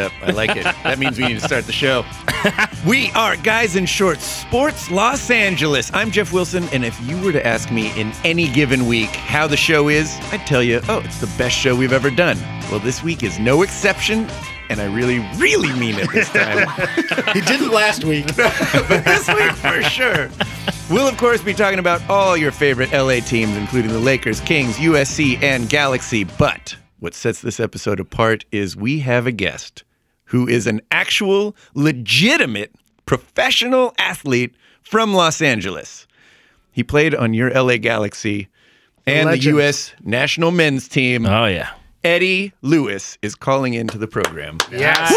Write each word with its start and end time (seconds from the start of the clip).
up. 0.00 0.12
I 0.22 0.32
like 0.32 0.56
it. 0.56 0.64
that 0.64 0.98
means 0.98 1.18
we 1.18 1.26
need 1.26 1.40
to 1.40 1.46
start 1.46 1.66
the 1.66 1.72
show. 1.72 2.04
we 2.86 3.10
are 3.12 3.36
Guys 3.36 3.76
in 3.76 3.86
Shorts 3.86 4.24
Sports 4.24 4.90
Los 4.90 5.30
Angeles. 5.30 5.90
I'm 5.92 6.10
Jeff 6.10 6.32
Wilson, 6.32 6.64
and 6.72 6.84
if 6.84 7.00
you 7.06 7.20
were 7.22 7.32
to 7.32 7.46
ask 7.46 7.70
me 7.70 7.98
in 8.00 8.12
any 8.24 8.48
given 8.48 8.86
week 8.86 9.10
how 9.10 9.46
the 9.46 9.56
show 9.56 9.88
is, 9.88 10.16
I'd 10.32 10.46
tell 10.46 10.62
you, 10.62 10.80
oh, 10.88 11.02
it's 11.04 11.20
the 11.20 11.30
best 11.38 11.56
show 11.56 11.76
we've 11.76 11.92
ever 11.92 12.10
done. 12.10 12.38
Well, 12.70 12.80
this 12.80 13.02
week 13.02 13.22
is 13.22 13.38
no 13.38 13.62
exception, 13.62 14.26
and 14.70 14.80
I 14.80 14.86
really, 14.86 15.18
really 15.36 15.72
mean 15.78 15.96
it 15.98 16.10
this 16.12 16.30
time. 16.30 16.68
he 17.34 17.40
didn't 17.40 17.70
last 17.70 18.04
week. 18.04 18.26
but 18.36 19.04
this 19.04 19.28
week 19.28 19.52
for 19.52 19.82
sure. 19.82 20.30
We'll, 20.88 21.08
of 21.08 21.16
course, 21.18 21.42
be 21.42 21.54
talking 21.54 21.78
about 21.78 22.00
all 22.08 22.36
your 22.36 22.52
favorite 22.52 22.92
LA 22.92 23.20
teams, 23.20 23.56
including 23.56 23.92
the 23.92 23.98
Lakers, 23.98 24.40
Kings, 24.40 24.76
USC, 24.76 25.42
and 25.42 25.68
Galaxy. 25.68 26.24
But 26.24 26.76
what 27.00 27.14
sets 27.14 27.40
this 27.40 27.60
episode 27.60 28.00
apart 28.00 28.44
is 28.52 28.76
we 28.76 29.00
have 29.00 29.26
a 29.26 29.32
guest 29.32 29.84
who 30.30 30.48
is 30.48 30.66
an 30.66 30.80
actual, 30.90 31.56
legitimate, 31.74 32.74
professional 33.04 33.92
athlete 33.98 34.54
from 34.82 35.12
Los 35.12 35.42
Angeles. 35.42 36.06
He 36.72 36.84
played 36.84 37.14
on 37.14 37.34
your 37.34 37.50
LA 37.50 37.76
Galaxy 37.76 38.48
and 39.06 39.28
the 39.28 39.38
U.S. 39.38 39.92
national 40.02 40.52
men's 40.52 40.88
team. 40.88 41.26
Oh 41.26 41.46
yeah. 41.46 41.70
Eddie 42.04 42.52
Lewis 42.62 43.18
is 43.22 43.34
calling 43.34 43.74
into 43.74 43.98
the 43.98 44.06
program. 44.06 44.58
Yes. 44.70 45.12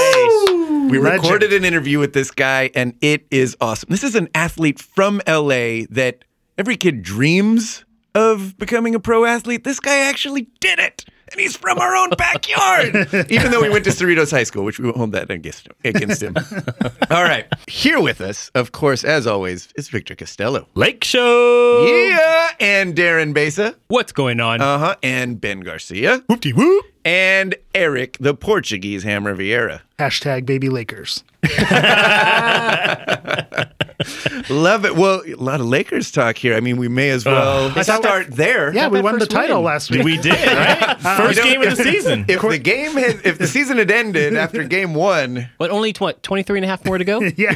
We 0.89 0.99
Legend. 0.99 1.23
recorded 1.23 1.53
an 1.53 1.63
interview 1.63 1.99
with 1.99 2.13
this 2.13 2.29
guy, 2.29 2.71
and 2.75 2.93
it 2.99 3.25
is 3.31 3.55
awesome. 3.61 3.87
This 3.89 4.03
is 4.03 4.15
an 4.15 4.27
athlete 4.35 4.79
from 4.79 5.21
LA 5.27 5.85
that 5.91 6.25
every 6.57 6.75
kid 6.75 7.03
dreams 7.03 7.85
of 8.15 8.57
becoming 8.57 8.95
a 8.95 8.99
pro 8.99 9.23
athlete. 9.25 9.63
This 9.63 9.79
guy 9.79 9.99
actually 9.99 10.47
did 10.59 10.79
it, 10.79 11.05
and 11.33 11.41
he's 11.41 11.57
from 11.57 11.79
our 11.79 11.95
own 11.95 12.09
backyard, 12.11 12.95
even 13.29 13.51
though 13.51 13.61
we 13.61 13.69
went 13.69 13.83
to 13.85 13.89
Cerritos 13.91 14.31
High 14.31 14.43
School, 14.43 14.63
which 14.63 14.79
we 14.79 14.85
won't 14.85 14.97
hold 14.97 15.11
that 15.13 15.29
against 15.29 15.67
him. 15.67 15.73
Against 15.83 16.21
him. 16.21 16.35
All 17.11 17.23
right. 17.23 17.45
Here 17.67 17.99
with 17.99 18.21
us, 18.21 18.49
of 18.55 18.71
course, 18.71 19.03
as 19.03 19.27
always, 19.27 19.69
is 19.75 19.89
Victor 19.89 20.15
Costello. 20.15 20.67
Lake 20.75 21.03
Show. 21.03 21.85
Yeah, 21.85 22.51
and 22.59 22.95
Darren 22.95 23.33
Besa. 23.33 23.75
What's 23.87 24.11
going 24.11 24.39
on? 24.39 24.61
Uh 24.61 24.77
huh. 24.77 24.95
And 25.03 25.41
Ben 25.41 25.61
Garcia. 25.61 26.19
Whoopty 26.29 26.53
whoop. 26.53 26.85
And 27.05 27.55
Eric, 27.75 28.17
the 28.19 28.33
Portuguese 28.33 29.03
Hammer 29.03 29.35
Vieira. 29.35 29.81
Hashtag 29.99 30.45
baby 30.45 30.69
Lakers. 30.69 31.23
Love 34.49 34.85
it. 34.85 34.95
Well, 34.95 35.21
a 35.25 35.35
lot 35.35 35.59
of 35.61 35.67
Lakers 35.67 36.11
talk 36.11 36.37
here. 36.37 36.55
I 36.55 36.59
mean, 36.59 36.77
we 36.77 36.87
may 36.87 37.09
as 37.09 37.25
well 37.25 37.67
I 37.75 37.83
thought 37.83 38.03
start 38.03 38.27
there. 38.31 38.73
Yeah, 38.73 38.87
we 38.89 39.01
won 39.01 39.17
the 39.19 39.25
title 39.25 39.57
win. 39.57 39.65
last 39.65 39.89
week. 39.91 40.03
We 40.03 40.17
did 40.17 40.33
right. 40.33 40.97
First 41.17 41.39
You 41.39 41.45
know, 41.45 41.51
game 41.51 41.61
of 41.71 41.77
the 41.77 41.83
season. 41.83 42.25
If 42.27 42.41
the 42.41 42.57
game 42.57 42.93
had, 42.93 43.21
if 43.25 43.37
the 43.37 43.47
season 43.47 43.77
had 43.77 43.91
ended 43.91 44.35
after 44.35 44.63
game 44.63 44.93
one, 44.93 45.49
But 45.57 45.71
only 45.71 45.93
tw- 45.93 46.01
what, 46.01 46.23
23 46.23 46.59
and 46.59 46.65
a 46.65 46.67
half 46.67 46.85
more 46.85 46.97
to 46.97 47.05
go? 47.05 47.21
yeah. 47.37 47.51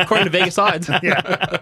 According 0.00 0.24
to 0.24 0.30
Vegas 0.30 0.58
odds. 0.58 0.88
Yeah. 1.02 1.58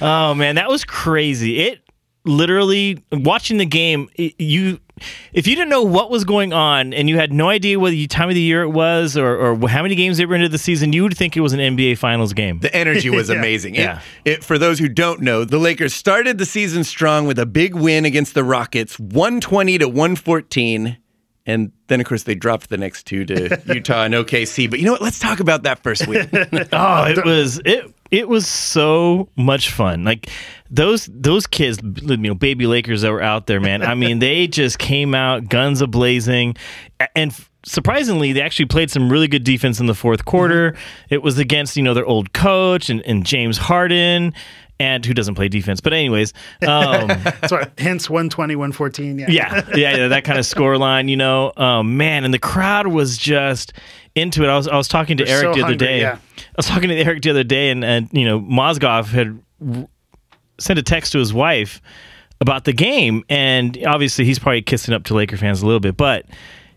Oh 0.00 0.34
man, 0.34 0.56
that 0.56 0.68
was 0.68 0.84
crazy. 0.84 1.60
It 1.60 1.80
literally 2.24 3.02
watching 3.12 3.58
the 3.58 3.66
game. 3.66 4.08
you, 4.16 4.80
if 5.32 5.46
you 5.46 5.54
didn't 5.56 5.68
know 5.70 5.82
what 5.82 6.10
was 6.10 6.24
going 6.24 6.52
on 6.52 6.92
and 6.94 7.08
you 7.08 7.16
had 7.16 7.32
no 7.32 7.48
idea 7.48 7.78
what 7.78 7.90
the 7.90 8.06
time 8.06 8.28
of 8.28 8.34
the 8.34 8.40
year 8.40 8.62
it 8.62 8.68
was 8.70 9.16
or, 9.16 9.36
or 9.36 9.68
how 9.68 9.82
many 9.82 9.94
games 9.94 10.16
they 10.18 10.24
were 10.26 10.34
into 10.36 10.48
the 10.48 10.58
season, 10.58 10.92
you 10.92 11.02
would 11.02 11.16
think 11.16 11.36
it 11.36 11.40
was 11.40 11.52
an 11.52 11.60
NBA 11.60 11.98
Finals 11.98 12.32
game. 12.32 12.60
the 12.60 12.74
energy 12.74 13.10
was 13.10 13.28
amazing. 13.38 13.74
It- 13.74 13.80
Yeah. 13.80 14.00
It, 14.24 14.44
for 14.44 14.56
those 14.58 14.78
who 14.78 14.88
don't 14.88 15.20
know, 15.20 15.44
the 15.44 15.58
Lakers 15.58 15.92
started 15.94 16.38
the 16.38 16.46
season 16.46 16.84
strong 16.84 17.26
with 17.26 17.38
a 17.38 17.46
big 17.46 17.74
win 17.74 18.04
against 18.04 18.34
the 18.34 18.44
Rockets, 18.44 18.98
120 18.98 19.78
to 19.78 19.88
114. 19.88 20.96
And 21.46 21.72
then, 21.88 22.00
of 22.00 22.06
course, 22.06 22.22
they 22.22 22.34
dropped 22.34 22.70
the 22.70 22.78
next 22.78 23.04
two 23.06 23.26
to 23.26 23.60
Utah 23.66 24.04
and 24.04 24.14
OKC. 24.14 24.70
But 24.70 24.78
you 24.78 24.86
know 24.86 24.92
what? 24.92 25.02
Let's 25.02 25.18
talk 25.18 25.40
about 25.40 25.64
that 25.64 25.82
first 25.82 26.06
week. 26.06 26.26
Oh, 26.72 27.04
it 27.04 27.22
was 27.22 27.60
it. 27.66 27.92
It 28.14 28.28
was 28.28 28.46
so 28.46 29.28
much 29.34 29.72
fun. 29.72 30.04
Like 30.04 30.30
those 30.70 31.10
those 31.12 31.48
kids, 31.48 31.80
you 31.82 32.16
know, 32.16 32.34
baby 32.34 32.68
Lakers 32.68 33.02
that 33.02 33.10
were 33.10 33.20
out 33.20 33.48
there, 33.48 33.58
man. 33.58 33.82
I 33.82 33.94
mean, 33.96 34.20
they 34.20 34.46
just 34.46 34.78
came 34.78 35.16
out 35.16 35.48
guns 35.48 35.80
a 35.80 35.88
blazing, 35.88 36.54
and 37.16 37.34
surprisingly, 37.66 38.32
they 38.32 38.40
actually 38.40 38.66
played 38.66 38.92
some 38.92 39.10
really 39.10 39.26
good 39.26 39.42
defense 39.42 39.80
in 39.80 39.86
the 39.86 39.96
fourth 39.96 40.26
quarter. 40.26 40.76
It 41.10 41.24
was 41.24 41.38
against 41.38 41.76
you 41.76 41.82
know 41.82 41.92
their 41.92 42.06
old 42.06 42.32
coach 42.32 42.88
and, 42.88 43.02
and 43.02 43.26
James 43.26 43.58
Harden. 43.58 44.32
And 44.80 45.06
who 45.06 45.14
doesn't 45.14 45.36
play 45.36 45.48
defense? 45.48 45.80
But 45.80 45.92
anyways, 45.92 46.32
um, 46.66 47.06
right. 47.50 47.70
Hence 47.78 48.10
120, 48.10 48.56
114. 48.56 49.18
Yeah. 49.20 49.26
yeah, 49.28 49.68
yeah, 49.72 49.96
yeah, 49.96 50.08
that 50.08 50.24
kind 50.24 50.36
of 50.36 50.44
score 50.44 50.76
line, 50.78 51.06
you 51.06 51.16
know. 51.16 51.52
Um, 51.56 51.96
man, 51.96 52.24
and 52.24 52.34
the 52.34 52.40
crowd 52.40 52.88
was 52.88 53.16
just 53.16 53.72
into 54.14 54.44
it. 54.44 54.48
I 54.48 54.56
was 54.56 54.68
I 54.68 54.76
was 54.76 54.88
talking 54.88 55.16
to 55.18 55.24
They're 55.24 55.34
Eric 55.42 55.44
so 55.44 55.52
the 55.54 55.60
other 55.64 55.72
hungry, 55.72 55.86
day. 55.86 56.00
yeah. 56.00 56.18
I 56.38 56.42
was 56.56 56.66
talking 56.66 56.88
to 56.88 56.96
Eric 56.96 57.22
the 57.22 57.30
other 57.30 57.44
day, 57.44 57.70
and 57.70 57.84
and 57.84 58.08
you 58.12 58.24
know 58.24 58.40
Mozgov 58.40 59.06
had 59.06 59.38
r- 59.66 59.88
sent 60.58 60.78
a 60.78 60.82
text 60.82 61.12
to 61.12 61.18
his 61.18 61.32
wife 61.32 61.80
about 62.40 62.64
the 62.64 62.72
game, 62.72 63.24
and 63.28 63.78
obviously 63.86 64.24
he's 64.24 64.38
probably 64.38 64.62
kissing 64.62 64.94
up 64.94 65.04
to 65.04 65.14
Laker 65.14 65.36
fans 65.36 65.62
a 65.62 65.66
little 65.66 65.80
bit, 65.80 65.96
but. 65.96 66.26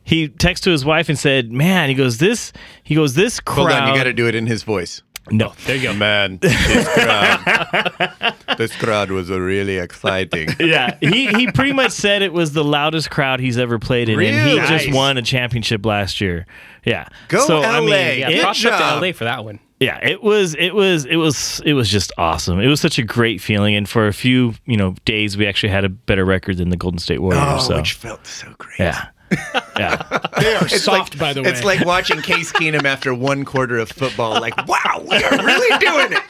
He 0.04 0.30
texted 0.30 0.62
to 0.62 0.70
his 0.72 0.86
wife 0.86 1.10
and 1.10 1.20
said, 1.20 1.52
"Man, 1.52 1.90
he 1.90 1.94
goes 1.94 2.18
this. 2.18 2.54
He 2.86 2.96
goes 2.96 3.14
this 3.14 3.42
crowd. 3.42 3.58
Hold 3.72 3.72
on, 3.74 3.88
you 3.90 3.94
got 3.94 4.06
to 4.06 4.14
do 4.14 4.26
it 4.26 4.36
in 4.36 4.48
his 4.48 4.64
voice. 4.64 5.02
No, 5.32 5.54
There 5.66 5.76
you 5.76 5.84
go. 5.84 5.94
Man, 5.94 6.38
this 6.42 6.88
crowd, 6.94 8.36
this 8.58 8.76
crowd 8.76 9.12
was 9.12 9.30
really 9.30 9.78
exciting. 9.78 10.50
yeah, 10.60 10.98
he 11.00 11.28
he 11.28 11.52
pretty 11.52 11.74
much 11.74 11.92
said 11.92 12.22
it 12.22 12.34
was 12.34 12.54
the 12.54 12.64
loudest 12.64 13.10
crowd 13.10 13.40
he's 13.40 13.58
ever 13.58 13.80
played 13.80 14.10
in, 14.10 14.20
and 14.20 14.28
he 14.28 14.36
Really? 14.56 14.60
just 14.68 14.88
Nice. 14.88 14.94
won 14.96 15.18
a 15.18 15.22
championship 15.22 15.86
last 15.86 16.22
year. 16.22 16.46
Yeah, 16.86 17.08
Go 17.28 17.40
so, 17.46 17.62
I 17.62 17.80
mean, 17.82 17.90
LA. 17.90 17.96
Yeah, 17.98 18.30
Good 18.30 18.42
props 18.42 18.66
up 18.66 18.80
job. 18.80 19.02
to 19.02 19.08
LA 19.08 19.14
for 19.14 19.24
that 19.26 19.44
one. 19.44 19.60
yeah, 19.80 20.00
it 20.02 20.24
was 20.24 20.56
it 20.56 20.74
was 20.74 21.06
it 21.06 21.18
was 21.18 21.62
it 21.66 21.74
was 21.74 21.90
just 21.90 22.12
awesome. 22.18 22.60
It 22.60 22.68
was 22.68 22.80
such 22.80 22.98
a 22.98 23.04
great 23.04 23.42
feeling, 23.42 23.76
and 23.76 23.88
for 23.90 24.08
a 24.08 24.14
few 24.14 24.54
you 24.66 24.78
know 24.78 24.96
days, 25.06 25.36
we 25.38 25.46
actually 25.46 25.70
had 25.70 25.84
a 25.86 25.90
better 25.90 26.24
record 26.26 26.58
than 26.58 26.70
the 26.70 26.78
Golden 26.78 27.00
State 27.00 27.20
Warriors. 27.20 27.44
Oh, 27.46 27.60
so 27.60 27.76
which 27.78 27.94
felt 27.94 28.26
so 28.26 28.54
great. 28.58 28.80
yeah, 28.80 29.08
yeah, 29.78 30.02
They 30.40 30.56
are 30.56 30.66
It's 30.66 30.84
soft, 30.84 31.16
like, 31.16 31.20
by 31.20 31.34
the 31.34 31.44
way. 31.44 31.50
It's 31.50 31.64
like 31.64 31.86
watching 31.86 32.22
Case 32.22 32.52
Keenum 32.52 32.86
after 32.86 33.14
one 33.14 33.46
quarter 33.46 33.78
of 33.78 33.90
football. 33.90 34.40
Like, 34.40 34.56
wow, 34.68 35.04
we 35.08 35.18
are 35.18 35.46
really 35.46 35.78
doing 35.80 36.14
it. 36.14 36.24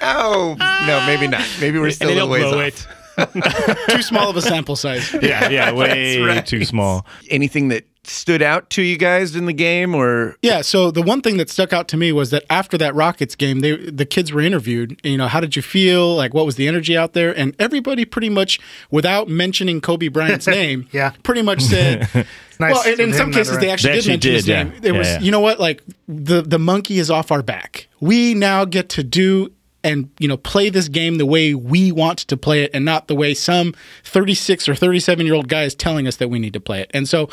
Oh 0.00 0.56
no, 0.86 1.04
maybe 1.06 1.28
not. 1.28 1.46
Maybe 1.60 1.78
we're 1.78 1.90
still 1.90 2.10
and 2.10 2.18
a 2.18 2.22
they 2.22 2.28
ways 2.28 2.44
off. 2.44 2.88
it. 2.88 3.88
Too 3.90 4.02
small 4.02 4.30
of 4.30 4.36
a 4.36 4.42
sample 4.42 4.74
size. 4.74 5.14
yeah, 5.20 5.48
yeah, 5.50 5.70
way 5.72 6.18
right. 6.20 6.44
too 6.46 6.64
small. 6.64 7.06
Anything 7.28 7.68
that 7.68 7.84
stood 8.04 8.42
out 8.42 8.68
to 8.70 8.82
you 8.82 8.96
guys 8.98 9.36
in 9.36 9.46
the 9.46 9.52
game, 9.52 9.94
or 9.94 10.36
Yeah, 10.42 10.62
so 10.62 10.90
the 10.90 11.02
one 11.02 11.20
thing 11.22 11.36
that 11.36 11.48
stuck 11.48 11.72
out 11.72 11.86
to 11.88 11.96
me 11.96 12.10
was 12.12 12.30
that 12.30 12.44
after 12.50 12.76
that 12.78 12.94
Rockets 12.94 13.34
game, 13.36 13.60
they 13.60 13.76
the 13.76 14.04
kids 14.06 14.32
were 14.32 14.40
interviewed. 14.40 15.00
You 15.04 15.16
know, 15.16 15.28
how 15.28 15.40
did 15.40 15.54
you 15.56 15.62
feel? 15.62 16.14
Like, 16.16 16.34
what 16.34 16.44
was 16.46 16.56
the 16.56 16.66
energy 16.68 16.96
out 16.96 17.12
there? 17.12 17.36
And 17.36 17.54
everybody 17.58 18.04
pretty 18.04 18.28
much, 18.28 18.58
without 18.90 19.28
mentioning 19.28 19.80
Kobe 19.80 20.08
Bryant's 20.08 20.46
name, 20.62 20.88
Yeah. 20.92 21.12
pretty 21.22 21.42
much 21.42 21.60
said. 21.62 22.08
Nice 22.60 22.74
well, 22.74 22.82
and 22.86 23.00
in 23.00 23.12
some 23.12 23.32
cases 23.32 23.58
they 23.58 23.70
actually 23.70 23.94
They 23.94 23.96
did 23.96 23.98
actually 23.98 24.12
mention 24.12 24.32
his 24.34 24.46
yeah. 24.48 24.62
name. 24.62 24.72
It 24.84 24.92
Yeah, 24.92 24.98
was, 24.98 25.06
yeah. 25.08 25.20
you 25.20 25.30
know 25.32 25.40
what? 25.40 25.58
Like 25.58 25.82
the 26.06 26.42
the 26.42 26.60
monkey 26.60 27.00
is 27.00 27.10
off 27.10 27.32
our 27.32 27.42
back. 27.42 27.88
We 27.98 28.34
now 28.34 28.64
get 28.66 28.88
to 28.90 29.02
do 29.02 29.50
and 29.82 30.10
you 30.20 30.28
know 30.28 30.36
play 30.36 30.68
this 30.68 30.86
game 30.86 31.16
the 31.18 31.26
way 31.26 31.54
we 31.56 31.90
want 31.90 32.18
to 32.20 32.36
play 32.36 32.62
it, 32.62 32.70
and 32.72 32.84
not 32.84 33.08
the 33.08 33.16
way 33.16 33.34
some 33.34 33.74
36 34.04 34.68
or 34.68 34.76
37 34.76 35.26
year 35.26 35.34
old 35.34 35.48
guy 35.48 35.64
is 35.64 35.74
telling 35.74 36.06
us 36.06 36.16
that 36.16 36.28
we 36.28 36.38
need 36.38 36.52
to 36.52 36.60
play 36.60 36.80
it. 36.82 36.90
And 36.94 37.08
so, 37.08 37.28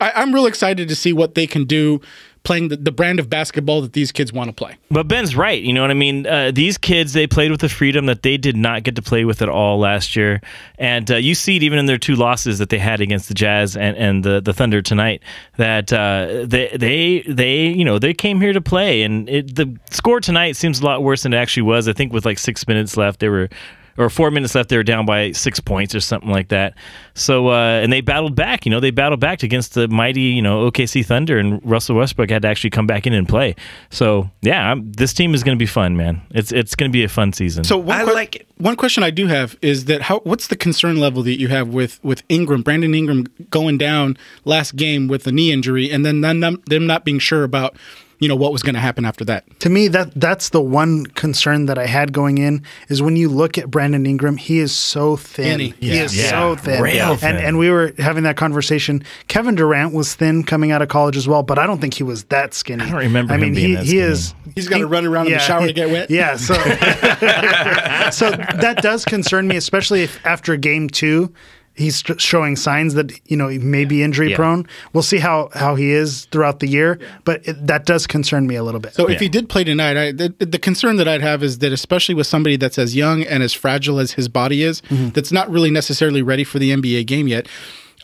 I, 0.00 0.12
I'm 0.16 0.34
real 0.34 0.46
excited 0.46 0.88
to 0.88 0.96
see 0.96 1.12
what 1.12 1.34
they 1.34 1.46
can 1.46 1.64
do 1.64 2.00
playing 2.44 2.68
the, 2.68 2.76
the 2.76 2.92
brand 2.92 3.18
of 3.18 3.30
basketball 3.30 3.80
that 3.80 3.94
these 3.94 4.12
kids 4.12 4.30
want 4.30 4.48
to 4.48 4.52
play. 4.52 4.76
But 4.90 5.08
Ben's 5.08 5.34
right. 5.34 5.60
You 5.60 5.72
know 5.72 5.80
what 5.80 5.90
I 5.90 5.94
mean? 5.94 6.26
Uh, 6.26 6.50
these 6.50 6.76
kids, 6.76 7.14
they 7.14 7.26
played 7.26 7.50
with 7.50 7.62
the 7.62 7.70
freedom 7.70 8.04
that 8.06 8.22
they 8.22 8.36
did 8.36 8.54
not 8.54 8.82
get 8.82 8.96
to 8.96 9.02
play 9.02 9.24
with 9.24 9.40
at 9.40 9.48
all 9.48 9.78
last 9.78 10.14
year. 10.14 10.42
And 10.78 11.10
uh, 11.10 11.16
you 11.16 11.34
see 11.34 11.56
it 11.56 11.62
even 11.62 11.78
in 11.78 11.86
their 11.86 11.96
two 11.96 12.14
losses 12.14 12.58
that 12.58 12.68
they 12.68 12.78
had 12.78 13.00
against 13.00 13.28
the 13.28 13.34
Jazz 13.34 13.76
and, 13.76 13.96
and 13.96 14.22
the, 14.22 14.42
the 14.42 14.52
Thunder 14.52 14.82
tonight 14.82 15.22
that 15.56 15.90
uh, 15.90 16.44
they, 16.44 16.68
they, 16.76 17.24
they, 17.26 17.68
you 17.68 17.84
know, 17.84 17.98
they 17.98 18.12
came 18.12 18.42
here 18.42 18.52
to 18.52 18.60
play. 18.60 19.02
And 19.02 19.26
it, 19.28 19.56
the 19.56 19.74
score 19.90 20.20
tonight 20.20 20.56
seems 20.56 20.80
a 20.80 20.84
lot 20.84 21.02
worse 21.02 21.22
than 21.22 21.32
it 21.32 21.38
actually 21.38 21.62
was. 21.62 21.88
I 21.88 21.94
think 21.94 22.12
with 22.12 22.26
like 22.26 22.38
six 22.38 22.68
minutes 22.68 22.98
left, 22.98 23.20
they 23.20 23.30
were 23.30 23.48
or 23.96 24.10
four 24.10 24.30
minutes 24.30 24.54
left, 24.54 24.68
they 24.68 24.76
were 24.76 24.82
down 24.82 25.06
by 25.06 25.32
six 25.32 25.60
points 25.60 25.94
or 25.94 26.00
something 26.00 26.30
like 26.30 26.48
that. 26.48 26.74
So, 27.14 27.48
uh, 27.48 27.80
and 27.82 27.92
they 27.92 28.00
battled 28.00 28.34
back. 28.34 28.66
You 28.66 28.70
know, 28.70 28.80
they 28.80 28.90
battled 28.90 29.20
back 29.20 29.42
against 29.42 29.74
the 29.74 29.88
mighty, 29.88 30.20
you 30.22 30.42
know, 30.42 30.70
OKC 30.70 31.04
Thunder, 31.04 31.38
and 31.38 31.64
Russell 31.64 31.96
Westbrook 31.96 32.30
had 32.30 32.42
to 32.42 32.48
actually 32.48 32.70
come 32.70 32.86
back 32.86 33.06
in 33.06 33.12
and 33.12 33.28
play. 33.28 33.54
So, 33.90 34.30
yeah, 34.42 34.70
I'm, 34.70 34.90
this 34.92 35.12
team 35.12 35.34
is 35.34 35.42
going 35.42 35.56
to 35.56 35.62
be 35.62 35.66
fun, 35.66 35.96
man. 35.96 36.22
It's 36.30 36.52
it's 36.52 36.74
going 36.74 36.90
to 36.90 36.92
be 36.92 37.04
a 37.04 37.08
fun 37.08 37.32
season. 37.32 37.64
So 37.64 37.78
one 37.78 38.00
I 38.00 38.04
que- 38.04 38.14
like 38.14 38.36
it. 38.36 38.48
One 38.58 38.76
question 38.76 39.02
I 39.02 39.10
do 39.10 39.26
have 39.26 39.56
is 39.62 39.86
that 39.86 40.02
how 40.02 40.20
what's 40.20 40.46
the 40.46 40.56
concern 40.56 40.98
level 40.98 41.22
that 41.24 41.38
you 41.38 41.48
have 41.48 41.68
with 41.68 42.02
with 42.04 42.22
Ingram, 42.28 42.62
Brandon 42.62 42.94
Ingram 42.94 43.26
going 43.50 43.78
down 43.78 44.16
last 44.44 44.76
game 44.76 45.08
with 45.08 45.26
a 45.26 45.32
knee 45.32 45.52
injury, 45.52 45.90
and 45.90 46.04
then 46.04 46.20
them, 46.20 46.62
them 46.66 46.86
not 46.86 47.04
being 47.04 47.18
sure 47.18 47.44
about 47.44 47.76
you 48.18 48.28
know 48.28 48.36
what 48.36 48.52
was 48.52 48.62
going 48.62 48.74
to 48.74 48.80
happen 48.80 49.04
after 49.04 49.24
that. 49.26 49.44
To 49.60 49.68
me, 49.70 49.88
that 49.88 50.12
that's 50.14 50.50
the 50.50 50.60
one 50.60 51.06
concern 51.06 51.66
that 51.66 51.78
I 51.78 51.86
had 51.86 52.12
going 52.12 52.38
in 52.38 52.62
is 52.88 53.02
when 53.02 53.16
you 53.16 53.28
look 53.28 53.58
at 53.58 53.70
Brandon 53.70 54.06
Ingram, 54.06 54.36
he 54.36 54.58
is 54.60 54.74
so 54.74 55.16
thin. 55.16 55.44
Skinny. 55.58 55.74
He 55.80 55.98
is 55.98 56.16
Yeah. 56.16 56.30
so 56.30 56.56
thin. 56.56 56.82
Real 56.82 57.10
And 57.12 57.20
thin. 57.20 57.36
and 57.36 57.58
we 57.58 57.70
were 57.70 57.92
having 57.98 58.24
that 58.24 58.36
conversation. 58.36 59.02
Kevin 59.28 59.54
Durant 59.54 59.92
was 59.94 60.14
thin 60.14 60.44
coming 60.44 60.70
out 60.70 60.82
of 60.82 60.88
college 60.88 61.16
as 61.16 61.26
well, 61.28 61.42
but 61.42 61.58
I 61.58 61.66
don't 61.66 61.80
think 61.80 61.94
he 61.94 62.02
was 62.02 62.24
that 62.24 62.54
skinny. 62.54 62.82
I 62.84 62.88
don't 62.90 62.98
remember 62.98 63.32
I 63.32 63.36
him 63.36 63.42
mean, 63.42 63.54
being 63.54 63.68
he, 63.70 63.74
that 63.76 63.84
he 63.86 63.98
is. 63.98 64.34
He's 64.54 64.68
got 64.68 64.78
to 64.78 64.86
run 64.86 65.04
around 65.06 65.26
in 65.26 65.32
the 65.32 65.38
shower 65.40 65.66
to 65.66 65.72
get 65.72 65.90
wet. 65.90 66.10
Yeah, 66.10 66.36
so 66.36 66.54
so 68.10 68.30
that 68.30 68.78
does 68.82 69.04
concern 69.04 69.48
me, 69.48 69.56
especially 69.56 70.02
if 70.02 70.24
after 70.24 70.56
game 70.56 70.88
two 70.88 71.32
he's 71.74 71.96
st- 71.96 72.20
showing 72.20 72.56
signs 72.56 72.94
that 72.94 73.12
you 73.30 73.36
know 73.36 73.48
he 73.48 73.58
may 73.58 73.84
be 73.84 74.02
injury 74.02 74.30
Yeah. 74.30 74.36
prone. 74.36 74.66
We'll 74.92 75.02
see 75.02 75.18
how 75.18 75.50
how 75.54 75.74
he 75.74 75.90
is 75.90 76.26
throughout 76.30 76.60
the 76.60 76.68
year, 76.68 76.98
but 77.24 77.46
it, 77.46 77.66
that 77.66 77.84
does 77.86 78.06
concern 78.06 78.46
me 78.46 78.54
a 78.56 78.62
little 78.62 78.80
bit. 78.80 78.94
So 78.94 79.08
if 79.08 79.20
he 79.20 79.28
did 79.28 79.48
play 79.48 79.64
tonight, 79.64 79.96
I, 79.96 80.12
the, 80.12 80.34
the 80.38 80.58
concern 80.58 80.96
that 80.96 81.08
I'd 81.08 81.20
have 81.22 81.42
is 81.42 81.58
that 81.58 81.72
especially 81.72 82.14
with 82.14 82.26
somebody 82.26 82.56
that's 82.56 82.78
as 82.78 82.94
young 82.94 83.22
and 83.22 83.42
as 83.42 83.52
fragile 83.52 83.98
as 83.98 84.12
his 84.12 84.28
body 84.28 84.62
is, 84.62 84.80
Mm-hmm. 84.82 85.10
that's 85.10 85.32
not 85.32 85.50
really 85.50 85.70
necessarily 85.70 86.22
ready 86.22 86.44
for 86.44 86.58
the 86.58 86.70
NBA 86.70 87.06
game 87.06 87.26
yet. 87.28 87.48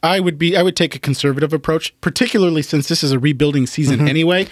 I 0.03 0.19
would 0.21 0.39
be 0.39 0.57
I 0.57 0.63
would 0.63 0.77
take 0.77 0.95
a 0.95 0.99
conservative 0.99 1.53
approach, 1.53 1.93
particularly 2.01 2.63
since 2.63 2.89
this 2.89 3.03
is 3.05 3.13
a 3.13 3.19
rebuilding 3.19 3.67
season 3.67 4.09
anyway. 4.09 4.47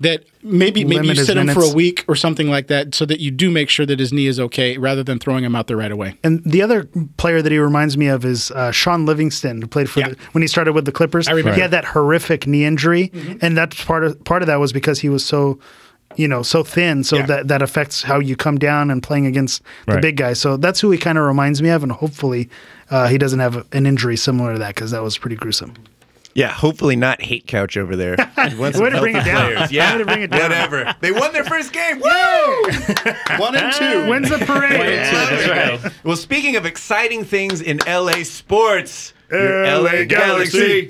That 0.00 0.24
maybe 0.42 0.82
maybe. 0.84 1.02
Limit 1.02 1.18
you 1.18 1.24
sit 1.24 1.36
him 1.36 1.48
for 1.48 1.62
a 1.62 1.74
week 1.74 2.06
or 2.08 2.16
something 2.16 2.48
like 2.48 2.68
that, 2.68 2.94
so 2.94 3.04
that 3.04 3.20
you 3.20 3.30
do 3.30 3.50
make 3.50 3.68
sure 3.68 3.84
that 3.84 3.98
his 3.98 4.14
knee 4.14 4.26
is 4.28 4.40
okay, 4.40 4.78
rather 4.78 5.02
than 5.02 5.18
throwing 5.18 5.44
him 5.44 5.54
out 5.54 5.66
there 5.66 5.76
right 5.76 5.92
away. 5.92 6.14
And 6.24 6.42
the 6.44 6.62
other 6.62 6.88
player 7.18 7.42
that 7.42 7.52
he 7.52 7.58
reminds 7.58 7.98
me 7.98 8.06
of 8.06 8.24
is 8.24 8.50
uh, 8.52 8.70
Shaun 8.72 9.04
Livingston, 9.04 9.60
who 9.60 9.68
played 9.68 9.90
for 9.90 10.00
Yeah. 10.00 10.08
the, 10.08 10.16
when 10.32 10.40
he 10.40 10.48
started 10.48 10.72
with 10.72 10.86
the 10.86 10.92
Clippers. 10.92 11.28
I 11.28 11.32
remember. 11.32 11.54
He 11.54 11.60
had 11.60 11.70
that 11.72 11.84
horrific 11.84 12.46
knee 12.46 12.64
injury, 12.64 13.08
Mm-hmm. 13.12 13.38
and 13.44 13.56
that's 13.58 13.84
part 13.84 14.02
of 14.04 14.24
part 14.24 14.40
of 14.42 14.46
that 14.46 14.56
was 14.58 14.72
because 14.72 15.00
he 15.00 15.10
was 15.10 15.22
so, 15.22 15.58
you 16.16 16.26
know, 16.26 16.42
so 16.42 16.64
thin. 16.64 17.04
So 17.04 17.16
Yeah. 17.16 17.26
that 17.26 17.48
that 17.48 17.60
affects 17.60 18.02
how 18.02 18.20
you 18.20 18.36
come 18.36 18.56
down 18.56 18.90
and 18.90 19.02
playing 19.02 19.26
against 19.26 19.62
the 19.86 19.92
Right. 19.96 20.02
big 20.02 20.16
guys. 20.16 20.40
So 20.40 20.56
that's 20.56 20.80
who 20.80 20.90
he 20.90 20.96
kind 20.96 21.18
of 21.18 21.24
reminds 21.24 21.60
me 21.60 21.68
of, 21.68 21.82
and 21.82 21.92
hopefully 21.92 22.48
uh, 22.90 23.08
he 23.08 23.18
doesn't 23.18 23.40
have 23.40 23.66
an 23.72 23.84
injury 23.84 24.16
similar 24.16 24.54
to 24.54 24.58
that 24.60 24.74
because 24.76 24.92
that 24.92 25.02
was 25.02 25.18
pretty 25.18 25.36
gruesome. 25.36 25.74
Yeah, 26.34 26.48
hopefully 26.52 26.94
not 26.96 27.20
hate 27.22 27.46
couch 27.46 27.76
over 27.76 27.96
there. 27.96 28.16
We 28.50 28.54
want 28.56 28.74
some 28.74 28.84
Way 28.84 28.90
to 28.90 29.00
bring 29.00 29.16
it 29.16 29.24
down. 29.24 29.52
players. 29.52 29.72
Yeah, 29.72 29.92
Way 29.92 29.98
to 29.98 30.04
bring 30.06 30.22
it 30.22 30.30
down. 30.30 30.42
Whatever. 30.42 30.94
They 31.00 31.12
won 31.12 31.32
their 31.32 31.44
first 31.44 31.72
game. 31.72 31.98
Woo! 32.00 32.62
One 33.38 33.54
and 33.56 33.72
two. 33.74 34.08
When's 34.08 34.30
the 34.30 34.38
parade? 34.46 34.78
One 34.78 34.86
That's 34.86 35.82
right. 35.82 35.92
Well, 36.04 36.16
speaking 36.16 36.56
of 36.56 36.64
exciting 36.66 37.24
things 37.24 37.60
in 37.60 37.78
LA 37.86 38.22
sports, 38.22 39.12
your 39.30 39.64
LA 39.66 39.78
LA 39.80 40.04
Galaxy. 40.04 40.88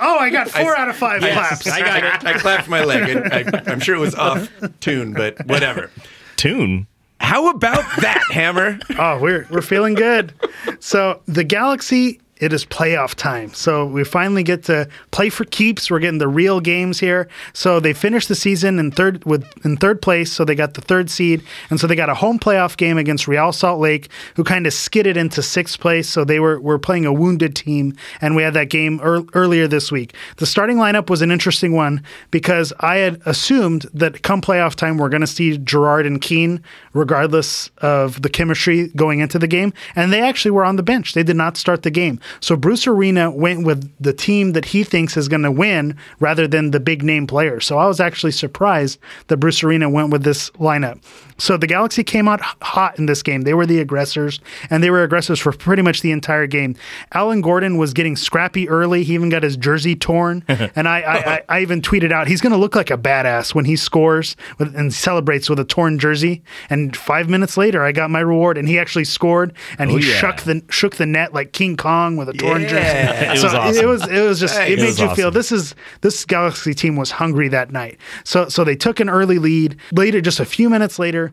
Oh, 0.00 0.18
I 0.18 0.30
got 0.30 0.48
four 0.50 0.76
out 0.76 0.88
of 0.88 0.96
five 0.96 1.22
Yes, 1.22 1.62
claps. 1.62 1.68
I 1.68 1.80
got 1.80 2.24
it. 2.24 2.26
I 2.26 2.38
clapped 2.38 2.68
my 2.68 2.84
leg. 2.84 3.16
I, 3.32 3.38
I, 3.40 3.62
I'm 3.72 3.80
sure 3.80 3.94
it 3.94 4.00
was 4.00 4.14
off 4.14 4.50
tune, 4.80 5.12
but 5.12 5.46
whatever. 5.46 5.90
Tune. 6.36 6.86
How 7.20 7.48
about 7.50 7.84
that, 8.00 8.22
Hammer? 8.30 8.78
Oh, 8.98 9.18
we're 9.20 9.46
we're 9.50 9.62
feeling 9.62 9.94
good. 9.94 10.32
So 10.80 11.20
the 11.26 11.44
Galaxy, 11.44 12.20
it 12.38 12.52
is 12.52 12.64
playoff 12.64 13.14
time. 13.14 13.54
So 13.54 13.86
we 13.86 14.02
finally 14.02 14.42
get 14.42 14.64
to 14.64 14.88
play 15.12 15.30
for 15.30 15.44
keeps. 15.44 15.90
We're 15.90 16.00
getting 16.00 16.18
the 16.18 16.28
real 16.28 16.60
games 16.60 16.98
here. 16.98 17.28
So 17.52 17.78
they 17.78 17.92
finished 17.92 18.28
the 18.28 18.34
season 18.34 18.78
in 18.78 18.90
third 18.90 19.24
with 19.24 19.44
in 19.64 19.76
third 19.76 20.02
place. 20.02 20.32
So 20.32 20.44
they 20.44 20.54
got 20.54 20.74
the 20.74 20.80
third 20.80 21.10
seed, 21.10 21.42
and 21.70 21.78
so 21.78 21.86
they 21.86 21.94
got 21.94 22.10
a 22.10 22.14
home 22.14 22.38
playoff 22.38 22.76
game 22.76 22.98
against 22.98 23.28
Real 23.28 23.52
Salt 23.52 23.80
Lake, 23.80 24.08
who 24.34 24.42
kind 24.42 24.66
of 24.66 24.72
skidded 24.72 25.16
into 25.16 25.42
sixth 25.42 25.78
place. 25.78 26.08
So 26.08 26.24
they 26.24 26.40
were 26.40 26.60
were 26.60 26.78
playing 26.78 27.06
a 27.06 27.12
wounded 27.12 27.54
team, 27.54 27.96
and 28.20 28.34
we 28.34 28.42
had 28.42 28.54
that 28.54 28.68
game 28.68 29.00
ear- 29.04 29.24
earlier 29.34 29.68
this 29.68 29.92
week. 29.92 30.14
The 30.38 30.46
starting 30.46 30.76
lineup 30.76 31.08
was 31.08 31.22
an 31.22 31.30
interesting 31.30 31.72
one 31.72 32.02
because 32.30 32.72
I 32.80 32.96
had 32.96 33.22
assumed 33.26 33.86
that 33.94 34.22
come 34.22 34.40
playoff 34.40 34.74
time 34.74 34.98
we're 34.98 35.08
going 35.08 35.20
to 35.20 35.26
see 35.26 35.56
Gerrard 35.58 36.04
and 36.04 36.20
Keane, 36.20 36.62
regardless 36.92 37.70
of 37.78 38.22
the 38.22 38.28
chemistry 38.28 38.88
going 38.88 39.20
into 39.20 39.38
the 39.38 39.46
game, 39.46 39.72
and 39.94 40.12
they 40.12 40.20
actually 40.20 40.50
were 40.50 40.64
on 40.64 40.76
the 40.76 40.82
bench. 40.82 41.14
They 41.14 41.22
did 41.22 41.36
not 41.36 41.56
start 41.56 41.82
the 41.84 41.90
game. 41.90 42.20
So 42.40 42.56
Bruce 42.56 42.86
Arena 42.86 43.30
went 43.30 43.64
with 43.66 43.90
the 44.00 44.12
team 44.12 44.52
that 44.52 44.64
he 44.66 44.84
thinks 44.84 45.16
is 45.16 45.28
going 45.28 45.42
to 45.42 45.50
win 45.52 45.96
rather 46.20 46.46
than 46.46 46.70
the 46.70 46.80
big 46.80 47.02
name 47.02 47.26
players. 47.26 47.66
So 47.66 47.78
I 47.78 47.86
was 47.86 48.00
actually 48.00 48.32
surprised 48.32 48.98
that 49.28 49.38
Bruce 49.38 49.62
Arena 49.62 49.88
went 49.90 50.10
with 50.10 50.22
this 50.24 50.50
lineup. 50.52 51.02
So 51.36 51.56
the 51.56 51.66
Galaxy 51.66 52.04
came 52.04 52.28
out 52.28 52.40
hot 52.62 52.96
in 52.98 53.06
this 53.06 53.22
game. 53.22 53.42
They 53.42 53.54
were 53.54 53.66
the 53.66 53.80
aggressors, 53.80 54.38
and 54.70 54.84
they 54.84 54.90
were 54.90 55.02
aggressors 55.02 55.40
for 55.40 55.50
pretty 55.50 55.82
much 55.82 56.00
the 56.00 56.12
entire 56.12 56.46
game. 56.46 56.76
Alan 57.12 57.40
Gordon 57.40 57.76
was 57.76 57.92
getting 57.92 58.14
scrappy 58.14 58.68
early. 58.68 59.02
He 59.02 59.14
even 59.14 59.30
got 59.30 59.42
his 59.42 59.56
jersey 59.56 59.96
torn, 59.96 60.44
and 60.48 60.86
I, 60.88 61.00
I, 61.00 61.16
I, 61.34 61.42
I 61.48 61.60
even 61.62 61.82
tweeted 61.82 62.12
out 62.12 62.28
he's 62.28 62.40
going 62.40 62.52
to 62.52 62.56
look 62.58 62.76
like 62.76 62.90
a 62.92 62.96
badass 62.96 63.52
when 63.52 63.64
he 63.64 63.74
scores 63.74 64.36
with, 64.58 64.76
and 64.76 64.94
celebrates 64.94 65.50
with 65.50 65.58
a 65.58 65.64
torn 65.64 65.98
jersey. 65.98 66.42
And 66.70 66.96
five 66.96 67.28
minutes 67.28 67.56
later, 67.56 67.82
I 67.82 67.90
got 67.90 68.10
my 68.10 68.20
reward, 68.20 68.56
and 68.56 68.68
he 68.68 68.78
actually 68.78 69.04
scored, 69.04 69.54
and 69.76 69.90
oh, 69.90 69.96
he 69.96 70.04
Oh, 70.04 70.08
yeah. 70.08 70.16
shook 70.18 70.36
the 70.42 70.62
shook 70.70 70.96
the 70.96 71.06
net 71.06 71.32
like 71.34 71.52
King 71.52 71.76
Kong 71.76 72.13
with 72.16 72.28
a 72.28 72.32
torn 72.32 72.62
Yeah. 72.62 72.68
jersey. 72.68 73.32
It 73.32 73.36
so 73.38 73.44
was 73.44 73.54
awesome. 73.54 73.84
it 73.84 73.86
was 73.86 74.08
it 74.08 74.20
was 74.28 74.40
just 74.40 74.56
Hey. 74.56 74.72
it 74.72 74.78
It 74.78 74.82
made 74.82 74.86
was 74.86 75.00
you 75.00 75.14
feel 75.14 75.30
this 75.30 75.52
is 75.52 75.74
this 76.00 76.24
Galaxy 76.24 76.74
team 76.74 76.96
was 76.96 77.10
hungry 77.12 77.48
that 77.48 77.70
night. 77.72 77.98
So 78.24 78.48
so 78.48 78.64
they 78.64 78.76
took 78.76 79.00
an 79.00 79.08
early 79.08 79.38
lead. 79.38 79.76
Later, 79.92 80.20
just 80.20 80.40
a 80.40 80.44
few 80.44 80.68
minutes 80.70 80.98
later. 80.98 81.32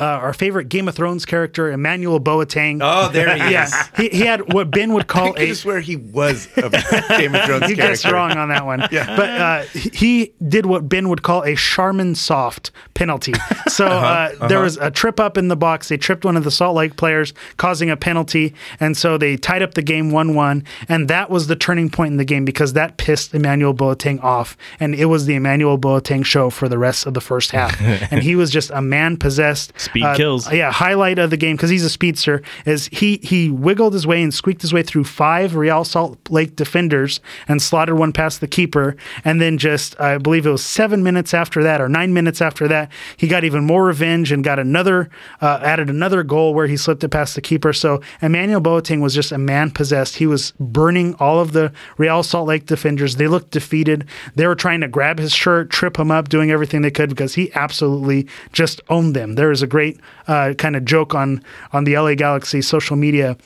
Uh, 0.00 0.04
our 0.04 0.32
favorite 0.32 0.68
Game 0.70 0.88
of 0.88 0.94
Thrones 0.94 1.26
character, 1.26 1.70
Emmanuel 1.70 2.18
Boateng. 2.20 2.80
Oh, 2.82 3.10
there 3.12 3.36
he 3.36 3.42
is. 3.44 3.50
yeah, 3.52 3.86
he, 3.96 4.08
he 4.08 4.20
had 4.22 4.52
what 4.52 4.70
Ben 4.70 4.94
would 4.94 5.06
call 5.14 5.36
a 5.38 5.52
swear 5.54 5.80
he 5.80 5.96
was 5.96 6.48
a 6.56 6.70
Game 7.18 7.34
of 7.34 7.44
Thrones 7.44 7.68
you 7.68 7.76
guessed 7.76 8.04
wrong 8.06 8.32
on 8.32 8.48
that 8.48 8.64
one. 8.64 8.88
yeah. 8.90 9.14
But 9.16 9.28
uh, 9.30 9.62
he- 9.74 10.32
did 10.48 10.64
what 10.66 10.88
Ben 10.88 11.08
would 11.10 11.22
call 11.22 11.42
a 11.44 11.54
Charmin 11.54 12.14
soft 12.14 12.70
penalty. 12.94 13.34
So 13.68 13.86
uh, 13.86 14.48
there 14.48 14.60
was 14.60 14.76
a 14.78 14.90
trip 14.90 15.20
up 15.20 15.36
in 15.36 15.48
the 15.48 15.56
box. 15.56 15.88
They 15.88 15.96
tripped 15.96 16.24
one 16.24 16.36
of 16.36 16.44
the 16.44 16.50
Salt 16.50 16.74
Lake 16.76 16.96
players, 16.96 17.32
causing 17.58 17.90
a 17.90 17.96
penalty. 17.96 18.54
And 18.80 18.96
so 18.96 19.18
they 19.18 19.36
tied 19.36 19.62
up 19.62 19.74
the 19.74 19.82
game 19.82 20.10
1 20.10 20.34
1. 20.34 20.64
And 20.88 21.08
that 21.08 21.30
was 21.30 21.46
the 21.46 21.56
turning 21.56 21.90
point 21.90 22.12
in 22.12 22.16
the 22.16 22.24
game 22.24 22.44
because 22.44 22.72
that 22.72 22.96
pissed 22.96 23.34
Emmanuel 23.34 23.74
Boateng 23.74 24.22
off. 24.24 24.56
And 24.80 24.94
it 24.94 25.06
was 25.06 25.26
the 25.26 25.34
Emmanuel 25.34 25.78
Boateng 25.78 26.24
show 26.24 26.48
for 26.50 26.68
the 26.68 26.78
rest 26.78 27.06
of 27.06 27.14
the 27.14 27.20
first 27.20 27.50
half. 27.52 27.80
and 27.80 28.22
he 28.22 28.34
was 28.34 28.50
just 28.50 28.70
a 28.70 28.80
man 28.82 29.16
possessed. 29.18 29.72
Speed 29.90 30.16
kills. 30.16 30.52
Yeah, 30.52 30.72
highlight 30.72 31.18
of 31.18 31.30
the 31.30 31.36
game 31.36 31.56
because 31.56 31.70
he's 31.70 31.84
a 31.84 31.90
speedster 31.90 32.42
is 32.64 32.88
he 32.92 33.18
he 33.22 33.50
wiggled 33.50 33.92
his 33.92 34.06
way 34.06 34.22
and 34.22 34.32
squeaked 34.32 34.62
his 34.62 34.72
way 34.72 34.82
through 34.82 35.04
five 35.04 35.54
Real 35.54 35.84
Salt 35.84 36.18
Lake 36.30 36.56
defenders 36.56 37.20
and 37.48 37.60
slaughtered 37.60 37.98
one 37.98 38.12
past 38.12 38.40
the 38.40 38.48
keeper, 38.48 38.96
and 39.24 39.40
then 39.40 39.58
just 39.58 39.98
I 40.00 40.18
believe 40.18 40.46
it 40.46 40.50
was 40.50 40.64
seven 40.64 41.02
minutes 41.02 41.34
after 41.34 41.62
that 41.62 41.80
or 41.80 41.88
nine 41.88 42.12
minutes 42.12 42.40
after 42.40 42.68
that 42.68 42.90
he 43.16 43.26
got 43.28 43.44
even 43.44 43.64
more 43.64 43.84
revenge 43.84 44.32
and 44.32 44.44
got 44.44 44.58
another 44.58 45.10
uh, 45.40 45.60
added 45.62 45.90
another 45.90 46.22
goal 46.22 46.54
where 46.54 46.66
he 46.66 46.76
slipped 46.76 47.02
it 47.04 47.08
past 47.08 47.34
the 47.34 47.40
keeper. 47.40 47.72
So 47.72 48.00
Emmanuel 48.22 48.60
Boateng 48.60 49.00
was 49.00 49.14
just 49.14 49.32
a 49.32 49.38
man 49.38 49.70
possessed. 49.70 50.16
He 50.16 50.26
was 50.26 50.52
burning 50.60 51.14
all 51.14 51.40
of 51.40 51.52
the 51.52 51.72
Real 51.98 52.22
Salt 52.22 52.46
Lake 52.46 52.66
defenders. 52.66 53.16
They 53.16 53.28
looked 53.28 53.50
defeated. 53.50 54.06
They 54.34 54.46
were 54.46 54.54
trying 54.54 54.80
to 54.82 54.88
grab 54.88 55.18
his 55.18 55.32
shirt, 55.32 55.70
trip 55.70 55.98
him 55.98 56.10
up, 56.10 56.28
doing 56.28 56.50
everything 56.50 56.82
they 56.82 56.90
could 56.90 57.08
because 57.08 57.34
he 57.34 57.52
absolutely 57.54 58.26
just 58.52 58.80
owned 58.88 59.16
them. 59.16 59.34
There 59.34 59.50
is 59.50 59.62
a 59.62 59.66
great 59.66 59.79
uh, 60.28 60.54
kind 60.56 60.76
of 60.76 60.84
joke 60.84 61.14
on 61.14 61.42
on 61.72 61.84
the 61.84 61.96
LA 61.96 62.14
Galaxy 62.14 62.62
social 62.62 62.96
media. 62.96 63.36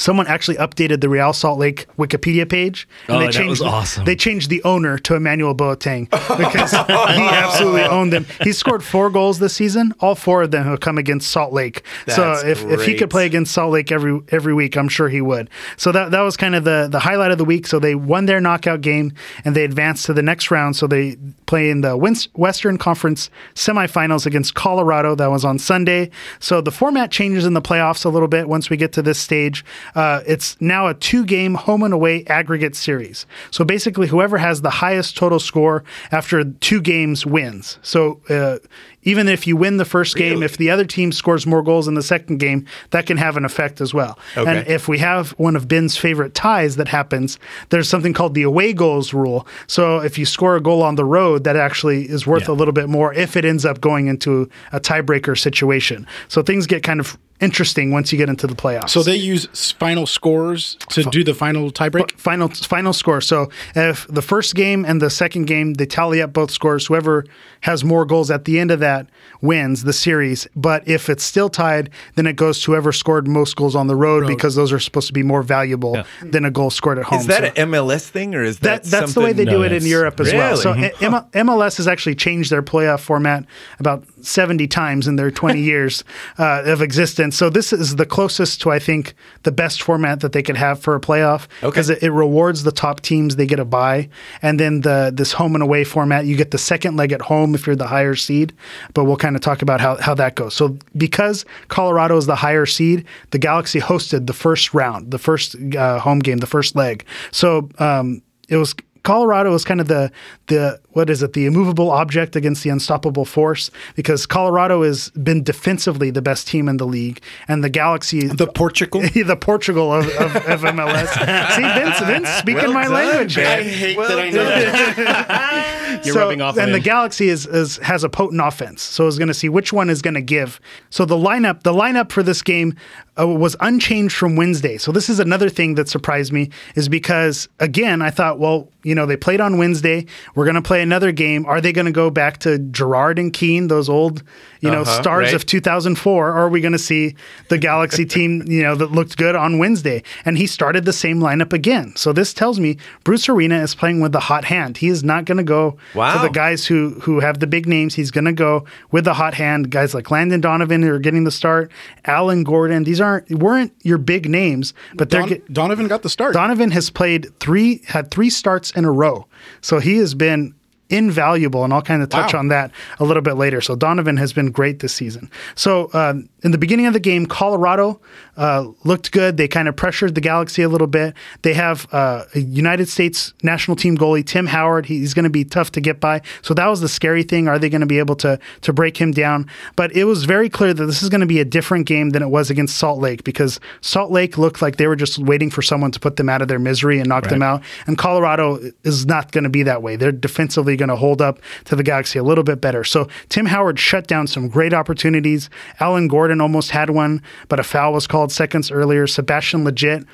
Someone 0.00 0.26
actually 0.26 0.56
updated 0.56 1.02
the 1.02 1.08
Real 1.10 1.34
Salt 1.34 1.58
Lake 1.58 1.86
Wikipedia 1.98 2.48
page, 2.48 2.88
and 3.06 3.16
Oh, 3.16 3.20
they 3.20 3.26
that 3.26 3.32
changed 3.34 3.50
was 3.50 3.58
the- 3.58 3.66
awesome. 3.66 4.04
They 4.06 4.16
changed 4.16 4.48
the 4.48 4.62
owner 4.64 4.96
to 4.98 5.14
Emmanuel 5.14 5.54
Boateng 5.54 6.08
because 6.10 6.70
he 6.70 6.76
absolutely 6.88 7.82
owned 7.82 8.10
them. 8.12 8.24
He 8.42 8.52
scored 8.52 8.82
four 8.82 9.10
goals 9.10 9.40
this 9.40 9.54
season. 9.54 9.92
All 10.00 10.14
four 10.14 10.42
of 10.42 10.52
them 10.52 10.64
have 10.64 10.80
come 10.80 10.96
against 10.96 11.30
Salt 11.30 11.52
Lake. 11.52 11.84
so 12.08 12.22
That's 12.34 12.44
if, 12.44 12.64
if 12.64 12.82
he 12.86 12.94
could 12.94 13.10
play 13.10 13.26
against 13.26 13.52
Salt 13.52 13.72
Lake 13.72 13.92
every 13.92 14.18
every 14.30 14.54
week, 14.54 14.76
I'm 14.78 14.88
sure 14.88 15.10
he 15.10 15.20
would. 15.20 15.50
So 15.76 15.92
that 15.92 16.12
that 16.12 16.22
was 16.22 16.36
kind 16.38 16.54
of 16.54 16.64
the 16.64 16.88
the 16.90 17.00
highlight 17.00 17.30
of 17.30 17.36
the 17.38 17.44
week. 17.44 17.66
So 17.66 17.78
they 17.78 17.94
won 17.94 18.24
their 18.24 18.40
knockout 18.40 18.80
game 18.80 19.12
and 19.44 19.54
they 19.54 19.64
advanced 19.64 20.06
to 20.06 20.14
the 20.14 20.22
next 20.22 20.50
round. 20.50 20.76
So 20.76 20.86
they 20.86 21.16
play 21.44 21.68
in 21.68 21.82
the 21.82 21.94
Western 22.34 22.78
Conference 22.78 23.28
semifinals 23.54 24.24
against 24.24 24.54
Colorado. 24.54 25.14
That 25.14 25.30
was 25.30 25.44
on 25.44 25.58
Sunday. 25.58 26.10
So 26.38 26.60
the 26.62 26.70
format 26.70 27.10
changes 27.10 27.44
in 27.44 27.52
the 27.54 27.60
playoffs 27.62 28.04
a 28.04 28.08
little 28.08 28.28
bit 28.28 28.48
once 28.48 28.70
we 28.70 28.76
get 28.78 28.92
to 28.94 29.02
this 29.02 29.18
stage. 29.18 29.64
Uh, 29.94 30.22
it's 30.26 30.60
now 30.60 30.86
a 30.86 30.94
two 30.94 31.24
game 31.24 31.54
home 31.54 31.82
and 31.82 31.92
away 31.94 32.24
aggregate 32.26 32.76
series. 32.76 33.26
So 33.50 33.64
basically, 33.64 34.06
whoever 34.06 34.38
has 34.38 34.62
the 34.62 34.70
highest 34.70 35.16
total 35.16 35.40
score 35.40 35.84
after 36.12 36.44
two 36.44 36.80
games 36.80 37.26
wins. 37.26 37.78
So 37.82 38.20
uh, 38.28 38.58
even 39.02 39.28
if 39.28 39.46
you 39.46 39.56
win 39.56 39.78
the 39.78 39.84
first 39.84 40.16
game, 40.16 40.42
if 40.42 40.56
the 40.58 40.70
other 40.70 40.84
team 40.84 41.10
scores 41.10 41.46
more 41.46 41.62
goals 41.62 41.88
in 41.88 41.94
the 41.94 42.02
second 42.02 42.38
game, 42.38 42.66
that 42.90 43.06
can 43.06 43.16
have 43.16 43.36
an 43.36 43.44
effect 43.44 43.80
as 43.80 43.94
well. 43.94 44.18
Okay. 44.36 44.58
And 44.58 44.68
if 44.68 44.88
we 44.88 44.98
have 44.98 45.30
one 45.32 45.56
of 45.56 45.66
Ben's 45.68 45.96
favorite 45.96 46.34
ties 46.34 46.76
that 46.76 46.88
happens, 46.88 47.38
there's 47.70 47.88
something 47.88 48.12
called 48.12 48.34
the 48.34 48.42
away 48.42 48.72
goals 48.74 49.14
rule. 49.14 49.46
So 49.66 49.98
if 50.00 50.18
you 50.18 50.26
score 50.26 50.56
a 50.56 50.60
goal 50.60 50.82
on 50.82 50.96
the 50.96 51.04
road, 51.04 51.44
that 51.44 51.56
actually 51.56 52.08
is 52.10 52.26
worth 52.26 52.46
Yeah. 52.48 52.54
a 52.54 52.56
little 52.56 52.72
bit 52.74 52.88
more 52.90 53.14
if 53.14 53.36
it 53.36 53.44
ends 53.44 53.64
up 53.64 53.80
going 53.80 54.06
into 54.06 54.48
a 54.72 54.80
tiebreaker 54.80 55.38
situation. 55.38 56.06
So 56.28 56.42
things 56.42 56.66
get 56.66 56.82
kind 56.82 57.00
of 57.00 57.16
interesting 57.40 57.90
once 57.90 58.12
you 58.12 58.18
get 58.18 58.28
into 58.28 58.46
the 58.46 58.54
playoffs. 58.54 58.90
So 58.90 59.02
they 59.02 59.16
use 59.16 59.46
final 59.72 60.06
scores 60.06 60.76
to 60.90 61.02
do 61.04 61.24
the 61.24 61.34
final 61.34 61.70
tiebreak. 61.70 62.12
final 62.12 62.48
final 62.48 62.92
score. 62.92 63.20
So 63.20 63.50
if 63.74 64.06
the 64.08 64.22
first 64.22 64.54
game 64.54 64.84
and 64.84 65.00
the 65.00 65.10
second 65.10 65.46
game 65.46 65.74
they 65.74 65.86
tally 65.86 66.20
up 66.22 66.32
both 66.32 66.50
scores, 66.50 66.86
whoever 66.86 67.24
has 67.62 67.84
more 67.84 68.04
goals 68.04 68.30
at 68.30 68.44
the 68.44 68.58
end 68.58 68.70
of 68.70 68.80
that 68.80 69.06
wins 69.42 69.84
the 69.84 69.92
series. 69.92 70.46
But 70.56 70.86
if 70.88 71.08
it's 71.08 71.22
still 71.24 71.48
tied, 71.48 71.90
then 72.14 72.26
it 72.26 72.36
goes 72.36 72.60
to 72.62 72.72
whoever 72.72 72.92
scored 72.92 73.28
most 73.28 73.56
goals 73.56 73.74
on 73.76 73.86
the 73.86 73.96
road, 73.96 74.26
because 74.26 74.54
those 74.54 74.72
are 74.72 74.78
supposed 74.78 75.06
to 75.08 75.12
be 75.12 75.22
more 75.22 75.42
valuable 75.42 76.02
than 76.22 76.44
a 76.44 76.50
goal 76.50 76.70
scored 76.70 76.98
at 76.98 77.04
home. 77.04 77.20
Is 77.20 77.26
that 77.26 77.54
So- 77.56 77.62
an 77.62 77.70
MLS 77.70 78.08
thing 78.08 78.34
or 78.34 78.42
is 78.42 78.58
that, 78.60 78.84
that 78.84 78.90
that's 78.90 79.14
the 79.14 79.20
way 79.20 79.32
they 79.32 79.44
something- 79.44 79.58
do 79.60 79.62
it 79.64 79.72
in 79.72 79.84
Europe 79.86 80.20
as 80.20 80.32
well. 80.32 80.56
So 80.56 80.72
Really? 80.74 80.92
M- 81.00 81.24
MLS 81.46 81.76
has 81.78 81.86
actually 81.88 82.14
changed 82.14 82.50
their 82.50 82.62
playoff 82.62 83.00
format 83.00 83.44
about 83.78 84.04
70 84.22 84.66
times 84.68 85.06
in 85.08 85.16
their 85.16 85.30
20 85.30 85.60
years 85.72 86.04
uh, 86.38 86.62
of 86.66 86.80
existence. 86.82 87.29
So 87.30 87.50
this 87.50 87.72
is 87.72 87.96
the 87.96 88.06
closest 88.06 88.60
to 88.62 88.70
I 88.70 88.78
think 88.78 89.14
the 89.42 89.52
best 89.52 89.82
format 89.82 90.20
that 90.20 90.32
they 90.32 90.42
could 90.42 90.56
have 90.56 90.80
for 90.80 90.94
a 90.94 91.00
playoff 91.00 91.46
because 91.60 91.90
it, 91.90 92.02
it 92.02 92.10
rewards 92.10 92.62
the 92.62 92.72
top 92.72 93.00
teams. 93.00 93.36
They 93.36 93.46
get 93.46 93.58
a 93.58 93.64
bye, 93.64 94.08
and 94.42 94.58
then 94.58 94.80
the 94.82 95.12
this 95.14 95.32
home 95.32 95.54
and 95.54 95.62
away 95.62 95.84
format 95.84 96.26
you 96.26 96.36
get 96.36 96.50
the 96.50 96.58
second 96.58 96.96
leg 96.96 97.12
at 97.12 97.22
home 97.22 97.54
if 97.54 97.66
you're 97.66 97.76
the 97.76 97.86
higher 97.86 98.14
seed. 98.14 98.52
But 98.94 99.04
we'll 99.04 99.16
kind 99.16 99.36
of 99.36 99.42
talk 99.42 99.62
about 99.62 99.80
how 99.80 99.96
how 99.96 100.14
that 100.14 100.34
goes. 100.34 100.54
So 100.54 100.76
because 100.96 101.44
Colorado 101.68 102.16
is 102.16 102.26
the 102.26 102.36
higher 102.36 102.66
seed, 102.66 103.04
the 103.30 103.38
Galaxy 103.38 103.80
hosted 103.80 104.26
the 104.26 104.32
first 104.32 104.74
round, 104.74 105.10
the 105.10 105.18
first 105.18 105.56
uh, 105.76 105.98
home 105.98 106.20
game, 106.20 106.38
the 106.38 106.46
first 106.46 106.76
leg. 106.76 107.04
So 107.30 107.68
um, 107.78 108.22
it 108.48 108.56
was 108.56 108.74
Colorado 109.02 109.54
is 109.54 109.64
kind 109.64 109.80
of 109.80 109.88
the 109.88 110.10
the 110.48 110.78
what 110.90 111.08
is 111.08 111.22
it 111.22 111.32
the 111.32 111.46
immovable 111.46 111.90
object 111.90 112.36
against 112.36 112.62
the 112.64 112.70
unstoppable 112.70 113.24
force 113.24 113.70
because 113.96 114.26
Colorado 114.26 114.82
has 114.82 115.10
been 115.10 115.42
defensively 115.42 116.10
the 116.10 116.20
best 116.22 116.46
team 116.48 116.68
in 116.68 116.76
the 116.76 116.86
league 116.86 117.20
and 117.48 117.62
the 117.64 117.70
Galaxy 117.70 118.26
The 118.26 118.46
Portugal. 118.46 119.00
the 119.14 119.36
Portugal 119.40 119.92
of, 119.92 120.06
of, 120.08 120.36
of 120.36 120.60
MLS. 120.62 121.08
See 121.56 121.62
Vince 121.62 122.00
Vince 122.00 122.28
speaking 122.30 122.62
Well 122.64 122.72
my 122.72 122.84
done, 122.84 122.92
language. 122.92 123.36
Ben. 123.36 123.60
I 123.60 123.62
hate 123.62 123.96
Well 123.96 124.08
that 124.08 124.18
I 124.18 124.30
know 124.30 124.44
that. 124.44 126.00
You're 126.04 126.14
So- 126.14 126.20
rubbing 126.20 126.40
off 126.40 126.56
on 126.56 126.64
and 126.64 126.74
the. 126.74 126.80
Galaxy 126.80 127.28
is, 127.28 127.46
is 127.46 127.76
has 127.78 128.04
a 128.04 128.08
potent 128.08 128.40
offense, 128.42 128.82
so 128.82 129.04
I 129.04 129.06
was 129.06 129.18
going 129.18 129.28
to 129.28 129.34
see 129.34 129.48
which 129.48 129.72
one 129.72 129.90
is 129.90 130.02
going 130.02 130.14
to 130.14 130.22
give. 130.22 130.60
So 130.88 131.04
the 131.04 131.14
lineup, 131.14 131.62
the 131.62 131.72
lineup 131.72 132.10
for 132.10 132.22
this 132.22 132.42
game 132.42 132.74
uh, 133.18 133.28
was 133.28 133.54
unchanged 133.60 134.16
from 134.16 134.34
Wednesday. 134.34 134.76
So 134.78 134.92
this 134.92 135.08
is 135.10 135.20
another 135.20 135.48
thing 135.48 135.74
that 135.74 135.88
surprised 135.88 136.32
me, 136.32 136.50
is 136.74 136.88
because 136.88 137.48
again 137.60 138.02
I 138.02 138.10
thought, 138.10 138.38
well, 138.38 138.68
you 138.82 138.94
know, 138.94 139.06
they 139.06 139.16
played 139.16 139.40
on 139.40 139.58
Wednesday. 139.58 140.06
We're 140.34 140.44
going 140.44 140.54
to 140.54 140.62
play 140.62 140.82
another 140.82 141.12
game. 141.12 141.44
Are 141.46 141.60
they 141.60 141.72
going 141.72 141.86
to 141.86 141.92
go 141.92 142.10
back 142.10 142.38
to 142.40 142.58
Gerrard 142.58 143.18
and 143.18 143.32
Keane, 143.32 143.68
those 143.68 143.88
old, 143.88 144.22
you 144.60 144.70
know, 144.70 144.82
Uh-huh, 144.82 145.02
stars 145.02 145.24
right. 145.26 145.34
of 145.34 145.46
2004? 145.46 146.28
Or 146.28 146.32
are 146.32 146.48
we 146.48 146.60
going 146.60 146.72
to 146.72 146.78
see 146.78 147.14
the 147.48 147.58
Galaxy 147.58 148.06
team, 148.16 148.42
you 148.46 148.62
know, 148.62 148.74
that 148.74 148.92
looked 148.92 149.16
good 149.16 149.34
on 149.36 149.58
Wednesday? 149.58 150.02
And 150.24 150.38
he 150.38 150.46
started 150.46 150.84
the 150.84 150.92
same 150.92 151.20
lineup 151.20 151.52
again. 151.52 151.92
So 151.96 152.12
this 152.12 152.32
tells 152.34 152.58
me 152.60 152.76
Bruce 153.04 153.28
Arena 153.28 153.58
is 153.62 153.74
playing 153.74 154.00
with 154.00 154.12
the 154.12 154.20
hot 154.20 154.44
hand. 154.44 154.78
He 154.78 154.88
is 154.88 155.02
not 155.04 155.24
going 155.24 155.38
to 155.38 155.44
go 155.44 155.76
Wow. 155.94 156.16
to 156.16 156.22
the 156.28 156.32
guys 156.32 156.66
who 156.66 156.90
who 157.02 157.20
have 157.20 157.40
the 157.40 157.46
big 157.46 157.66
names. 157.66 157.94
He's 157.94 158.10
going 158.10 158.24
to 158.24 158.32
go 158.32 158.64
with 158.90 159.04
the 159.04 159.14
hot 159.14 159.34
hand. 159.34 159.70
Guys 159.70 159.94
like 159.94 160.10
Landon 160.10 160.40
Donovan 160.40 160.82
who 160.82 160.92
are 160.92 160.98
getting 160.98 161.24
the 161.24 161.30
start. 161.30 161.70
Alan 162.04 162.44
Gordon. 162.44 162.84
These 162.84 163.00
aren't 163.00 163.30
weren't 163.30 163.72
your 163.82 163.98
big 163.98 164.28
names, 164.28 164.72
but 164.94 165.10
they're 165.10 165.20
Don- 165.20 165.28
get, 165.28 165.52
Donovan 165.52 165.88
got 165.88 166.02
the 166.02 166.08
start. 166.08 166.32
Donovan 166.34 166.70
has 166.70 166.90
played 166.90 167.28
three 167.40 167.82
had 167.86 168.10
three 168.10 168.30
starts 168.30 168.69
in 168.76 168.84
a 168.84 168.92
row, 168.92 169.26
so 169.60 169.78
he 169.78 169.96
has 169.96 170.14
been 170.14 170.54
invaluable, 170.90 171.64
and 171.64 171.72
I'll 171.72 171.82
kind 171.82 172.02
of 172.02 172.08
touch 172.08 172.34
Wow. 172.34 172.40
on 172.40 172.48
that 172.48 172.70
a 172.98 173.04
little 173.04 173.22
bit 173.22 173.34
later. 173.34 173.60
So 173.60 173.76
Donovan 173.76 174.16
has 174.16 174.32
been 174.32 174.50
great 174.50 174.80
this 174.80 174.92
season. 174.92 175.30
So 175.54 175.90
um, 175.92 176.28
in 176.42 176.50
the 176.50 176.58
beginning 176.58 176.86
of 176.86 176.92
the 176.92 177.00
game, 177.00 177.26
Colorado 177.26 178.00
uh, 178.36 178.66
looked 178.84 179.12
good. 179.12 179.36
They 179.36 179.48
kind 179.48 179.68
of 179.68 179.76
pressured 179.76 180.14
the 180.14 180.20
Galaxy 180.20 180.62
a 180.62 180.68
little 180.68 180.86
bit. 180.86 181.14
They 181.42 181.54
have 181.54 181.86
uh, 181.92 182.24
a 182.34 182.40
United 182.40 182.88
States 182.88 183.32
national 183.42 183.76
team 183.76 183.96
goalie 183.96 184.24
Tim 184.26 184.46
Howard. 184.46 184.86
He's 184.86 185.14
going 185.14 185.24
to 185.24 185.30
be 185.30 185.44
tough 185.44 185.72
to 185.72 185.80
get 185.80 186.00
by. 186.00 186.22
So 186.42 186.54
that 186.54 186.66
was 186.66 186.80
the 186.80 186.88
scary 186.88 187.22
thing. 187.22 187.48
Are 187.48 187.58
they 187.58 187.68
going 187.68 187.80
to 187.82 187.86
be 187.86 187.98
able 187.98 188.16
to 188.16 188.38
to 188.62 188.72
break 188.72 188.96
him 188.96 189.12
down? 189.12 189.46
But 189.76 189.94
it 189.94 190.04
was 190.04 190.24
very 190.24 190.48
clear 190.48 190.72
that 190.74 190.86
this 190.86 191.02
is 191.02 191.08
going 191.08 191.20
to 191.20 191.26
be 191.26 191.40
a 191.40 191.44
different 191.44 191.86
game 191.86 192.10
than 192.10 192.22
it 192.22 192.28
was 192.28 192.50
against 192.50 192.76
Salt 192.78 192.98
Lake 193.00 193.24
because 193.24 193.60
Salt 193.80 194.10
Lake 194.10 194.38
looked 194.38 194.62
like 194.62 194.76
they 194.76 194.86
were 194.86 194.96
just 194.96 195.18
waiting 195.18 195.50
for 195.50 195.62
someone 195.62 195.90
to 195.92 196.00
put 196.00 196.16
them 196.16 196.28
out 196.28 196.42
of 196.42 196.48
their 196.48 196.58
misery 196.58 196.98
and 196.98 197.08
knock 197.08 197.28
them 197.28 197.42
out. 197.42 197.62
And 197.86 197.98
Colorado 197.98 198.58
is 198.84 199.06
not 199.06 199.32
going 199.32 199.44
to 199.44 199.50
be 199.50 199.62
that 199.64 199.82
way. 199.82 199.96
They're 199.96 200.12
defensively 200.12 200.76
going 200.80 200.88
to 200.88 200.96
hold 200.96 201.22
up 201.22 201.38
to 201.66 201.76
the 201.76 201.84
Galaxy 201.84 202.18
a 202.18 202.24
little 202.24 202.42
bit 202.42 202.60
better. 202.60 202.82
So 202.82 203.06
Tim 203.28 203.46
Howard 203.46 203.78
shut 203.78 204.08
down 204.08 204.26
some 204.26 204.48
great 204.48 204.74
opportunities. 204.74 205.48
Alan 205.78 206.08
Gordon 206.08 206.40
almost 206.40 206.72
had 206.72 206.90
one, 206.90 207.22
but 207.48 207.60
a 207.60 207.62
foul 207.62 207.92
was 207.92 208.08
called 208.08 208.32
seconds 208.32 208.72
earlier. 208.72 209.06
Sebastian 209.06 209.64
Lletget 209.64 210.04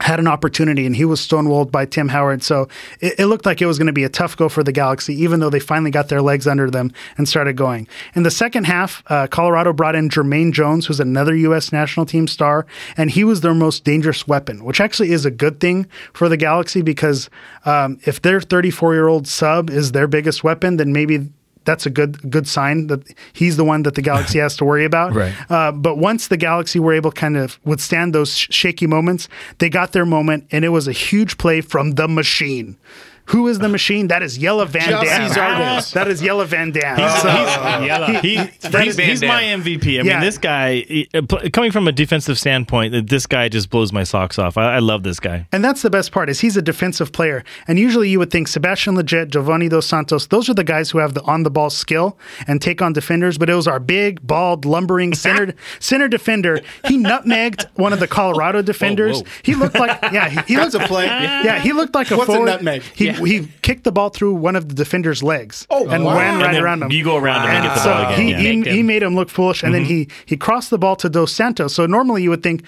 had 0.00 0.18
an 0.20 0.26
opportunity 0.26 0.86
and 0.86 0.94
he 0.94 1.04
was 1.04 1.20
stonewalled 1.20 1.70
by 1.70 1.86
Tim 1.86 2.08
Howard. 2.08 2.42
So 2.42 2.68
it, 3.00 3.20
it 3.20 3.26
looked 3.26 3.46
like 3.46 3.62
it 3.62 3.66
was 3.66 3.78
going 3.78 3.86
to 3.86 3.92
be 3.92 4.04
a 4.04 4.08
tough 4.08 4.36
go 4.36 4.48
for 4.48 4.62
the 4.62 4.72
Galaxy, 4.72 5.14
even 5.14 5.40
though 5.40 5.50
they 5.50 5.60
finally 5.60 5.90
got 5.90 6.08
their 6.08 6.22
legs 6.22 6.46
under 6.46 6.70
them 6.70 6.92
and 7.16 7.28
started 7.28 7.54
going. 7.54 7.88
In 8.14 8.22
the 8.22 8.30
second 8.30 8.64
half, 8.64 9.02
uh, 9.06 9.26
Colorado 9.26 9.72
brought 9.72 9.94
in 9.94 10.08
Jermaine 10.08 10.52
Jones, 10.52 10.86
who's 10.86 11.00
another 11.00 11.34
U.S. 11.36 11.72
national 11.72 12.06
team 12.06 12.28
star, 12.28 12.66
and 12.96 13.10
he 13.10 13.24
was 13.24 13.40
their 13.40 13.54
most 13.54 13.84
dangerous 13.84 14.28
weapon, 14.28 14.64
which 14.64 14.80
actually 14.80 15.12
is 15.12 15.24
a 15.24 15.30
good 15.30 15.60
thing 15.60 15.86
for 16.12 16.28
the 16.28 16.36
Galaxy 16.36 16.82
because 16.82 17.30
um, 17.64 17.98
if 18.04 18.22
their 18.22 18.40
34 18.40 18.94
year 18.94 19.08
old 19.08 19.26
sub 19.26 19.70
is 19.70 19.92
their 19.92 20.06
biggest 20.06 20.44
weapon, 20.44 20.76
then 20.76 20.92
maybe 20.92 21.30
that's 21.66 21.84
a 21.84 21.90
good 21.90 22.30
good 22.30 22.48
sign 22.48 22.86
that 22.86 23.02
he's 23.34 23.56
the 23.56 23.64
one 23.64 23.82
that 23.82 23.94
the 23.94 24.02
Galaxy 24.02 24.38
has 24.38 24.56
to 24.56 24.64
worry 24.64 24.84
about. 24.92 25.12
Right. 25.14 25.34
Uh, 25.50 25.72
but 25.72 25.98
once 25.98 26.28
the 26.28 26.38
Galaxy 26.38 26.78
were 26.78 26.94
able 26.94 27.10
to 27.10 27.20
kind 27.20 27.36
of 27.36 27.58
withstand 27.64 28.14
those 28.14 28.34
sh- 28.34 28.48
shaky 28.50 28.86
moments, 28.86 29.28
they 29.58 29.68
got 29.68 29.92
their 29.92 30.06
moment, 30.06 30.46
and 30.50 30.64
it 30.64 30.70
was 30.70 30.88
a 30.88 30.92
huge 30.92 31.36
play 31.36 31.60
from 31.60 31.92
the 31.92 32.08
machine. 32.08 32.78
Who 33.26 33.48
is 33.48 33.58
the 33.58 33.68
machine? 33.68 34.08
That 34.08 34.22
is 34.22 34.38
Yella 34.38 34.66
Van 34.66 34.82
Chelsea 34.82 35.06
Dam. 35.34 35.82
That 35.94 36.06
is 36.08 36.20
Jelle 36.20 36.44
Van 36.44 36.70
Damme. 36.70 36.96
He's, 36.98 37.20
So- 37.22 37.28
he's, 37.28 38.20
he- 38.22 38.36
he's, 38.36 38.96
Van 38.96 39.08
he's 39.08 39.22
my 39.22 39.42
MVP. 39.42 39.86
I 39.86 40.02
Yeah. 40.02 40.02
mean, 40.02 40.20
this 40.20 40.38
guy, 40.38 40.74
he- 40.86 41.08
uh, 41.14 41.22
coming 41.52 41.72
from 41.72 41.88
a 41.88 41.92
defensive 41.92 42.38
standpoint, 42.38 42.94
uh, 42.94 43.02
this 43.04 43.26
guy 43.26 43.48
just 43.48 43.68
blows 43.70 43.92
my 43.92 44.04
socks 44.04 44.38
off. 44.38 44.56
I, 44.56 44.76
I 44.76 44.78
love 44.78 45.02
this 45.02 45.18
guy. 45.20 45.46
And 45.52 45.64
that's 45.64 45.82
the 45.82 45.90
best 45.90 46.12
part 46.12 46.28
is 46.30 46.40
he's 46.40 46.56
a 46.56 46.62
defensive 46.62 47.12
player. 47.12 47.42
And 47.66 47.78
usually 47.78 48.08
you 48.08 48.18
would 48.18 48.30
think 48.30 48.48
Sebastian 48.48 48.94
Lletget, 48.96 49.30
Giovanni 49.30 49.68
Dos 49.68 49.86
Santos, 49.86 50.26
those 50.28 50.48
are 50.48 50.54
the 50.54 50.64
guys 50.64 50.90
who 50.90 50.98
have 50.98 51.14
the 51.14 51.22
on 51.22 51.42
the 51.42 51.50
ball 51.50 51.70
skill 51.70 52.16
and 52.46 52.62
take 52.62 52.80
on 52.80 52.92
defenders. 52.92 53.38
But 53.38 53.50
it 53.50 53.54
was 53.54 53.66
our 53.66 53.80
big, 53.80 54.24
bald, 54.26 54.64
lumbering 54.64 55.14
center 55.26 55.54
center 55.80 56.08
defender. 56.08 56.60
He 56.86 56.96
nutmegged 56.96 57.66
one 57.74 57.92
of 57.92 58.00
the 58.00 58.06
Colorado 58.08 58.62
defenders. 58.62 59.22
whoa. 59.22 59.28
He 59.42 59.54
looked 59.54 59.78
like 59.78 59.98
yeah, 60.12 60.28
he, 60.28 60.54
he 60.54 60.56
looked 60.56 60.74
a 60.74 60.86
play. 60.86 61.06
Yeah, 61.06 61.58
he 61.58 61.72
looked 61.72 61.94
like 61.94 62.10
a 62.10 62.16
What's 62.16 62.30
a 62.30 62.38
nutmeg? 62.38 62.82
He 62.94 63.15
he 63.24 63.48
kicked 63.62 63.84
the 63.84 63.92
ball 63.92 64.10
through 64.10 64.34
one 64.34 64.56
of 64.56 64.68
the 64.68 64.74
defender's 64.74 65.22
legs 65.22 65.66
Oh, 65.70 65.88
and 65.88 66.04
wow. 66.04 66.18
ran 66.18 66.34
And 66.34 66.42
right 66.42 66.52
then 66.52 66.62
around 66.62 66.82
him. 66.82 66.90
you 66.92 67.04
go 67.04 67.16
around 67.16 67.42
him 67.42 67.48
and 67.50 67.56
And 67.58 67.66
get 67.66 67.74
the 67.74 67.80
so 67.82 67.92
again, 68.14 68.20
He, 68.20 68.30
yeah. 68.30 68.64
he, 68.72 68.76
he 68.78 68.82
made 68.82 69.02
him 69.02 69.14
look 69.14 69.28
foolish, 69.30 69.62
and 69.62 69.74
then 69.74 69.82
mm-hmm. 69.82 70.10
he 70.10 70.26
he 70.26 70.36
crossed 70.36 70.70
the 70.70 70.78
ball 70.78 70.96
to 70.96 71.08
Dos 71.08 71.32
Santos. 71.32 71.74
So 71.74 71.86
normally 71.86 72.22
you 72.22 72.30
would 72.30 72.42
think. 72.42 72.62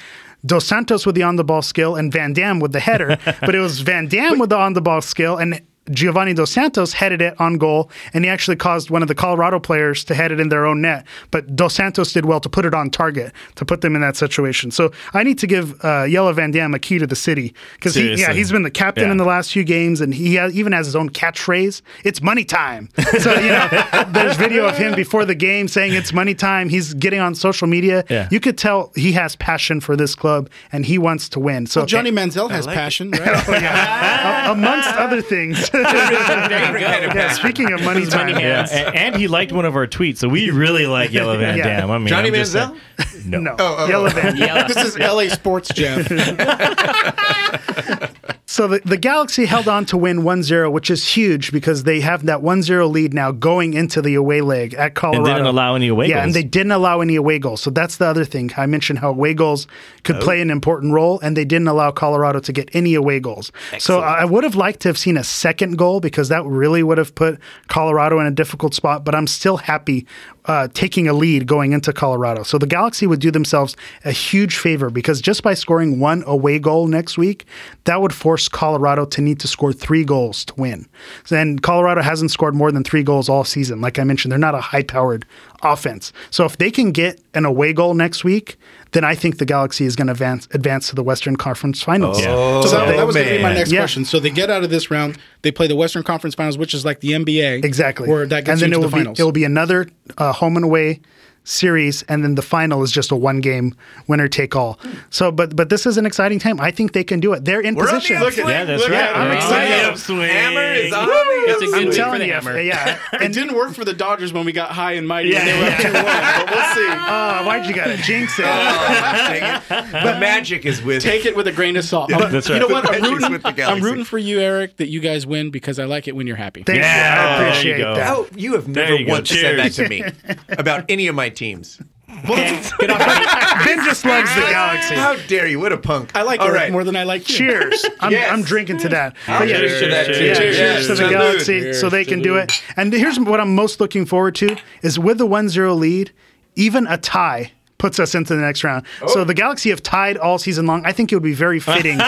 Dos 0.46 0.64
Santos 0.66 1.04
with 1.04 1.16
the 1.16 1.24
on 1.24 1.34
the 1.34 1.42
ball 1.42 1.62
skill 1.62 1.96
and 1.96 2.12
Van 2.12 2.32
Damme 2.32 2.60
with 2.60 2.70
the 2.70 2.78
header, 2.78 3.18
but 3.40 3.56
it 3.56 3.58
was 3.58 3.80
Van 3.80 4.06
Damme 4.06 4.38
with 4.38 4.50
the 4.50 4.56
on 4.56 4.72
the 4.74 4.80
ball 4.80 5.00
skill 5.00 5.36
and 5.36 5.60
Giovanni 5.90 6.34
Dos 6.34 6.50
Santos 6.50 6.92
headed 6.92 7.20
it 7.22 7.40
on 7.40 7.58
goal, 7.58 7.90
and 8.14 8.24
he 8.24 8.30
actually 8.30 8.56
caused 8.56 8.90
one 8.90 9.02
of 9.02 9.08
the 9.08 9.14
Colorado 9.14 9.58
players 9.58 10.04
to 10.04 10.14
head 10.14 10.32
it 10.32 10.40
in 10.40 10.48
their 10.48 10.66
own 10.66 10.80
net. 10.80 11.06
But 11.30 11.54
Dos 11.56 11.74
Santos 11.74 12.12
did 12.12 12.24
well 12.24 12.40
to 12.40 12.48
put 12.48 12.64
it 12.64 12.74
on 12.74 12.90
target 12.90 13.32
to 13.56 13.64
put 13.64 13.80
them 13.80 13.94
in 13.94 14.00
that 14.02 14.16
situation. 14.16 14.70
So 14.70 14.92
I 15.14 15.22
need 15.22 15.38
to 15.38 15.46
give 15.46 15.82
uh, 15.84 16.06
Jelle 16.06 16.32
Van 16.32 16.50
Damme 16.50 16.74
a 16.74 16.78
key 16.78 16.98
to 16.98 17.06
the 17.06 17.16
city 17.16 17.54
because 17.74 17.94
he, 17.94 18.14
yeah, 18.14 18.32
he's 18.32 18.50
been 18.52 18.62
the 18.62 18.70
captain 18.70 19.04
Yeah. 19.06 19.10
in 19.12 19.16
the 19.16 19.24
last 19.24 19.52
few 19.52 19.64
games, 19.64 20.00
and 20.00 20.12
he 20.14 20.34
has, 20.36 20.54
even 20.54 20.72
has 20.72 20.86
his 20.86 20.96
own 20.96 21.10
catchphrase. 21.10 21.82
It's 22.04 22.22
money 22.22 22.44
time. 22.44 22.88
So 23.18 23.34
you 23.34 23.48
know, 23.48 23.68
there's 24.10 24.36
video 24.36 24.66
of 24.68 24.76
him 24.76 24.94
before 24.94 25.24
the 25.24 25.34
game 25.34 25.66
saying 25.66 25.92
it's 25.94 26.12
money 26.12 26.34
time. 26.34 26.68
He's 26.68 26.94
getting 26.94 27.18
on 27.20 27.34
social 27.34 27.66
media. 27.66 28.04
Yeah. 28.08 28.28
You 28.30 28.38
could 28.38 28.56
tell 28.56 28.92
he 28.94 29.12
has 29.12 29.34
passion 29.36 29.80
for 29.80 29.96
this 29.96 30.14
club, 30.14 30.48
and 30.70 30.86
he 30.86 30.98
wants 30.98 31.28
to 31.30 31.40
win. 31.40 31.66
So 31.66 31.80
Well, 31.80 31.86
Johnny 31.86 32.12
Manziel 32.12 32.50
has 32.50 32.66
passion, 32.66 33.10
right? 33.12 33.48
a- 33.48 34.52
amongst 34.52 34.88
other 34.90 35.20
things. 35.20 35.68
Different 35.84 36.84
kind 36.84 37.04
of 37.04 37.14
yeah, 37.14 37.32
speaking 37.32 37.72
of 37.72 37.82
money 37.82 38.06
time, 38.06 38.32
money 38.32 38.42
hands. 38.42 38.70
a- 38.70 38.94
and 38.96 39.16
he 39.16 39.28
liked 39.28 39.52
one 39.52 39.64
of 39.64 39.76
our 39.76 39.86
tweets, 39.86 40.18
so 40.18 40.28
we 40.28 40.50
really 40.50 40.86
like 40.86 41.12
Yellow 41.12 41.36
Van 41.38 41.56
Yeah. 41.58 41.64
Dam. 41.80 41.90
I 41.90 41.98
mean, 41.98 42.08
Johnny 42.08 42.28
I'm 42.28 42.34
just 42.34 42.54
Manziel? 42.54 42.76
saying- 42.98 43.30
no. 43.30 43.40
no, 43.40 43.50
oh, 43.52 43.56
oh, 43.60 43.76
oh. 43.78 43.88
Yellow 43.88 44.10
Van. 44.10 44.36
Yeah. 44.36 44.66
this 44.68 44.76
is 44.76 44.98
LA 44.98 45.28
Sports, 45.28 45.70
Jeff. 45.74 46.08
So 48.50 48.66
the, 48.66 48.80
the 48.82 48.96
Galaxy 48.96 49.44
held 49.44 49.68
on 49.68 49.84
to 49.86 49.98
win 49.98 50.20
1-0, 50.22 50.72
which 50.72 50.88
is 50.90 51.06
huge 51.06 51.52
because 51.52 51.82
they 51.82 52.00
have 52.00 52.24
that 52.24 52.38
1-0 52.38 52.90
lead 52.90 53.12
now 53.12 53.30
going 53.30 53.74
into 53.74 54.00
the 54.00 54.14
away 54.14 54.40
leg 54.40 54.72
at 54.72 54.94
Colorado. 54.94 55.26
And 55.26 55.34
didn't 55.34 55.46
allow 55.48 55.74
any 55.74 55.88
away 55.88 56.06
goals. 56.06 56.08
yeah, 56.08 56.14
goals. 56.16 56.24
and 56.24 56.34
they 56.34 56.48
didn't 56.48 56.72
allow 56.72 57.02
any 57.02 57.14
away 57.16 57.38
goals. 57.38 57.60
So 57.60 57.68
that's 57.68 57.98
the 57.98 58.06
other 58.06 58.24
thing. 58.24 58.50
I 58.56 58.64
mentioned 58.64 59.00
how 59.00 59.10
away 59.10 59.34
goals 59.34 59.66
could 60.02 60.16
Oh. 60.16 60.20
play 60.20 60.40
an 60.40 60.50
important 60.50 60.94
role, 60.94 61.20
and 61.20 61.36
they 61.36 61.44
didn't 61.44 61.68
allow 61.68 61.90
Colorado 61.90 62.40
to 62.40 62.50
get 62.50 62.70
any 62.72 62.94
away 62.94 63.20
goals. 63.20 63.52
So 63.78 64.00
I 64.00 64.24
would 64.24 64.44
have 64.44 64.54
liked 64.54 64.80
to 64.80 64.88
have 64.88 64.96
seen 64.96 65.18
a 65.18 65.24
second 65.24 65.76
goal 65.76 66.00
because 66.00 66.30
that 66.30 66.42
really 66.46 66.82
would 66.82 66.96
have 66.96 67.14
put 67.14 67.38
Colorado 67.66 68.18
in 68.18 68.26
a 68.26 68.30
difficult 68.30 68.72
spot. 68.72 69.04
But 69.04 69.14
I'm 69.14 69.26
still 69.26 69.58
happy 69.58 70.06
uh, 70.48 70.66
taking 70.72 71.06
a 71.06 71.12
lead 71.12 71.46
going 71.46 71.72
into 71.72 71.92
Colorado. 71.92 72.42
So 72.42 72.58
the 72.58 72.66
Galaxy 72.66 73.06
would 73.06 73.20
do 73.20 73.30
themselves 73.30 73.76
a 74.04 74.10
huge 74.10 74.56
favor 74.56 74.90
because 74.90 75.20
just 75.20 75.42
by 75.42 75.54
scoring 75.54 76.00
one 76.00 76.24
away 76.26 76.58
goal 76.58 76.86
next 76.86 77.18
week, 77.18 77.44
that 77.84 78.00
would 78.00 78.14
force 78.14 78.48
Colorado 78.48 79.04
to 79.04 79.20
need 79.20 79.38
to 79.40 79.48
score 79.48 79.72
three 79.72 80.04
goals 80.04 80.46
to 80.46 80.54
win. 80.56 80.88
And 81.30 81.62
Colorado 81.62 82.00
hasn't 82.00 82.30
scored 82.30 82.54
more 82.54 82.72
than 82.72 82.82
three 82.82 83.02
goals 83.02 83.28
all 83.28 83.44
season. 83.44 83.82
Like 83.82 83.98
I 83.98 84.04
mentioned, 84.04 84.32
they're 84.32 84.38
not 84.38 84.54
a 84.54 84.60
high 84.60 84.82
powered 84.82 85.26
offense. 85.62 86.12
So 86.30 86.44
if 86.44 86.56
they 86.58 86.70
can 86.70 86.92
get 86.92 87.20
an 87.34 87.44
away 87.44 87.72
goal 87.72 87.94
next 87.94 88.24
week, 88.24 88.56
then 88.92 89.04
I 89.04 89.14
think 89.14 89.38
the 89.38 89.44
Galaxy 89.44 89.84
is 89.84 89.96
going 89.96 90.06
to 90.06 90.12
advance 90.12 90.48
advance 90.52 90.88
to 90.88 90.94
the 90.94 91.02
Western 91.02 91.36
Conference 91.36 91.82
Finals. 91.82 92.18
Oh, 92.24 92.62
So 92.62 92.68
that, 92.78 92.86
they- 92.86 92.96
that 92.96 93.06
was 93.06 93.16
going 93.16 93.28
to 93.28 93.36
be 93.36 93.42
my 93.42 93.52
next 93.54 93.70
Yeah. 93.72 93.80
question. 93.80 94.04
So 94.04 94.18
they 94.20 94.30
get 94.30 94.50
out 94.50 94.64
of 94.64 94.70
this 94.70 94.90
round, 94.90 95.18
they 95.42 95.50
play 95.50 95.66
the 95.66 95.76
Western 95.76 96.02
Conference 96.04 96.34
Finals, 96.34 96.56
which 96.58 96.72
is 96.74 96.84
like 96.84 97.00
the 97.00 97.12
NBA, 97.12 97.64
Exactly. 97.64 98.08
Where 98.08 98.26
that 98.26 98.44
gets 98.44 98.62
and 98.62 98.62
then 98.62 98.68
you 98.70 98.72
it 98.72 98.74
to 98.74 98.78
will 98.86 98.90
the 98.90 98.96
be 98.96 99.00
finals. 99.00 99.20
it 99.20 99.22
will 99.24 99.32
be 99.32 99.44
another 99.44 99.88
uh, 100.16 100.32
home 100.32 100.56
and 100.56 100.64
away 100.64 101.00
series, 101.48 102.02
and 102.04 102.22
then 102.22 102.34
the 102.34 102.42
final 102.42 102.82
is 102.82 102.92
just 102.92 103.10
a 103.10 103.16
one 103.16 103.40
game 103.40 103.74
winner 104.06 104.28
take 104.28 104.54
all. 104.54 104.78
So, 105.10 105.32
but 105.32 105.56
but 105.56 105.70
this 105.70 105.86
is 105.86 105.96
an 105.96 106.04
exciting 106.06 106.38
time. 106.38 106.60
I 106.60 106.70
think 106.70 106.92
they 106.92 107.04
can 107.04 107.20
do 107.20 107.32
it. 107.32 107.44
They're 107.44 107.60
in 107.60 107.74
We're 107.74 107.84
on 107.88 107.94
the 107.94 108.00
position. 108.00 108.16
upswing. 108.22 108.48
Yeah, 108.48 108.64
that's 108.64 108.82
Look 108.82 108.90
right. 108.92 109.00
at- 109.02 109.16
I'm 109.16 109.22
We're 109.28 109.30
on 109.30 109.36
excited. 109.36 110.28
Hammer 110.28 110.72
is 110.74 110.92
on 110.92 111.08
It's 111.08 111.62
a 111.62 111.64
good 111.64 111.68
upswing. 111.68 111.72
week 111.84 111.88
for 111.88 111.96
telling 111.96 112.18
the 112.20 112.26
you, 112.26 112.32
Hammer. 112.34 112.60
yeah. 112.60 112.98
it 113.14 113.32
didn't 113.32 113.54
work 113.56 113.72
for 113.72 113.84
the 113.84 113.92
Dodgers 113.94 114.32
when 114.32 114.44
we 114.44 114.52
got 114.52 114.70
high 114.72 114.92
and 114.92 115.08
mighty 115.08 115.30
Yeah, 115.30 115.40
and 115.40 115.48
they 115.48 115.58
were 115.58 115.70
up 115.70 115.78
2 115.78 115.92
1, 115.92 116.04
but 116.04 116.54
we'll 116.54 116.74
see. 116.74 116.88
Uh, 116.88 117.44
why'd 117.46 117.66
you 117.66 117.74
got 117.74 117.86
to 117.86 117.96
jinx 117.96 118.38
it? 118.38 118.42
Dang 118.42 119.54
it. 119.56 119.62
The 120.08 120.18
magic 120.20 120.66
is 120.66 120.82
with 120.82 121.02
Take 121.02 121.24
it 121.26 121.34
with 121.36 121.46
a 121.46 121.52
grain 121.52 121.76
of 121.76 121.84
salt. 121.84 122.12
Um, 122.12 122.30
That's 122.30 122.48
You 122.48 122.58
know 122.58 122.68
what? 122.68 122.88
I'm 122.92 123.02
rooting, 123.02 123.32
with 123.32 123.42
the 123.42 123.62
I'm 123.64 123.80
rooting 123.82 124.04
for 124.04 124.18
you, 124.18 124.40
Eric, 124.40 124.76
that 124.76 124.88
you 124.88 125.00
guys 125.00 125.26
win 125.26 125.50
because 125.50 125.78
I 125.78 125.84
like 125.84 126.08
it 126.08 126.14
when 126.16 126.26
you're 126.26 126.36
happy. 126.36 126.62
Thank 126.62 126.78
Yeah, 126.78 127.14
you. 127.14 127.20
I 127.20 127.38
there 127.38 127.42
you 127.44 127.50
appreciate 127.50 127.78
go. 127.78 127.94
that. 127.94 128.06
How 128.06 128.26
you 128.36 128.52
have 128.54 128.68
never 128.68 128.94
you 128.96 129.06
go. 129.06 129.12
once 129.12 129.30
said 129.30 129.58
that 129.58 129.72
to 129.72 129.88
me 129.88 130.04
about 130.50 130.84
any 130.88 131.06
of 131.08 131.14
my 131.14 131.28
teams. 131.38 131.80
Ben 132.08 133.84
just 133.84 134.04
loves 134.04 134.34
the 134.34 134.40
Galaxy. 134.40 134.94
How 134.94 135.16
dare 135.26 135.46
you? 135.46 135.60
What 135.60 135.72
a 135.72 135.76
punk! 135.76 136.16
I 136.16 136.22
like 136.22 136.40
All 136.40 136.48
Eric 136.48 136.58
right. 136.58 136.72
more 136.72 136.82
than 136.82 136.96
I 136.96 137.04
like 137.04 137.28
you. 137.28 137.36
Cheers. 137.36 137.84
I'm, 138.00 138.10
Yes. 138.10 138.32
I'm 138.32 138.42
drinking 138.42 138.78
to 138.78 138.88
that. 138.88 139.14
But 139.26 139.46
yeah, 139.46 139.58
Cheers 139.58 139.80
to 139.80 139.88
that, 139.88 140.06
too. 140.06 140.24
Yeah, 140.24 140.34
Cheers. 140.34 140.56
cheers 140.56 140.82
to 140.86 140.88
the 140.88 140.96
Salute. 140.96 141.10
Galaxy 141.12 141.72
so 141.74 141.90
they 141.90 142.04
can 142.04 142.22
do 142.22 142.36
it. 142.36 142.52
And 142.76 142.92
here's 142.92 143.20
what 143.20 143.40
I'm 143.40 143.54
most 143.54 143.78
looking 143.78 144.06
forward 144.06 144.34
to 144.36 144.56
is 144.82 144.98
with 144.98 145.18
the 145.18 145.26
1-0 145.26 145.78
lead, 145.78 146.10
even 146.56 146.86
a 146.86 146.96
tie 146.96 147.52
puts 147.76 148.00
us 148.00 148.14
into 148.14 148.34
the 148.34 148.40
next 148.40 148.64
round. 148.64 148.84
So 149.06 149.20
oh. 149.20 149.24
the 149.24 149.34
Galaxy 149.34 149.70
have 149.70 149.82
tied 149.82 150.16
all 150.16 150.38
season 150.38 150.66
long. 150.66 150.84
I 150.86 150.92
think 150.92 151.12
it 151.12 151.16
would 151.16 151.22
be 151.22 151.34
very 151.34 151.60
fitting 151.60 152.00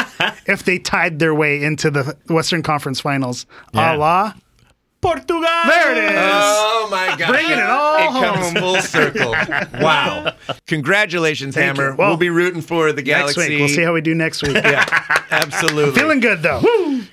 if 0.46 0.64
they 0.64 0.78
tied 0.78 1.18
their 1.18 1.34
way 1.34 1.62
into 1.62 1.90
the 1.90 2.16
Western 2.28 2.62
Conference 2.62 3.00
Finals. 3.00 3.46
Yeah. 3.72 3.94
A 3.94 3.96
la 3.96 4.34
Portugal. 5.00 5.40
There 5.40 5.92
it 5.96 6.04
is. 6.12 6.18
Oh 6.18 6.88
my 6.90 7.16
God! 7.16 7.28
Bringing 7.28 7.52
it 7.52 7.60
all 7.60 7.96
It 7.96 8.08
comes 8.08 8.46
home. 8.46 8.54
full 8.56 8.82
circle. 8.82 9.34
Wow! 9.80 10.34
Congratulations, 10.66 11.54
Thank 11.54 11.76
Hammer. 11.78 11.94
Well, 11.94 12.08
we'll 12.08 12.16
be 12.16 12.28
rooting 12.30 12.60
for 12.60 12.92
the 12.92 13.02
Galaxy. 13.02 13.40
next 13.40 13.48
Galaxy. 13.48 13.54
week. 13.54 13.60
We'll 13.60 13.68
see 13.76 13.82
how 13.82 13.94
we 13.94 14.00
do 14.00 14.14
next 14.14 14.42
week. 14.42 14.54
Yeah, 14.54 14.84
absolutely. 15.30 15.98
Feeling 15.98 16.20
good 16.20 16.42
though. 16.42 16.60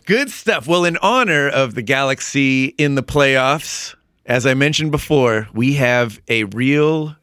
Good 0.06 0.30
stuff. 0.32 0.68
Well, 0.68 0.86
in 0.86 0.98
honor 0.98 1.48
of 1.48 1.76
the 1.76 1.82
Galaxy 1.82 2.66
in 2.78 2.96
the 2.96 3.04
playoffs, 3.04 3.96
as 4.26 4.46
I 4.46 4.54
mentioned 4.54 4.92
before, 4.92 5.48
we 5.54 5.74
have 5.76 6.20
a 6.28 6.44
real, 6.46 7.16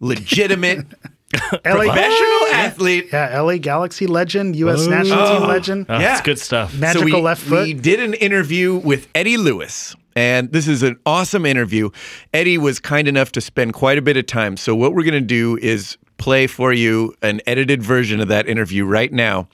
legitimate 0.00 0.86
LA, 1.64 1.84
professional 1.84 2.46
athlete. 2.52 3.08
yeah, 3.12 3.40
LA 3.40 3.56
Galaxy 3.58 4.06
legend, 4.06 4.56
U.S. 4.56 4.86
national 4.86 5.26
team 5.28 5.42
oh. 5.42 5.46
legend. 5.46 5.86
Oh, 5.88 5.94
Yeah. 5.94 5.98
That's 6.00 6.20
good 6.22 6.38
stuff. 6.38 6.76
Magical 6.76 7.04
we, 7.04 7.12
left 7.12 7.42
foot. 7.42 7.64
We 7.66 7.74
did 7.74 8.00
an 8.00 8.14
interview 8.14 8.76
with 8.76 9.08
Eddie 9.14 9.36
Lewis, 9.36 9.94
and 10.16 10.50
this 10.52 10.66
is 10.66 10.82
an 10.82 10.98
awesome 11.06 11.46
interview. 11.46 11.90
Eddie 12.34 12.58
was 12.58 12.78
kind 12.80 13.08
enough 13.08 13.32
to 13.32 13.40
spend 13.40 13.74
quite 13.74 13.98
a 13.98 14.02
bit 14.02 14.16
of 14.16 14.26
time. 14.26 14.56
So, 14.56 14.74
what 14.74 14.94
we're 14.94 15.04
going 15.04 15.14
to 15.14 15.20
do 15.20 15.56
is 15.58 15.96
play 16.18 16.46
for 16.46 16.72
you 16.72 17.14
an 17.22 17.40
edited 17.46 17.82
version 17.82 18.20
of 18.20 18.28
that 18.28 18.48
interview 18.48 18.84
right 18.84 19.12
now. 19.12 19.48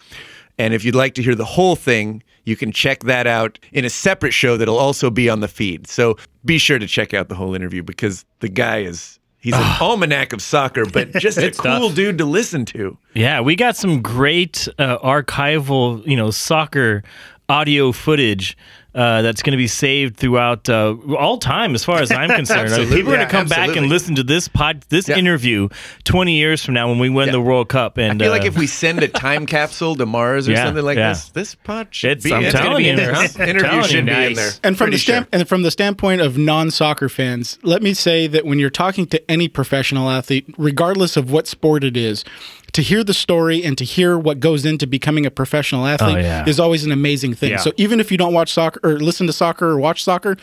And 0.59 0.73
if 0.73 0.85
you'd 0.85 0.95
like 0.95 1.15
to 1.15 1.23
hear 1.23 1.35
the 1.35 1.45
whole 1.45 1.77
thing, 1.77 2.23
you 2.45 2.57
can 2.57 2.73
check 2.73 3.01
that 3.05 3.27
out 3.27 3.59
in 3.73 3.85
a 3.85 3.91
separate 3.91 4.33
show 4.33 4.57
that'll 4.57 4.79
also 4.79 5.11
be 5.11 5.29
on 5.29 5.41
the 5.41 5.49
feed. 5.49 5.87
So, 5.87 6.17
be 6.45 6.59
sure 6.59 6.79
to 6.79 6.87
check 6.87 7.13
out 7.13 7.29
the 7.29 7.35
whole 7.35 7.55
interview 7.55 7.83
because 7.83 8.25
the 8.41 8.49
guy 8.49 8.79
is. 8.79 9.19
He's 9.39 9.55
an 9.55 9.77
almanac 9.81 10.33
of 10.33 10.43
soccer, 10.43 10.85
but 10.87 11.13
just 11.19 11.39
a 11.39 11.53
cool 11.53 11.91
dude 11.91 12.19
to 12.19 12.25
listen 12.25 12.65
to. 12.65 12.99
Yeah, 13.15 13.41
we 13.41 13.55
got 13.55 13.77
some 13.77 14.03
great 14.03 14.67
uh, 14.77 14.99
archival, 14.99 16.05
you 16.05 16.17
know, 16.17 16.33
soccer 16.33 17.05
audio 17.49 17.93
footage 17.93 18.57
uh, 18.97 19.21
that's 19.23 19.43
going 19.43 19.53
to 19.53 19.57
be 19.59 19.67
saved 19.69 20.17
throughout 20.17 20.69
uh, 20.69 20.97
all 21.19 21.37
time, 21.39 21.75
as 21.75 21.85
far 21.85 22.01
as 22.01 22.11
I'm 22.11 22.31
concerned. 22.35 22.61
I 22.61 22.63
mean, 22.65 22.73
Absolutely. 22.73 22.97
people 22.97 23.13
are 23.13 23.17
going 23.17 23.29
to 23.29 23.31
come 23.33 23.47
back 23.47 23.77
and 23.77 23.89
listen 23.89 24.15
to 24.17 24.23
this 24.23 24.49
pod, 24.49 24.85
this 24.89 25.07
Yeah. 25.09 25.17
interview 25.19 25.69
20 26.05 26.33
years 26.35 26.65
from 26.65 26.75
now 26.75 26.89
when 26.89 26.99
we 26.99 27.09
win 27.11 27.27
Yeah. 27.27 27.33
the 27.33 27.41
World 27.43 27.69
Cup. 27.69 27.99
And 27.99 28.21
I 28.23 28.25
feel 28.25 28.33
like 28.33 28.43
uh, 28.43 28.47
if 28.47 28.57
we 28.59 28.67
send 28.67 29.03
a 29.03 29.09
time 29.09 29.45
capsule 29.57 29.95
to 29.97 30.07
Mars 30.07 30.49
or 30.49 30.53
Yeah, 30.53 30.65
something 30.65 30.85
like 30.85 30.97
yeah. 30.97 31.11
this, 31.11 31.29
this 31.29 31.55
pod 31.55 31.89
should 31.91 32.13
It's- 32.13 32.25
be, 32.25 32.33
I'm 32.33 32.43
it's 32.45 32.55
gonna 32.55 32.65
telling 32.65 32.83
be 32.85 32.89
in 32.89 32.97
there. 32.97 33.13
Huh? 33.15 33.29
Interview 33.45 33.83
should 33.83 34.09
you, 34.09 34.15
be 34.15 34.25
in 34.27 34.33
there. 34.35 34.51
And 34.65 34.79
from 34.79 34.87
the 34.87 34.93
Pretty 34.93 34.97
sure. 34.97 35.15
stamp, 35.17 35.29
and 35.33 35.47
from 35.47 35.63
the 35.63 35.71
standpoint 35.71 36.23
of 36.23 36.39
non-soccer 36.39 37.11
fans, 37.11 37.59
let 37.63 37.83
me 37.83 37.93
say 37.93 38.27
that 38.29 38.47
when 38.47 38.59
you're 38.59 38.71
talking 38.71 39.07
to 39.09 39.31
any 39.31 39.47
professional 39.49 40.09
athlete, 40.11 40.47
regardless 40.57 41.17
of 41.19 41.31
what 41.31 41.47
sport 41.47 41.85
it 41.85 41.97
is, 41.99 42.25
to 42.73 42.83
hear 42.83 43.03
the 43.05 43.15
story 43.15 43.65
and 43.65 43.77
to 43.79 43.85
hear 43.85 44.19
what 44.19 44.41
goes 44.41 44.65
into 44.67 44.87
becoming 44.87 45.25
a 45.27 45.31
professional 45.31 45.85
oh, 45.85 45.89
athlete 45.89 46.17
Oh, 46.17 46.21
yeah. 46.21 46.45
is 46.47 46.61
always 46.61 46.85
an 46.85 46.93
amazing 46.93 47.35
thing. 47.35 47.51
Yeah. 47.53 47.57
So 47.59 47.73
even 47.77 48.01
if 48.01 48.11
you 48.13 48.19
don't 48.19 48.33
watch 48.35 48.53
soccer 48.53 48.81
or 48.83 48.99
listen 48.99 49.27
to 49.29 49.33
soccer 49.33 49.67
or 49.69 49.79
watch 49.79 50.03
soccer, 50.05 50.37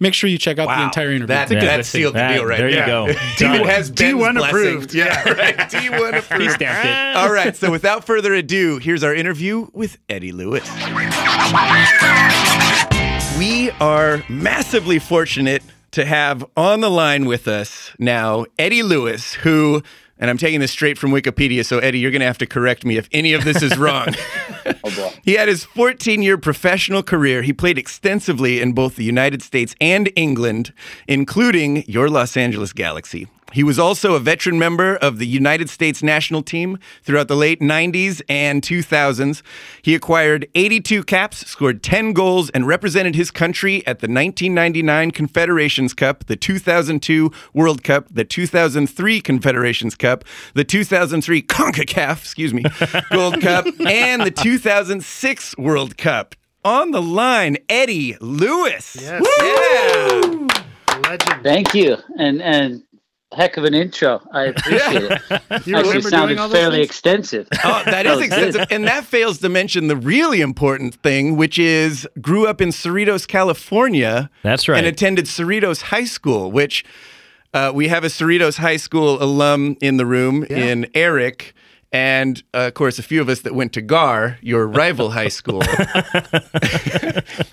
make 0.00 0.14
sure 0.14 0.28
you 0.30 0.38
check 0.38 0.58
out 0.58 0.68
the 0.68 0.82
entire 0.82 1.10
interview. 1.10 1.26
That, 1.28 1.50
Yeah. 1.50 1.60
that 1.60 1.84
sealed 1.86 2.14
the 2.14 2.18
That- 2.18 2.34
deal 2.34 2.44
right 2.46 2.58
there 2.58 2.68
you 2.68 2.76
there. 2.76 2.86
go. 2.86 3.06
D1 3.36 3.66
has 3.66 3.90
D1 3.90 4.34
blessing. 4.36 4.48
approved. 4.48 4.94
Yeah, 4.94 5.28
right. 5.32 5.56
D1 5.70 6.18
approved. 6.18 6.42
He 6.42 6.48
stamped 6.50 6.86
it. 6.86 7.16
All 7.16 7.32
right. 7.32 7.54
So 7.56 7.70
without 7.70 8.04
further 8.06 8.32
ado, 8.34 8.78
here's 8.78 9.02
our 9.02 9.14
interview 9.14 9.68
with 9.72 9.98
Eddie 10.08 10.32
Lewis. 10.32 10.68
We 13.38 13.70
are 13.80 14.22
massively 14.30 14.98
fortunate 14.98 15.62
to 15.90 16.04
have 16.06 16.44
on 16.56 16.80
the 16.80 16.90
line 16.90 17.26
with 17.26 17.46
us 17.48 17.90
now 17.98 18.46
Eddie 18.58 18.82
Lewis, 18.82 19.34
who, 19.34 19.82
and 20.18 20.30
I'm 20.30 20.38
taking 20.38 20.60
this 20.60 20.70
straight 20.70 20.98
from 20.98 21.10
Wikipedia, 21.10 21.64
so 21.64 21.78
Eddie, 21.78 21.98
you're 21.98 22.10
going 22.10 22.20
to 22.20 22.26
have 22.26 22.38
to 22.38 22.46
correct 22.46 22.84
me 22.84 22.96
if 22.96 23.08
any 23.12 23.32
of 23.34 23.44
this 23.44 23.62
is 23.62 23.76
wrong. 23.78 24.08
Oh, 24.88 25.12
he 25.22 25.34
had 25.34 25.46
his 25.46 25.64
14 25.64 26.22
year 26.22 26.36
professional 26.36 27.02
career. 27.02 27.42
He 27.42 27.52
played 27.52 27.78
extensively 27.78 28.60
in 28.60 28.72
both 28.72 28.96
the 28.96 29.04
United 29.04 29.42
States 29.42 29.76
and 29.80 30.10
England, 30.16 30.72
including 31.06 31.84
your 31.88 32.08
Los 32.08 32.36
Angeles 32.36 32.72
Galaxy. 32.72 33.28
He 33.56 33.64
was 33.64 33.78
also 33.78 34.12
a 34.12 34.20
veteran 34.20 34.58
member 34.58 34.96
of 34.96 35.18
the 35.18 35.26
United 35.26 35.70
States 35.70 36.02
national 36.02 36.42
team 36.42 36.78
throughout 37.02 37.28
the 37.28 37.34
late 37.34 37.58
90s 37.58 38.20
and 38.28 38.60
2000s. 38.60 39.40
He 39.80 39.94
acquired 39.94 40.46
82 40.54 41.02
caps, 41.04 41.38
scored 41.48 41.82
10 41.82 42.12
goals, 42.12 42.50
and 42.50 42.66
represented 42.66 43.14
his 43.14 43.30
country 43.30 43.76
at 43.86 44.00
the 44.00 44.08
1999 44.08 45.10
Confederations 45.10 45.94
Cup, 45.94 46.26
the 46.26 46.36
2002 46.36 47.32
World 47.54 47.82
Cup, 47.82 48.08
the 48.10 48.26
2003 48.26 49.22
Confederations 49.22 49.94
Cup, 49.94 50.26
the 50.52 50.62
2003 50.62 51.40
CONCACAF, 51.40 52.18
excuse 52.18 52.52
me, 52.52 52.62
Gold 53.10 53.40
Cup, 53.40 53.64
and 53.80 54.20
the 54.20 54.30
2006 54.30 55.56
World 55.56 55.96
Cup. 55.96 56.34
On 56.62 56.90
the 56.90 57.00
line, 57.00 57.56
Eddie 57.70 58.18
Lewis. 58.20 58.98
Yes. 59.00 59.26
Yeah. 59.40 60.62
Legend. 61.08 61.42
Thank 61.42 61.74
you, 61.74 61.96
and 62.18 62.42
and 62.42 62.82
heck 63.36 63.56
of 63.56 63.64
an 63.64 63.74
intro. 63.74 64.20
I 64.32 64.44
appreciate 64.46 65.02
it. 65.04 65.20
You 65.66 65.76
Actually, 65.76 65.82
remember 65.82 66.10
sounded 66.10 66.34
doing 66.34 66.38
all 66.38 66.48
fairly 66.50 66.76
things? 66.78 66.86
extensive. 66.86 67.48
Oh, 67.64 67.82
that 67.84 67.84
That 68.04 68.06
is 68.06 68.16
was 68.16 68.24
extensive. 68.26 68.66
And 68.70 68.84
that 68.86 69.04
fails 69.04 69.38
to 69.38 69.48
mention 69.48 69.88
the 69.88 69.96
really 69.96 70.40
important 70.40 70.94
thing, 70.96 71.36
which 71.36 71.58
is 71.58 72.06
grew 72.20 72.46
up 72.46 72.60
in 72.60 72.70
Cerritos, 72.70 73.26
California. 73.28 74.30
That's 74.42 74.68
right. 74.68 74.78
And 74.78 74.86
attended 74.86 75.26
Cerritos 75.26 75.82
High 75.82 76.04
School, 76.04 76.50
which 76.50 76.84
uh, 77.54 77.72
we 77.74 77.88
have 77.88 78.04
a 78.04 78.08
Cerritos 78.08 78.58
High 78.58 78.76
School 78.76 79.22
alum 79.22 79.76
in 79.80 79.96
the 79.96 80.06
room 80.06 80.44
in 80.44 80.86
Eric. 80.94 81.54
And 81.96 82.42
uh, 82.52 82.66
of 82.66 82.74
course, 82.74 82.98
a 82.98 83.02
few 83.02 83.22
of 83.22 83.28
us 83.30 83.40
that 83.40 83.54
went 83.54 83.72
to 83.72 83.80
Gahr, 83.80 84.36
your 84.42 84.66
rival 84.66 85.10
high 85.10 85.28
school. 85.28 85.62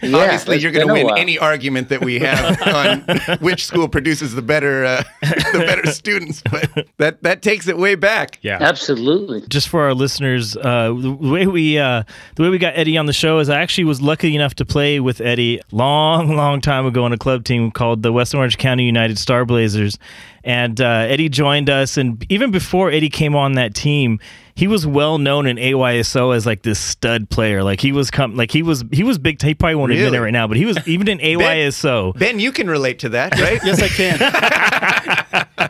Yeah, 0.02 0.18
Obviously, 0.18 0.60
you're 0.60 0.72
going 0.72 0.88
to 0.88 0.94
win 0.94 1.18
any 1.18 1.40
argument 1.40 1.90
that 1.90 2.02
we 2.02 2.20
have 2.20 2.62
on 2.68 3.38
which 3.40 3.66
school 3.66 3.88
produces 3.88 4.36
the 4.36 4.42
better 4.42 4.86
uh, 4.86 5.04
the 5.22 5.60
better 5.66 5.88
students. 5.92 6.42
But 6.50 6.88
that 6.98 7.24
that 7.24 7.42
takes 7.42 7.68
it 7.68 7.78
way 7.78 7.96
back. 7.96 8.38
yeah. 8.42 8.58
Absolutely. 8.62 9.44
just 9.48 9.70
for 9.70 9.82
our 9.82 9.94
listeners, 9.94 10.58
uh, 10.58 10.94
the 10.94 11.12
way 11.12 11.48
we 11.48 11.78
uh, 11.80 12.04
the 12.36 12.44
way 12.44 12.50
we 12.50 12.58
got 12.58 12.78
Eddie 12.78 12.98
on 12.98 13.06
the 13.06 13.14
show 13.14 13.40
is 13.40 13.50
I 13.50 13.62
actually 13.62 13.86
was 13.86 14.02
lucky 14.02 14.36
enough 14.36 14.56
to 14.56 14.66
play 14.66 15.00
with 15.00 15.22
Eddie 15.22 15.62
long, 15.72 16.36
long 16.36 16.60
time 16.62 16.86
ago 16.86 17.04
on 17.06 17.14
a 17.14 17.18
club 17.18 17.46
team 17.46 17.72
called 17.72 18.04
the 18.04 18.12
West 18.12 18.36
Orange 18.36 18.58
County 18.58 18.84
United 18.84 19.18
Star 19.18 19.46
Blazers, 19.46 19.98
and 20.44 20.80
uh, 20.82 21.06
Eddie 21.08 21.30
joined 21.30 21.70
us. 21.70 21.98
And 21.98 22.26
even 22.30 22.52
before 22.52 22.92
Eddie 22.92 23.10
came 23.10 23.36
on 23.36 23.54
that 23.54 23.74
team, 23.74 24.20
he 24.56 24.68
was 24.68 24.86
well 24.86 25.18
known 25.18 25.48
in 25.48 25.58
AYSO 25.58 26.36
as 26.36 26.46
like 26.46 26.64
this 26.64 26.80
stud 26.80 27.30
player. 27.30 27.64
Like 27.64 27.80
he 27.80 27.92
was 27.92 28.12
come 28.12 28.36
like 28.36 28.52
he 28.52 28.62
was 28.62 28.84
he 28.92 29.04
was 29.04 29.18
big. 29.18 29.42
He 29.42 29.54
probably 29.56 29.76
won't 29.76 29.92
admit 29.92 30.08
it 30.08 30.12
Really? 30.12 30.20
right 30.26 30.34
now, 30.34 30.48
but 30.48 30.58
he 30.58 30.66
was 30.66 30.78
even 30.88 31.08
in 31.08 31.20
AYSO. 31.20 32.18
Ben, 32.18 32.40
you 32.40 32.52
can 32.52 32.68
relate 32.70 33.00
to 33.00 33.10
that, 33.10 33.40
right? 33.40 33.60
Yes, 33.66 33.82
I 33.82 33.88
can. 33.88 35.70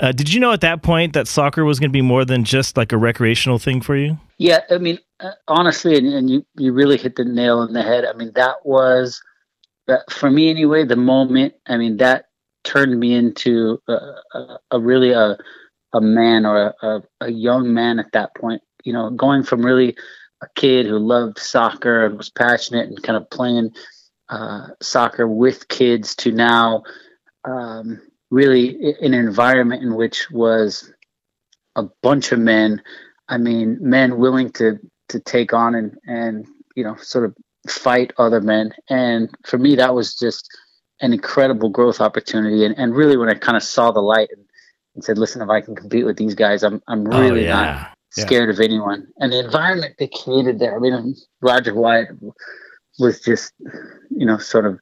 Uh, 0.00 0.12
did 0.12 0.32
you 0.32 0.40
know 0.40 0.52
at 0.52 0.62
that 0.62 0.82
point 0.82 1.12
that 1.12 1.28
soccer 1.28 1.64
was 1.64 1.78
going 1.78 1.90
to 1.90 1.92
be 1.92 2.00
more 2.00 2.24
than 2.24 2.42
just 2.42 2.76
like 2.76 2.90
a 2.92 2.96
recreational 2.96 3.58
thing 3.58 3.82
for 3.82 3.94
you? 3.96 4.18
Yeah, 4.38 4.60
I 4.70 4.78
mean, 4.78 4.98
uh, 5.20 5.32
honestly, 5.46 5.96
and, 5.96 6.06
and 6.06 6.30
you 6.30 6.46
you 6.56 6.72
really 6.72 6.96
hit 6.96 7.16
the 7.16 7.24
nail 7.24 7.58
on 7.58 7.74
the 7.74 7.82
head. 7.82 8.06
I 8.06 8.14
mean, 8.14 8.32
that 8.34 8.64
was 8.64 9.20
that 9.86 10.10
for 10.10 10.30
me 10.30 10.48
anyway. 10.48 10.84
The 10.86 10.96
moment, 10.96 11.52
I 11.66 11.76
mean, 11.76 11.98
that 11.98 12.26
turned 12.64 12.98
me 12.98 13.14
into 13.14 13.80
a, 13.88 13.92
a, 14.34 14.58
a 14.72 14.80
really 14.80 15.12
a 15.12 15.36
a 15.92 16.00
man 16.00 16.46
or 16.46 16.72
a, 16.82 17.02
a, 17.20 17.32
young 17.32 17.74
man 17.74 17.98
at 17.98 18.12
that 18.12 18.32
point. 18.36 18.62
You 18.84 18.92
know, 18.92 19.10
going 19.10 19.42
from 19.42 19.66
really 19.66 19.96
a 20.40 20.46
kid 20.54 20.86
who 20.86 20.98
loved 20.98 21.38
soccer 21.38 22.06
and 22.06 22.16
was 22.16 22.30
passionate 22.30 22.86
and 22.86 23.02
kind 23.02 23.16
of 23.16 23.28
playing 23.28 23.72
uh, 24.28 24.68
soccer 24.80 25.26
with 25.26 25.66
kids 25.66 26.14
to 26.16 26.30
now 26.30 26.84
um, 27.44 28.00
really 28.30 28.94
an 29.00 29.14
environment 29.14 29.82
in 29.82 29.96
which 29.96 30.30
was 30.30 30.92
a 31.74 31.84
bunch 32.02 32.30
of 32.30 32.38
men 32.38 32.80
I 33.30 33.38
mean, 33.38 33.78
men 33.80 34.18
willing 34.18 34.50
to 34.52 34.78
to 35.08 35.20
take 35.20 35.54
on 35.54 35.74
and 35.74 35.96
and 36.06 36.46
you 36.74 36.84
know 36.84 36.96
sort 36.96 37.24
of 37.24 37.34
fight 37.68 38.12
other 38.18 38.40
men. 38.40 38.72
And 38.90 39.30
for 39.46 39.56
me, 39.56 39.76
that 39.76 39.94
was 39.94 40.16
just 40.16 40.48
an 41.00 41.12
incredible 41.12 41.68
growth 41.70 42.00
opportunity. 42.00 42.64
And 42.64 42.76
and 42.78 42.94
really, 42.94 43.16
when 43.16 43.28
I 43.28 43.34
kind 43.34 43.56
of 43.56 43.62
saw 43.62 43.90
the 43.90 44.00
light 44.00 44.28
and, 44.30 44.44
and 44.94 45.04
said, 45.04 45.18
"Listen, 45.18 45.42
if 45.42 45.48
I 45.48 45.60
can 45.60 45.74
compete 45.74 46.04
with 46.04 46.16
these 46.16 46.34
guys, 46.34 46.62
I'm 46.62 46.82
I'm 46.88 47.04
really 47.04 47.44
not 47.44 47.68
Oh, 47.68 47.86
Yeah. 48.16 48.24
scared 48.24 48.50
of 48.50 48.60
anyone." 48.60 49.06
And 49.18 49.32
the 49.32 49.44
environment 49.44 49.94
they 49.98 50.08
created 50.08 50.58
there. 50.58 50.76
I 50.76 50.78
mean, 50.78 51.14
Roger 51.40 51.74
Wyatt 51.74 52.08
was 52.98 53.20
just 53.20 53.52
you 54.10 54.26
know 54.26 54.38
sort 54.38 54.66
of 54.66 54.78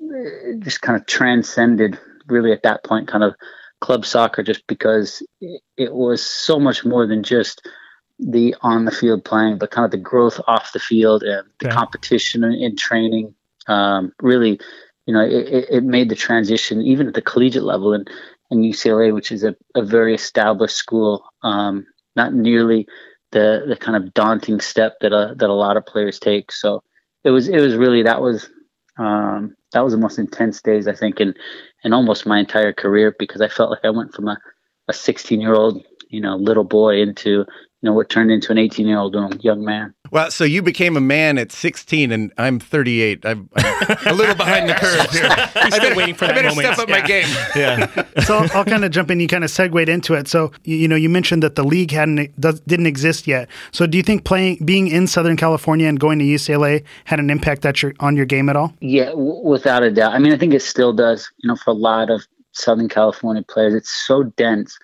eh, 0.00 0.54
just 0.58 0.80
kind 0.80 0.98
of 0.98 1.06
transcended 1.06 1.98
really 2.26 2.52
at 2.52 2.62
that 2.62 2.84
point 2.84 3.08
kind 3.08 3.24
of 3.24 3.34
club 3.80 4.06
soccer 4.06 4.42
just 4.42 4.64
because 4.68 5.22
it, 5.40 5.60
it 5.76 5.92
was 5.92 6.24
so 6.24 6.58
much 6.58 6.84
more 6.84 7.06
than 7.06 7.22
just 7.22 7.68
the 8.18 8.54
on 8.60 8.84
the 8.84 8.92
field 8.92 9.24
playing 9.24 9.58
but 9.58 9.72
kind 9.72 9.84
of 9.84 9.90
the 9.90 9.96
growth 9.96 10.40
off 10.46 10.72
the 10.72 10.78
field 10.78 11.24
and 11.24 11.48
the 11.58 11.66
Okay. 11.66 11.74
competition 11.74 12.44
in, 12.44 12.52
in 12.52 12.76
training 12.76 13.34
um, 13.66 14.12
really 14.22 14.60
you 15.06 15.14
know 15.14 15.22
it, 15.24 15.66
it- 15.70 15.84
made 15.84 16.08
the 16.08 16.16
transition 16.16 16.80
even 16.82 17.08
at 17.08 17.14
the 17.14 17.22
collegiate 17.22 17.64
level 17.64 17.92
and 17.92 18.08
and 18.50 18.64
UCLA 18.64 19.14
which 19.14 19.32
is 19.32 19.44
a, 19.44 19.54
a 19.74 19.82
very 19.82 20.14
established 20.14 20.76
school 20.76 21.24
um, 21.42 21.86
not 22.16 22.34
nearly 22.34 22.86
the 23.32 23.64
the 23.66 23.76
kind 23.76 23.96
of 23.96 24.14
daunting 24.14 24.60
step 24.60 24.94
that 25.00 25.12
a, 25.12 25.34
that 25.36 25.50
a 25.50 25.54
lot 25.54 25.76
of 25.76 25.86
players 25.86 26.18
take. 26.18 26.52
So 26.52 26.82
it 27.24 27.30
was 27.30 27.48
it 27.48 27.60
was 27.60 27.74
really 27.76 28.02
that 28.02 28.20
was 28.20 28.48
um, 28.98 29.56
that 29.72 29.80
was 29.80 29.92
the 29.92 29.98
most 29.98 30.18
intense 30.18 30.62
days 30.62 30.86
I 30.86 30.94
think 30.94 31.20
in 31.20 31.34
in 31.82 31.92
almost 31.92 32.26
my 32.26 32.38
entire 32.38 32.72
career 32.72 33.14
because 33.18 33.40
I 33.40 33.48
felt 33.48 33.70
like 33.70 33.84
I 33.84 33.90
went 33.90 34.14
from 34.14 34.28
a, 34.28 34.38
a 34.88 34.92
16 34.92 35.40
year 35.40 35.54
old 35.54 35.82
you 36.10 36.20
know 36.20 36.36
little 36.36 36.64
boy 36.64 37.00
into 37.00 37.44
you 37.82 37.90
know 37.90 37.94
what 37.94 38.08
turned 38.08 38.30
into 38.30 38.52
an 38.52 38.58
18 38.58 38.86
year 38.86 38.96
old 38.98 39.14
young 39.42 39.64
man. 39.64 39.92
Well, 40.12 40.30
so 40.30 40.44
you 40.44 40.62
became 40.62 40.96
a 40.96 41.00
man 41.00 41.36
at 41.38 41.50
16, 41.50 42.12
and 42.12 42.32
I'm 42.38 42.60
38. 42.60 43.24
I'm, 43.24 43.48
I'm 43.56 43.96
a 44.06 44.12
little 44.12 44.34
behind 44.34 44.68
the 44.68 44.74
curve 44.74 45.10
here. 45.10 45.62
He's 45.64 45.74
still 45.74 45.96
waiting 45.96 46.14
for 46.14 46.26
I 46.26 46.28
that 46.28 46.34
better 46.34 46.48
moment. 46.50 46.66
step 46.74 46.78
up 46.78 46.88
my 46.88 47.00
game. 47.00 47.26
Yeah. 47.56 47.86
so 48.24 48.38
I'll, 48.38 48.58
I'll 48.58 48.64
kind 48.64 48.84
of 48.84 48.90
jump 48.92 49.10
in. 49.10 49.18
You 49.20 49.26
kind 49.26 49.42
of 49.42 49.50
segued 49.50 49.88
into 49.88 50.14
it. 50.14 50.28
So 50.28 50.52
you, 50.64 50.76
you 50.76 50.88
know, 50.88 50.96
you 50.96 51.08
mentioned 51.08 51.42
that 51.42 51.56
the 51.56 51.64
league 51.64 51.90
hadn't 51.90 52.38
didn't 52.40 52.86
exist 52.86 53.26
yet. 53.26 53.48
So 53.72 53.86
do 53.86 53.96
you 53.96 54.02
think 54.02 54.24
playing 54.24 54.58
being 54.64 54.88
in 54.88 55.06
Southern 55.06 55.36
California 55.36 55.88
and 55.88 55.98
going 55.98 56.18
to 56.20 56.24
UCLA 56.24 56.84
had 57.04 57.18
an 57.18 57.30
impact 57.30 57.62
that 57.62 57.82
your 57.82 57.94
on 58.00 58.16
your 58.16 58.26
game 58.26 58.48
at 58.48 58.54
all? 58.56 58.72
Yeah, 58.80 59.06
w- 59.10 59.40
without 59.42 59.82
a 59.82 59.90
doubt. 59.90 60.12
I 60.12 60.18
mean, 60.18 60.32
I 60.32 60.38
think 60.38 60.54
it 60.54 60.62
still 60.62 60.92
does. 60.92 61.30
You 61.38 61.48
know, 61.48 61.56
for 61.56 61.70
a 61.70 61.74
lot 61.74 62.10
of 62.10 62.26
Southern 62.52 62.88
California 62.88 63.42
players, 63.42 63.74
it's 63.74 63.90
so 63.90 64.22
dense 64.24 64.78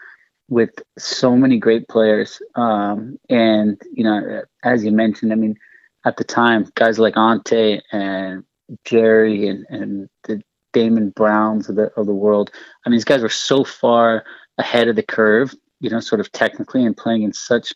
with 0.48 0.70
so 0.98 1.36
many 1.36 1.58
great 1.58 1.88
players. 1.88 2.40
Um, 2.54 3.18
and 3.28 3.80
you 3.92 4.04
know, 4.04 4.42
as 4.64 4.84
you 4.84 4.90
mentioned, 4.90 5.32
I 5.32 5.36
mean, 5.36 5.56
at 6.04 6.16
the 6.16 6.24
time, 6.24 6.70
guys 6.74 6.98
like 6.98 7.16
Ante 7.16 7.80
and 7.92 8.44
Jerry 8.84 9.48
and 9.48 9.66
and 9.68 10.08
the 10.24 10.42
Damon 10.72 11.10
Browns 11.10 11.68
of 11.68 11.76
the 11.76 11.92
of 11.96 12.06
the 12.06 12.14
world. 12.14 12.50
I 12.84 12.88
mean, 12.88 12.96
these 12.96 13.04
guys 13.04 13.22
were 13.22 13.28
so 13.28 13.64
far 13.64 14.24
ahead 14.58 14.88
of 14.88 14.96
the 14.96 15.02
curve. 15.02 15.54
You 15.80 15.90
know, 15.90 16.00
sort 16.00 16.20
of 16.20 16.32
technically 16.32 16.84
and 16.84 16.96
playing 16.96 17.22
in 17.22 17.32
such 17.32 17.72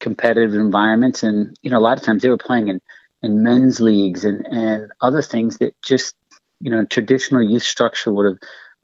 competitive 0.00 0.54
environments. 0.54 1.22
And 1.22 1.56
you 1.62 1.70
know, 1.70 1.78
a 1.78 1.80
lot 1.80 1.98
of 1.98 2.04
times 2.04 2.22
they 2.22 2.28
were 2.28 2.38
playing 2.38 2.68
in 2.68 2.80
in 3.22 3.42
men's 3.42 3.80
leagues 3.80 4.24
and, 4.24 4.46
and 4.46 4.90
other 5.00 5.22
things 5.22 5.58
that 5.58 5.74
just 5.82 6.14
you 6.60 6.70
know 6.70 6.84
traditional 6.84 7.42
youth 7.42 7.62
structure 7.62 8.12
would 8.12 8.26
have 8.26 8.38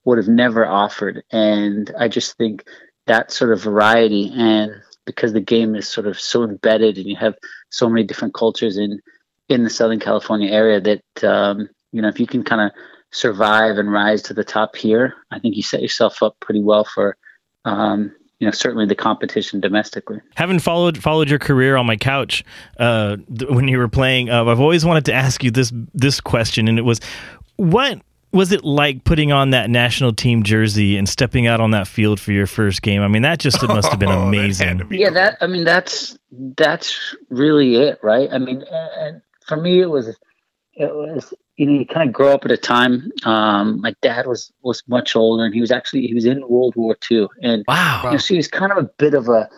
would 0.04 0.18
have 0.18 0.28
never 0.28 0.66
offered 0.66 1.22
and 1.30 1.92
i 1.98 2.08
just 2.08 2.36
think 2.36 2.64
that 3.06 3.32
sort 3.32 3.52
of 3.52 3.60
variety 3.60 4.32
and 4.34 4.72
because 5.04 5.32
the 5.32 5.40
game 5.40 5.74
is 5.74 5.88
sort 5.88 6.06
of 6.06 6.18
so 6.18 6.44
embedded 6.44 6.96
and 6.96 7.06
you 7.06 7.16
have 7.16 7.34
so 7.70 7.88
many 7.88 8.04
different 8.04 8.34
cultures 8.34 8.76
in 8.76 9.00
in 9.48 9.64
the 9.64 9.70
southern 9.70 10.00
california 10.00 10.50
area 10.50 10.80
that 10.80 11.24
um, 11.24 11.68
you 11.92 12.00
know 12.00 12.08
if 12.08 12.20
you 12.20 12.26
can 12.26 12.42
kind 12.42 12.60
of 12.60 12.70
survive 13.10 13.76
and 13.76 13.92
rise 13.92 14.22
to 14.22 14.34
the 14.34 14.44
top 14.44 14.76
here 14.76 15.14
i 15.30 15.38
think 15.38 15.56
you 15.56 15.62
set 15.62 15.82
yourself 15.82 16.22
up 16.22 16.36
pretty 16.40 16.62
well 16.62 16.84
for 16.84 17.16
um, 17.64 18.12
you 18.42 18.46
know 18.46 18.50
certainly 18.50 18.86
the 18.86 18.96
competition 18.96 19.60
domestically. 19.60 20.20
Having 20.34 20.58
followed 20.58 20.98
followed 21.00 21.30
your 21.30 21.38
career 21.38 21.76
on 21.76 21.86
my 21.86 21.96
couch 21.96 22.44
uh, 22.80 23.16
th- 23.38 23.48
when 23.48 23.68
you 23.68 23.78
were 23.78 23.86
playing, 23.86 24.30
uh, 24.30 24.44
I've 24.44 24.58
always 24.58 24.84
wanted 24.84 25.04
to 25.04 25.12
ask 25.12 25.44
you 25.44 25.52
this 25.52 25.72
this 25.94 26.20
question, 26.20 26.66
and 26.66 26.76
it 26.76 26.82
was, 26.82 27.00
what 27.54 28.00
was 28.32 28.52
it 28.52 28.64
like 28.64 29.04
putting 29.04 29.30
on 29.32 29.50
that 29.50 29.68
national 29.70 30.12
team 30.12 30.42
jersey 30.42 30.96
and 30.96 31.08
stepping 31.08 31.46
out 31.46 31.60
on 31.60 31.72
that 31.72 31.86
field 31.86 32.18
for 32.18 32.32
your 32.32 32.46
first 32.46 32.82
game? 32.82 33.02
I 33.02 33.08
mean, 33.08 33.22
that 33.22 33.38
just 33.38 33.62
it 33.62 33.68
must 33.68 33.88
have 33.90 33.98
been 33.98 34.08
Oh, 34.08 34.20
that 34.22 34.26
amazing. 34.28 34.78
to 34.78 34.84
be 34.84 34.98
yeah 34.98 35.06
cool. 35.08 35.14
that 35.14 35.38
i 35.40 35.46
mean 35.46 35.64
that's 35.64 36.18
that's 36.56 37.14
really 37.30 37.76
it 37.76 37.98
right 38.02 38.28
i 38.32 38.38
mean 38.38 38.62
and 38.70 38.90
and 39.00 39.22
for 39.46 39.56
me 39.56 39.80
it 39.80 39.86
was 39.90 40.08
it 40.74 40.94
was 40.94 41.32
you 41.56 41.66
know 41.66 41.72
you 41.78 41.86
kind 41.86 42.08
of 42.08 42.12
grow 42.14 42.32
up 42.32 42.44
at 42.44 42.50
a 42.50 42.56
time 42.56 43.10
um 43.24 43.80
my 43.80 43.94
dad 44.02 44.26
was 44.26 44.50
was 44.62 44.82
much 44.88 45.14
older 45.14 45.44
and 45.44 45.54
he 45.54 45.60
was 45.60 45.70
actually 45.70 46.06
he 46.06 46.14
was 46.14 46.24
in 46.24 46.46
world 46.48 46.74
war 46.76 46.96
ii 47.10 47.26
and 47.42 47.64
wow. 47.68 48.00
you 48.04 48.10
know, 48.12 48.16
so 48.16 48.34
he 48.34 48.38
was 48.38 48.48
kind 48.48 48.72
of 48.72 48.78
a 48.78 48.88
bit 48.98 49.14
of 49.14 49.28
a 49.28 49.48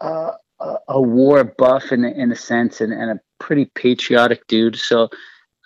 uh, 0.00 0.32
a, 0.60 0.76
a 0.88 1.00
war 1.00 1.44
buff 1.44 1.92
in 1.92 2.04
in 2.04 2.32
a 2.32 2.36
sense 2.36 2.80
and, 2.80 2.92
and 2.92 3.10
a 3.12 3.20
pretty 3.38 3.64
patriotic 3.74 4.44
dude 4.48 4.76
so 4.76 5.08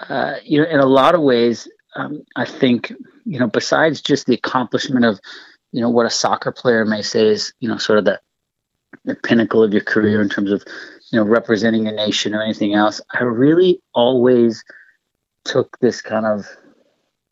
uh 0.08 0.34
you 0.44 0.60
know 0.60 0.68
in 0.68 0.80
a 0.80 0.86
lot 0.86 1.14
of 1.14 1.22
ways 1.22 1.66
um, 1.96 2.22
i 2.36 2.44
think 2.44 2.92
you 3.24 3.38
know 3.38 3.46
besides 3.46 4.00
just 4.00 4.26
the 4.26 4.34
accomplishment 4.34 5.04
of 5.04 5.20
you 5.72 5.80
know 5.80 5.90
what 5.90 6.06
a 6.06 6.10
soccer 6.10 6.52
player 6.52 6.84
may 6.84 7.02
say 7.02 7.26
is 7.28 7.52
you 7.60 7.68
know 7.68 7.76
sort 7.78 7.98
of 7.98 8.04
the 8.04 8.20
the 9.04 9.14
pinnacle 9.14 9.62
of 9.62 9.72
your 9.72 9.82
career 9.82 10.20
in 10.20 10.28
terms 10.28 10.50
of 10.52 10.62
you 11.10 11.18
know 11.18 11.24
representing 11.24 11.86
a 11.88 11.92
nation 11.92 12.34
or 12.34 12.42
anything 12.42 12.74
else 12.74 13.00
i 13.14 13.22
really 13.22 13.80
always 13.94 14.62
took 15.44 15.78
this 15.80 16.00
kind 16.00 16.26
of 16.26 16.46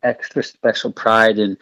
extra 0.03 0.43
special 0.43 0.91
pride 0.91 1.37
in 1.37 1.57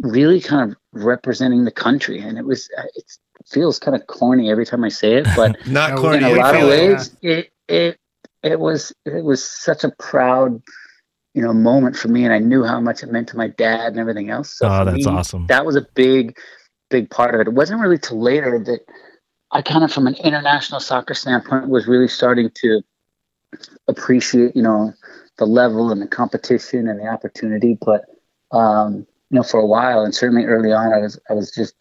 really 0.00 0.40
kind 0.40 0.70
of 0.70 0.76
representing 0.92 1.64
the 1.64 1.70
country 1.70 2.20
and 2.20 2.38
it 2.38 2.44
was 2.44 2.68
it 2.94 3.04
feels 3.46 3.78
kind 3.78 3.96
of 3.96 4.06
corny 4.06 4.50
every 4.50 4.66
time 4.66 4.84
i 4.84 4.88
say 4.88 5.14
it 5.14 5.26
but 5.36 5.56
Not 5.66 5.90
In 5.90 5.96
a 5.96 6.00
corny. 6.00 6.16
in 6.18 6.24
a 6.24 6.30
lot 6.34 6.54
of 6.54 6.60
feel 6.60 6.70
it. 6.70 6.88
ways 6.92 7.16
it 7.22 7.50
it 7.68 7.98
it 8.42 8.58
was 8.60 8.92
it 9.04 9.24
was 9.24 9.42
such 9.44 9.84
a 9.84 9.90
proud 9.98 10.60
you 11.34 11.42
know 11.42 11.52
moment 11.52 11.96
for 11.96 12.08
me 12.08 12.24
and 12.24 12.32
i 12.32 12.38
knew 12.38 12.64
how 12.64 12.80
much 12.80 13.02
it 13.02 13.10
meant 13.12 13.28
to 13.28 13.36
my 13.36 13.48
dad 13.48 13.88
and 13.92 13.98
everything 13.98 14.30
else. 14.30 14.56
So 14.56 14.66
Oh, 14.68 14.84
that's 14.84 15.06
me, 15.06 15.12
awesome. 15.12 15.46
that 15.46 15.64
was 15.64 15.76
a 15.76 15.86
big 15.94 16.36
big 16.90 17.10
part 17.10 17.34
of 17.34 17.40
it. 17.40 17.48
It 17.48 17.54
wasn't 17.54 17.80
really 17.80 17.98
till 17.98 18.20
later 18.20 18.58
that 18.66 18.80
i 19.52 19.62
kind 19.62 19.84
of 19.84 19.92
from 19.92 20.06
an 20.06 20.14
international 20.16 20.80
soccer 20.80 21.14
standpoint 21.14 21.68
was 21.68 21.86
really 21.86 22.08
starting 22.08 22.50
to 22.54 22.82
appreciate 23.86 24.54
you 24.56 24.62
know 24.62 24.92
the 25.38 25.46
level 25.46 25.90
and 25.92 26.02
the 26.02 26.08
competition 26.08 26.88
and 26.88 26.98
the 27.00 27.06
opportunity. 27.06 27.78
But 27.80 28.04
um 28.52 29.06
you 29.30 29.36
know 29.36 29.42
for 29.42 29.60
a 29.60 29.66
while 29.66 30.04
and 30.04 30.14
certainly 30.14 30.44
early 30.46 30.72
on 30.72 30.90
i 30.94 30.98
was 30.98 31.20
i 31.28 31.34
was 31.34 31.50
just 31.50 31.74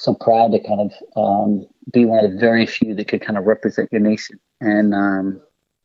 so 0.00 0.14
proud 0.14 0.50
to 0.52 0.58
kind 0.60 0.80
of 0.80 0.92
um, 1.14 1.66
be 1.92 2.06
one 2.06 2.24
of 2.24 2.32
the 2.32 2.38
very 2.38 2.64
few 2.66 2.94
that 2.94 3.06
could 3.06 3.20
kind 3.20 3.36
of 3.36 3.44
represent 3.44 3.90
your 3.92 4.00
nation. 4.00 4.40
And 4.60 4.94
um, 4.94 5.40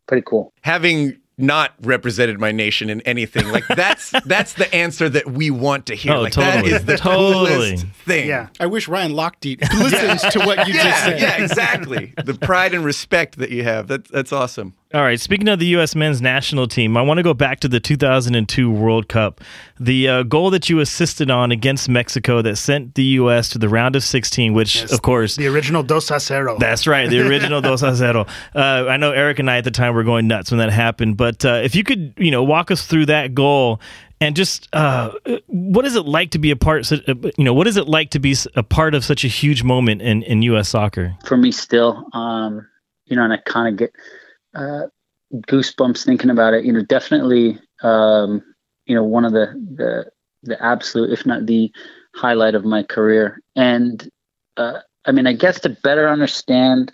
pretty 0.08 0.24
cool. 0.26 0.54
Having 0.62 1.18
not 1.38 1.74
represented 1.82 2.40
my 2.40 2.52
nation 2.52 2.90
in 2.90 3.02
anything 3.02 3.50
like 3.50 3.66
that's 3.76 4.12
that's 4.26 4.54
the 4.54 4.74
answer 4.74 5.10
that 5.10 5.30
we 5.32 5.52
want 5.52 5.86
to 5.88 5.96
hear. 5.96 6.14
Oh, 6.14 6.22
like 6.22 6.34
totally. 6.34 6.72
is 6.72 6.86
the 6.86 6.98
Totally. 6.98 7.50
coolest 7.52 7.86
thing. 8.06 8.28
Yeah. 8.28 8.48
I 8.60 8.68
wish 8.68 8.88
Ryan 8.88 9.12
Lochte 9.12 9.60
listens 9.80 10.22
to 10.34 10.40
what 10.40 10.66
you 10.68 10.74
just 10.74 10.86
Yeah, 10.86 11.06
said. 11.06 11.20
yeah, 11.22 11.44
exactly. 11.44 12.14
The 12.24 12.36
pride 12.36 12.74
and 12.74 12.86
respect 12.86 13.38
that 13.40 13.50
you 13.52 13.64
have. 13.64 13.88
That's 13.88 14.10
that's 14.10 14.32
awesome. 14.32 14.74
All 14.96 15.02
right. 15.02 15.20
Speaking 15.20 15.50
of 15.50 15.60
the 15.60 15.66
U.S. 15.68 15.94
men's 15.94 16.22
national 16.22 16.70
team, 16.70 16.96
I 16.96 17.02
want 17.02 17.18
to 17.18 17.24
go 17.24 17.34
back 17.34 17.60
to 17.60 17.68
the 17.68 17.82
2002 17.82 18.72
World 18.72 19.10
Cup. 19.10 19.42
The 19.78 20.08
uh, 20.08 20.24
goal 20.24 20.50
that 20.52 20.70
you 20.70 20.80
assisted 20.80 21.30
on 21.30 21.52
against 21.52 21.90
Mexico 21.90 22.42
that 22.42 22.56
sent 22.56 22.96
the 22.96 23.04
U.S. 23.20 23.50
to 23.50 23.58
the 23.58 23.68
round 23.68 23.98
of 23.98 24.04
16, 24.04 24.54
which, 24.54 24.78
Yes. 24.78 24.94
of 24.94 25.02
course, 25.02 25.36
The 25.36 25.48
original 25.48 25.84
Dos 25.84 26.10
a 26.12 26.14
Cero. 26.16 26.58
That's 26.60 26.88
right, 26.88 27.10
the 27.10 27.20
original 27.28 27.60
Dos 27.60 27.82
a 27.84 27.88
Cero. 27.94 28.26
Uh, 28.56 28.86
I 28.88 28.96
know 28.96 29.12
Eric 29.12 29.40
and 29.40 29.52
I 29.52 29.58
at 29.58 29.66
the 29.66 29.72
time 29.72 29.94
were 29.96 30.04
going 30.06 30.28
nuts 30.28 30.50
when 30.50 30.60
that 30.60 30.72
happened, 30.72 31.18
but 31.18 31.44
uh, 31.44 31.60
if 31.62 31.76
you 31.76 31.84
could, 31.84 32.14
you 32.16 32.32
know, 32.32 32.44
walk 32.44 32.72
us 32.72 32.86
through 32.88 33.08
that 33.08 33.34
goal 33.36 33.82
and 34.22 34.34
just 34.34 34.70
uh, 34.74 35.12
what 35.48 35.84
is 35.84 35.98
it 35.98 36.06
like 36.06 36.32
to 36.32 36.40
be 36.40 36.52
a 36.52 36.56
part? 36.56 36.90
uh, 36.90 37.00
You 37.38 37.44
know, 37.44 37.54
what 37.54 37.68
is 37.68 37.76
it 37.76 37.90
like 37.90 38.12
to 38.12 38.20
be 38.20 38.32
s- 38.32 38.48
a 38.56 38.64
part 38.64 38.96
of 38.96 39.04
such 39.04 39.26
a 39.26 39.28
huge 39.28 39.62
moment 39.62 40.02
in, 40.02 40.24
in 40.24 40.42
U.S. 40.44 40.70
soccer? 40.70 41.18
for 41.26 41.36
me 41.36 41.52
still. 41.52 42.08
Um, 42.14 42.66
you 43.08 43.18
know, 43.18 43.24
and 43.26 43.34
I 43.34 43.38
kind 43.46 43.68
of 43.68 43.78
get 43.78 43.92
uh, 44.56 44.88
goosebumps 45.34 46.06
thinking 46.06 46.30
about 46.30 46.54
it. 46.54 46.66
You 46.66 46.74
know, 46.74 46.84
definitely, 46.84 47.60
um, 47.82 48.44
you 48.86 48.96
know, 48.96 49.04
one 49.04 49.26
of 49.26 49.34
the 49.34 49.48
the 49.76 50.12
the 50.44 50.64
absolute, 50.64 51.12
if 51.12 51.26
not 51.26 51.46
the 51.46 51.72
highlight 52.14 52.56
of 52.56 52.66
my 52.66 52.84
career. 52.84 53.42
And 53.56 54.10
uh, 54.58 54.80
I 55.06 55.12
mean, 55.12 55.28
I 55.28 55.34
guess 55.34 55.60
to 55.62 55.70
better 55.70 56.08
understand 56.08 56.92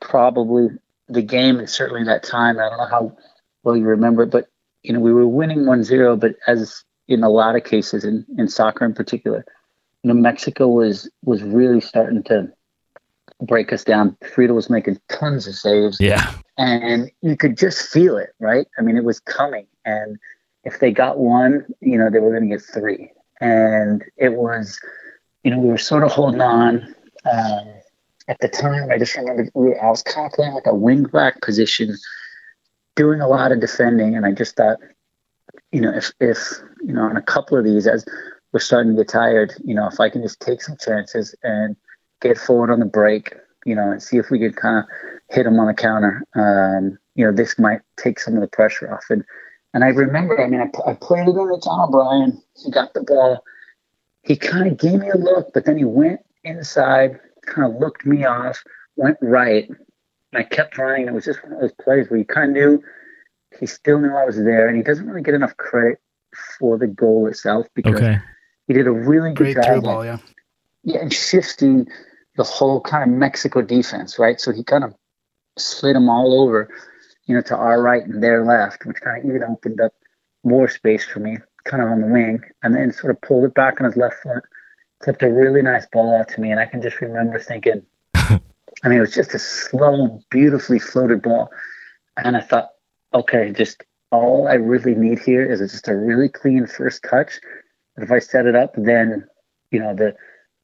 probably 0.00 0.68
the 1.08 1.22
game 1.22 1.58
and 1.58 1.68
certainly 1.68 2.04
that 2.04 2.22
time. 2.22 2.58
I 2.58 2.68
don't 2.68 2.78
know 2.78 2.86
how 2.86 3.16
well 3.62 3.76
you 3.76 3.84
remember 3.84 4.22
it, 4.22 4.30
but 4.30 4.48
you 4.82 4.92
know, 4.92 5.00
we 5.00 5.12
were 5.12 5.26
winning 5.26 5.60
1-0, 5.60 6.20
but 6.20 6.36
as 6.46 6.84
in 7.08 7.22
a 7.22 7.28
lot 7.28 7.56
of 7.56 7.64
cases 7.64 8.04
in, 8.04 8.24
in 8.38 8.48
soccer 8.48 8.84
in 8.84 8.94
particular, 8.94 9.44
you 10.02 10.08
know, 10.08 10.14
Mexico 10.14 10.68
was 10.68 11.10
was 11.24 11.42
really 11.42 11.80
starting 11.80 12.22
to 12.24 12.52
break 13.40 13.72
us 13.72 13.84
down. 13.84 14.16
Friedel 14.34 14.56
was 14.56 14.70
making 14.70 14.98
tons 15.08 15.46
of 15.46 15.54
saves, 15.54 16.00
Yeah, 16.00 16.32
and 16.58 17.10
you 17.22 17.36
could 17.36 17.56
just 17.56 17.90
feel 17.92 18.16
it, 18.16 18.30
right? 18.40 18.66
I 18.78 18.82
mean, 18.82 18.96
it 18.96 19.04
was 19.04 19.20
coming, 19.20 19.66
and 19.84 20.18
if 20.64 20.80
they 20.80 20.90
got 20.90 21.18
one, 21.18 21.66
you 21.80 21.98
know, 21.98 22.10
they 22.10 22.18
were 22.18 22.30
going 22.30 22.48
to 22.48 22.56
get 22.56 22.64
three, 22.64 23.12
and 23.40 24.04
it 24.16 24.32
was, 24.32 24.80
you 25.44 25.50
know, 25.50 25.58
we 25.58 25.68
were 25.68 25.78
sort 25.78 26.04
of 26.04 26.10
holding 26.10 26.40
on. 26.40 26.94
Um, 27.30 27.68
at 28.28 28.38
the 28.40 28.48
time, 28.48 28.90
I 28.90 28.98
just 28.98 29.16
remember 29.16 29.48
we 29.54 29.76
I 29.76 29.88
was 29.88 30.02
kind 30.02 30.26
of 30.26 30.32
playing 30.32 30.54
like 30.54 30.66
a 30.66 30.74
wing 30.74 31.04
back 31.04 31.40
position, 31.42 31.96
doing 32.94 33.20
a 33.20 33.28
lot 33.28 33.52
of 33.52 33.60
defending, 33.60 34.16
and 34.16 34.26
I 34.26 34.32
just 34.32 34.56
thought, 34.56 34.78
you 35.72 35.80
know, 35.80 35.92
if 35.94 36.12
if 36.20 36.38
you 36.82 36.92
know, 36.92 37.02
on 37.02 37.16
a 37.16 37.22
couple 37.22 37.58
of 37.58 37.64
these, 37.64 37.86
as 37.86 38.04
we're 38.52 38.60
starting 38.60 38.96
to 38.96 39.02
get 39.02 39.08
tired, 39.08 39.52
you 39.64 39.74
know, 39.74 39.86
if 39.86 40.00
I 40.00 40.08
can 40.08 40.22
just 40.22 40.40
take 40.40 40.62
some 40.62 40.76
chances 40.76 41.34
and 41.42 41.76
get 42.20 42.38
forward 42.38 42.70
on 42.70 42.80
the 42.80 42.86
break, 42.86 43.34
you 43.64 43.74
know, 43.74 43.90
and 43.90 44.02
see 44.02 44.16
if 44.16 44.30
we 44.30 44.38
could 44.38 44.56
kind 44.56 44.78
of 44.78 44.84
hit 45.30 45.44
them 45.44 45.58
on 45.58 45.66
the 45.66 45.74
counter. 45.74 46.24
Um, 46.34 46.98
you 47.14 47.24
know, 47.24 47.32
this 47.32 47.58
might 47.58 47.80
take 47.96 48.20
some 48.20 48.34
of 48.34 48.40
the 48.40 48.48
pressure 48.48 48.92
off. 48.92 49.04
And 49.10 49.24
and 49.74 49.84
I 49.84 49.88
remember, 49.88 50.40
I 50.42 50.48
mean, 50.48 50.60
I, 50.60 50.90
I 50.90 50.94
played 50.94 51.28
it 51.28 51.30
into 51.30 51.60
John 51.62 51.88
O'Brien. 51.88 52.42
He 52.56 52.70
got 52.70 52.94
the 52.94 53.02
ball. 53.02 53.44
He 54.22 54.36
kind 54.36 54.70
of 54.70 54.78
gave 54.78 55.00
me 55.00 55.10
a 55.10 55.18
look, 55.18 55.52
but 55.52 55.66
then 55.66 55.76
he 55.76 55.84
went 55.84 56.20
inside, 56.44 57.20
kind 57.42 57.70
of 57.70 57.78
looked 57.78 58.06
me 58.06 58.24
off, 58.24 58.62
went 58.96 59.18
right. 59.20 59.68
And 59.68 59.76
I 60.34 60.42
kept 60.44 60.78
running. 60.78 61.06
It 61.06 61.12
was 61.12 61.26
just 61.26 61.42
one 61.44 61.52
of 61.52 61.60
those 61.60 61.72
plays 61.72 62.08
where 62.08 62.18
you 62.18 62.24
kind 62.24 62.50
of 62.50 62.54
knew 62.56 62.82
he 63.60 63.66
still 63.66 64.00
knew 64.00 64.14
I 64.14 64.24
was 64.24 64.36
there, 64.36 64.68
and 64.68 64.76
he 64.76 64.82
doesn't 64.82 65.06
really 65.06 65.22
get 65.22 65.34
enough 65.34 65.56
credit 65.56 65.98
for 66.58 66.78
the 66.78 66.86
goal 66.86 67.26
itself 67.26 67.66
because 67.74 67.96
okay. 67.96 68.18
he 68.66 68.74
did 68.74 68.86
a 68.86 68.92
really 68.92 69.32
good 69.32 69.54
Great 69.54 69.56
job. 69.56 69.64
through 69.64 69.80
ball, 69.82 70.04
yeah. 70.04 70.18
yeah, 70.82 71.00
and 71.00 71.12
shifting 71.12 71.86
the 72.36 72.44
whole 72.44 72.80
kind 72.80 73.10
of 73.10 73.16
Mexico 73.16 73.62
defense, 73.62 74.18
right? 74.18 74.40
So 74.40 74.52
he 74.52 74.62
kind 74.62 74.84
of 74.84 74.94
slid 75.58 75.96
them 75.96 76.08
all 76.08 76.40
over, 76.42 76.68
you 77.26 77.34
know, 77.34 77.42
to 77.42 77.56
our 77.56 77.80
right 77.80 78.04
and 78.04 78.22
their 78.22 78.44
left, 78.44 78.84
which 78.86 79.00
kind 79.00 79.18
of 79.18 79.28
even 79.28 79.42
opened 79.44 79.80
up 79.80 79.92
more 80.44 80.68
space 80.68 81.04
for 81.04 81.20
me, 81.20 81.38
kind 81.64 81.82
of 81.82 81.88
on 81.88 82.00
the 82.00 82.06
wing, 82.06 82.40
and 82.62 82.74
then 82.74 82.92
sort 82.92 83.10
of 83.10 83.20
pulled 83.22 83.44
it 83.44 83.54
back 83.54 83.80
on 83.80 83.86
his 83.86 83.96
left 83.96 84.16
foot, 84.22 84.44
tipped 85.04 85.22
a 85.22 85.32
really 85.32 85.62
nice 85.62 85.86
ball 85.92 86.16
out 86.16 86.28
to 86.28 86.40
me, 86.40 86.50
and 86.50 86.60
I 86.60 86.66
can 86.66 86.82
just 86.82 87.00
remember 87.00 87.38
thinking, 87.38 87.82
I 88.14 88.38
mean, 88.84 88.98
it 88.98 89.00
was 89.00 89.14
just 89.14 89.34
a 89.34 89.38
slow, 89.38 90.20
beautifully 90.30 90.78
floated 90.78 91.22
ball, 91.22 91.50
and 92.16 92.36
I 92.36 92.40
thought, 92.40 92.70
okay, 93.12 93.50
just 93.50 93.82
all 94.10 94.46
I 94.48 94.54
really 94.54 94.94
need 94.94 95.18
here 95.18 95.50
is 95.50 95.60
just 95.60 95.88
a 95.88 95.96
really 95.96 96.28
clean 96.28 96.66
first 96.66 97.02
touch. 97.02 97.40
But 97.94 98.04
if 98.04 98.12
I 98.12 98.18
set 98.18 98.46
it 98.46 98.54
up, 98.54 98.74
then 98.76 99.26
you 99.70 99.80
know 99.80 99.94
the 99.94 100.14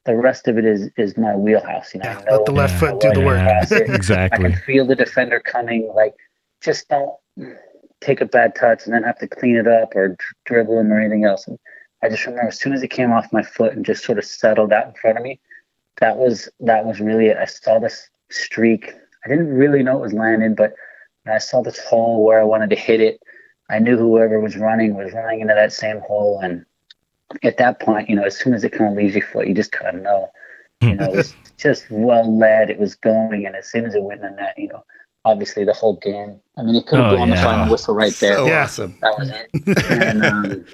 the 0.05 0.15
rest 0.15 0.47
of 0.47 0.57
it 0.57 0.65
is 0.65 0.89
is 0.97 1.17
my 1.17 1.35
wheelhouse. 1.35 1.93
You 1.93 2.01
know, 2.01 2.09
Yeah, 2.09 2.23
know 2.29 2.37
let 2.37 2.45
the 2.45 2.51
left 2.51 2.79
foot 2.79 2.99
do 2.99 3.11
the 3.13 3.21
work. 3.21 3.37
to 3.39 3.43
pass. 3.45 4.09
I 4.11 4.29
can 4.29 4.55
feel 4.55 4.85
the 4.85 4.95
defender 4.95 5.39
coming. 5.39 5.91
Like, 5.95 6.13
just 6.61 6.89
don't 6.89 7.13
take 8.01 8.21
a 8.21 8.25
bad 8.25 8.55
touch 8.55 8.85
and 8.85 8.93
then 8.93 9.03
have 9.03 9.17
to 9.19 9.27
clean 9.27 9.55
it 9.55 9.67
up 9.67 9.95
or 9.95 10.17
dribble 10.45 10.79
him 10.79 10.91
or 10.91 10.99
anything 10.99 11.23
else. 11.23 11.47
And 11.47 11.57
I 12.03 12.09
just 12.09 12.25
remember 12.25 12.49
as 12.49 12.59
soon 12.59 12.73
as 12.73 12.83
it 12.83 12.89
came 12.89 13.11
off 13.13 13.31
my 13.31 13.43
foot 13.43 13.73
and 13.73 13.85
just 13.85 14.03
sort 14.03 14.17
of 14.17 14.25
settled 14.25 14.73
out 14.73 14.87
in 14.87 14.93
front 14.93 15.17
of 15.17 15.23
me, 15.23 15.39
that 15.99 16.17
was 16.17 16.49
that 16.59 16.85
was 16.85 16.99
really 16.99 17.27
it. 17.27 17.37
I 17.37 17.45
saw 17.45 17.79
this 17.79 18.09
streak. 18.29 18.93
I 19.25 19.29
didn't 19.29 19.53
really 19.53 19.83
know 19.83 19.97
it 19.97 20.01
was 20.01 20.13
landing, 20.13 20.53
but 20.53 20.73
when 21.23 21.33
I 21.35 21.39
saw 21.39 21.61
this 21.61 21.79
hole 21.79 22.25
where 22.25 22.41
I 22.41 22.43
wanted 22.43 22.69
to 22.71 22.75
hit 22.75 22.99
it, 22.99 23.21
I 23.69 23.79
knew 23.79 23.97
whoever 23.97 24.39
was 24.41 24.57
running 24.57 24.95
was 24.95 25.13
running 25.13 25.39
into 25.39 25.53
that 25.53 25.71
same 25.71 26.01
hole. 26.01 26.41
And 26.43 26.65
at 27.43 27.57
that 27.57 27.79
point, 27.79 28.09
you 28.09 28.15
know, 28.15 28.23
as 28.23 28.37
soon 28.37 28.53
as 28.53 28.63
it 28.63 28.71
kind 28.71 28.91
of 28.91 28.97
leaves 28.97 29.15
your 29.15 29.25
foot, 29.25 29.47
you 29.47 29.53
just 29.53 29.71
kind 29.71 29.97
of 29.97 30.03
know. 30.03 30.29
You 30.81 30.95
know, 30.95 31.05
it 31.11 31.15
was 31.15 31.33
just 31.57 31.85
well 31.89 32.37
led. 32.37 32.69
It 32.69 32.79
was 32.79 32.95
going, 32.95 33.45
and 33.45 33.55
as 33.55 33.69
soon 33.69 33.85
as 33.85 33.95
it 33.95 34.03
went 34.03 34.23
in 34.23 34.35
that, 34.35 34.57
you 34.57 34.67
know, 34.67 34.83
obviously 35.25 35.63
the 35.63 35.73
whole 35.73 35.97
game. 35.97 36.39
I 36.57 36.63
mean, 36.63 36.75
it 36.75 36.85
could 36.85 36.99
have 36.99 37.13
Oh, 37.13 37.15
blown 37.17 37.29
the 37.29 37.35
final 37.37 37.71
whistle 37.71 37.95
right 37.95 38.13
there. 38.19 38.37
So 38.37 38.47
Yeah. 38.47 38.63
awesome. 38.63 38.95
That 39.01 39.17
was 39.17 39.29
it. 39.29 39.49
and, 39.89 40.23
um, 40.23 40.65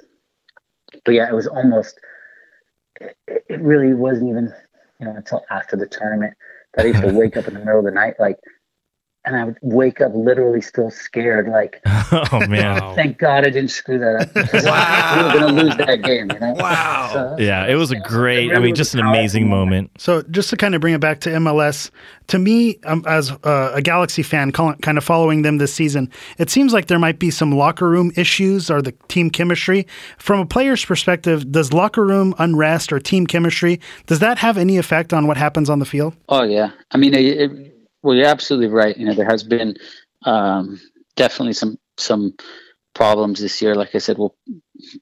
but 1.04 1.14
yeah, 1.14 1.28
it 1.28 1.34
was 1.34 1.46
almost. 1.46 1.98
It, 3.00 3.16
it 3.48 3.60
really 3.60 3.94
wasn't 3.94 4.30
even, 4.30 4.52
you 4.98 5.06
know, 5.06 5.14
until 5.14 5.44
after 5.50 5.76
the 5.76 5.86
tournament 5.86 6.34
that 6.74 6.84
I 6.84 6.88
used 6.88 7.00
to 7.00 7.08
wake 7.14 7.36
up 7.36 7.48
in 7.48 7.54
the 7.54 7.60
middle 7.60 7.78
of 7.78 7.84
the 7.84 7.90
night, 7.90 8.14
like, 8.18 8.36
and 9.24 9.36
I 9.36 9.44
would 9.44 9.58
wake 9.60 10.00
up 10.00 10.12
literally 10.14 10.60
still 10.62 10.90
scared, 10.90 11.48
like, 11.48 11.80
oh 11.86 12.46
man. 12.48 12.94
thank 12.94 13.18
God 13.18 13.46
I 13.46 13.50
didn't 13.50 13.70
screw 13.70 13.98
that 13.98 14.28
up 14.34 14.64
Wow. 14.64 15.16
we 15.16 15.22
were 15.24 15.32
going 15.40 15.56
to 15.56 15.62
lose 15.64 15.76
that 15.76 16.02
game. 16.02 16.30
You 16.32 16.38
know? 16.38 16.52
Wow. 16.54 17.10
So- 17.12 17.36
Yeah, 17.42 17.66
it 17.66 17.74
was 17.74 17.92
a 17.92 17.96
It 17.96 18.04
great. 18.04 18.52
I 18.52 18.58
mean, 18.58 18.74
just 18.74 18.94
an 18.94 19.00
amazing 19.00 19.44
powerful 19.44 19.58
moment. 19.66 19.90
So 19.98 20.22
just 20.30 20.48
to 20.50 20.56
kind 20.56 20.74
of 20.74 20.80
bring 20.80 20.94
it 20.94 21.00
back 21.00 21.20
to 21.20 21.30
MLS, 21.30 21.90
to 22.28 22.38
me, 22.38 22.78
um, 22.84 23.04
as 23.06 23.30
uh, 23.44 23.72
a 23.74 23.82
Galaxy 23.82 24.22
fan, 24.22 24.52
call- 24.52 24.74
kind 24.76 24.96
of 24.96 25.04
following 25.04 25.42
them 25.42 25.58
this 25.58 25.74
season, 25.74 26.08
it 26.38 26.48
seems 26.48 26.72
like 26.72 26.86
there 26.86 26.98
might 26.98 27.18
be 27.18 27.30
some 27.30 27.52
locker 27.52 27.88
room 27.90 28.12
issues 28.16 28.70
or 28.70 28.80
the 28.80 28.92
team 29.08 29.28
chemistry. 29.30 29.86
From 30.18 30.40
a 30.40 30.46
player's 30.46 30.84
perspective, 30.84 31.50
does 31.52 31.72
locker 31.72 32.06
room 32.06 32.34
unrest 32.38 32.92
or 32.92 32.98
team 33.00 33.26
chemistry 33.26 33.80
does 34.06 34.20
that 34.20 34.38
have 34.38 34.56
any 34.56 34.78
effect 34.78 35.12
on 35.12 35.26
what 35.26 35.36
happens 35.36 35.68
on 35.68 35.78
the 35.78 35.84
field? 35.84 36.14
Oh 36.28 36.42
yeah, 36.44 36.70
I 36.92 36.96
mean, 36.96 37.12
it, 37.14 37.24
it, 37.24 37.69
well, 38.02 38.16
you're 38.16 38.26
absolutely 38.26 38.68
right. 38.68 38.96
You 38.96 39.06
know, 39.06 39.14
there 39.14 39.26
has 39.30 39.42
been 39.42 39.76
um, 40.24 40.80
definitely 41.16 41.52
some 41.54 41.78
some 41.98 42.34
problems 42.94 43.40
this 43.40 43.60
year. 43.62 43.74
Like 43.74 43.94
I 43.94 43.98
said, 43.98 44.18
we'll 44.18 44.34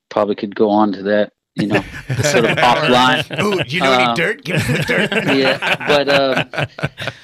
probably 0.08 0.34
could 0.34 0.54
go 0.54 0.70
on 0.70 0.92
to 0.92 1.02
that. 1.04 1.32
You 1.54 1.66
know, 1.68 1.80
sort 2.22 2.44
of 2.44 2.56
offline. 2.58 3.40
Ooh, 3.42 3.60
you 3.66 3.80
know 3.80 3.92
any 3.92 4.04
Um, 4.04 4.14
dirt? 4.16 4.44
Give 4.44 4.56
me 4.68 4.74
the 4.76 4.82
dirt. 4.84 5.10
yeah, 5.36 5.86
but 5.88 6.08
um, 6.08 6.66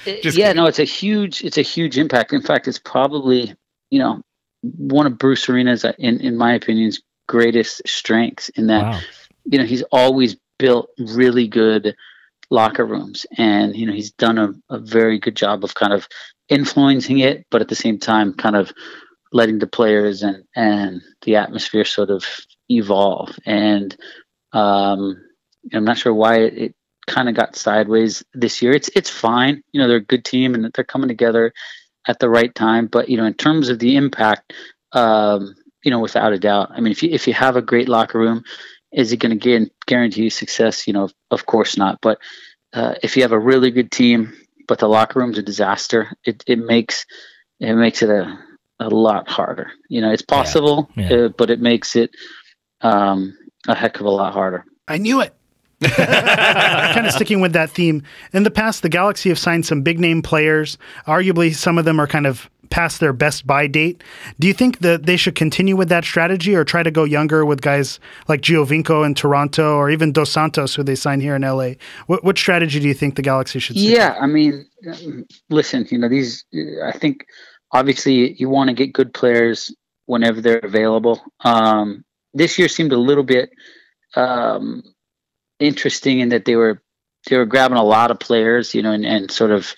it- 0.07 0.25
yeah, 0.25 0.49
kidding. 0.49 0.57
no, 0.57 0.67
it's 0.67 0.81
a 0.81 0.85
huge, 0.85 1.45
it's 1.45 1.59
a 1.59 1.63
huge 1.63 1.99
impact. 1.99 2.33
In 2.33 2.43
fact, 2.43 2.67
it's 2.67 2.79
probably 2.81 3.55
you 3.91 3.99
know 4.01 4.23
one 4.63 5.07
of 5.07 5.19
Bruce 5.19 5.49
Arena's, 5.49 5.85
uh, 5.85 5.93
in 5.99 6.21
in 6.21 6.37
my 6.37 6.55
opinion's 6.55 7.01
greatest 7.29 7.83
strengths. 7.87 8.49
In 8.51 8.67
that, 8.69 8.83
Wow. 8.83 9.01
you 9.45 9.59
know, 9.59 9.65
he's 9.65 9.83
always 9.93 10.37
built 10.59 10.89
really 10.99 11.47
good 11.47 11.95
locker 12.51 12.85
rooms, 12.85 13.27
and 13.37 13.75
you 13.77 13.87
know, 13.87 13.93
he's 13.93 14.13
done 14.13 14.39
a, 14.39 14.53
a 14.71 14.79
very 14.79 15.19
good 15.19 15.37
job 15.37 15.65
of 15.65 15.75
kind 15.75 15.93
of 15.93 16.09
influencing 16.49 17.21
it, 17.21 17.47
but 17.51 17.61
at 17.61 17.69
the 17.69 17.75
same 17.75 17.99
time, 17.99 18.35
kind 18.35 18.57
of 18.57 18.73
letting 19.33 19.59
the 19.59 19.67
players 19.67 20.23
and 20.23 20.45
and 20.55 21.03
the 21.23 21.37
atmosphere 21.37 21.85
sort 21.85 22.11
of 22.11 22.25
evolve. 22.69 23.37
And 23.45 23.97
um, 24.53 25.17
I'm 25.73 25.85
not 25.85 25.99
sure 25.99 26.15
why 26.15 26.41
it, 26.41 26.59
it 26.59 26.75
kind 27.07 27.29
of 27.29 27.35
got 27.35 27.57
sideways 27.57 28.25
this 28.33 28.63
year. 28.63 28.73
It's 28.73 28.91
it's 28.95 29.11
fine. 29.11 29.63
You 29.73 29.81
know, 29.81 29.89
they're 29.89 29.99
a 29.99 30.05
good 30.05 30.25
team 30.25 30.55
and 30.55 30.71
they're 30.73 30.85
coming 30.85 31.09
together 31.09 31.53
at 32.07 32.19
the 32.19 32.31
right 32.31 32.55
time. 32.55 32.87
But 32.87 33.09
you 33.09 33.17
know, 33.17 33.25
in 33.25 33.35
terms 33.35 33.69
of 33.69 33.79
the 33.79 33.97
impact, 33.97 34.53
um, 34.93 35.55
you 35.83 35.91
know, 35.91 36.01
without 36.01 36.33
a 36.33 36.39
doubt. 36.39 36.71
I 36.71 36.81
mean, 36.81 36.93
if 36.93 37.03
you 37.03 37.11
if 37.11 37.27
you 37.27 37.35
have 37.35 37.57
a 37.57 37.63
great 37.63 37.89
locker 37.89 38.19
room, 38.19 38.45
is 38.95 39.13
it 39.13 39.19
going 39.19 39.39
to 39.39 39.71
guarantee 39.87 40.23
you 40.23 40.31
success? 40.31 40.87
You 40.87 40.93
know, 40.93 41.09
of 41.31 41.47
course 41.47 41.77
not. 41.77 41.99
But 42.01 42.19
uh, 42.73 42.95
if 43.03 43.17
you 43.17 43.23
have 43.23 43.33
a 43.33 43.39
really 43.39 43.71
good 43.71 43.91
team, 43.91 44.33
but 44.67 44.79
the 44.79 44.89
locker 44.89 45.19
room's 45.19 45.39
a 45.39 45.43
disaster, 45.43 46.13
it 46.25 46.43
it 46.47 46.59
makes 46.59 47.05
it 47.61 47.75
makes 47.75 48.03
it 48.03 48.11
a 48.11 48.39
a 48.81 48.89
lot 48.89 49.29
harder. 49.29 49.71
You 49.89 50.01
know, 50.01 50.11
it's 50.11 50.23
possible, 50.23 50.91
Yeah. 50.97 51.13
Uh, 51.13 51.29
but 51.29 51.51
it 51.51 51.61
makes 51.61 51.97
it 51.97 52.11
um, 52.81 53.37
a 53.69 53.75
heck 53.75 54.01
of 54.01 54.07
a 54.07 54.11
lot 54.11 54.33
harder. 54.33 54.65
I 54.89 54.99
knew 54.99 55.21
it. 55.21 55.35
kind 55.85 57.07
of 57.07 57.13
sticking 57.13 57.41
with 57.41 57.53
that 57.53 57.71
theme. 57.71 58.03
In 58.33 58.43
the 58.43 58.51
past, 58.51 58.83
the 58.83 58.89
Galaxy 58.89 59.29
have 59.29 59.39
signed 59.39 59.67
some 59.67 59.83
big 59.83 60.01
name 60.01 60.23
players. 60.23 60.79
Arguably, 61.07 61.55
some 61.55 61.79
of 61.79 61.85
them 61.85 62.01
are 62.01 62.07
kind 62.07 62.27
of 62.27 62.49
past 62.71 63.01
their 63.01 63.13
best 63.13 63.47
buy 63.47 63.67
date. 63.67 64.03
Do 64.39 64.47
you 64.47 64.55
think 64.55 64.81
that 64.81 65.07
they 65.07 65.17
should 65.17 65.35
continue 65.35 65.77
with 65.77 65.89
that 65.89 66.05
strategy 66.05 66.55
or 66.55 66.65
try 66.65 66.83
to 66.83 66.91
go 66.91 67.05
younger 67.05 67.45
with 67.45 67.61
guys 67.61 68.01
like 68.29 68.41
Giovinco 68.41 69.05
in 69.05 69.15
Toronto 69.15 69.77
or 69.77 69.91
even 69.91 70.13
Dos 70.13 70.31
Santos, 70.31 70.75
who 70.75 70.83
they 70.83 70.95
signed 70.95 71.23
here 71.23 71.37
in 71.37 71.43
LA? 71.43 71.73
What, 72.07 72.25
what 72.25 72.39
strategy 72.39 72.81
do 72.81 72.89
you 72.89 72.95
think 72.95 73.17
the 73.17 73.23
Galaxy 73.23 73.59
should? 73.59 73.77
Yeah, 73.77 74.17
I 74.21 74.27
mean, 74.27 74.67
listen, 75.51 75.87
you 75.91 75.99
know, 75.99 76.09
these. 76.09 76.45
I 76.85 76.93
think 76.93 77.27
obviously 77.73 78.35
you 78.35 78.49
want 78.49 78.69
to 78.69 78.75
get 78.75 78.93
good 78.93 79.13
players 79.13 79.75
whenever 80.07 80.41
they're 80.41 80.59
available. 80.59 81.23
Um, 81.41 82.05
this 82.33 82.59
year 82.59 82.69
seemed 82.69 82.93
a 82.93 82.99
little 82.99 83.25
bit 83.25 83.51
um, 84.17 84.83
interesting 85.59 86.21
in 86.21 86.31
that 86.31 86.45
they 86.45 86.57
were 86.57 86.83
they 87.29 87.37
were 87.37 87.47
grabbing 87.47 87.79
a 87.79 87.85
lot 87.85 88.11
of 88.11 88.19
players, 88.19 88.75
you 88.75 88.83
know, 88.83 88.93
and, 88.93 89.07
and 89.07 89.31
sort 89.31 89.51
of, 89.51 89.75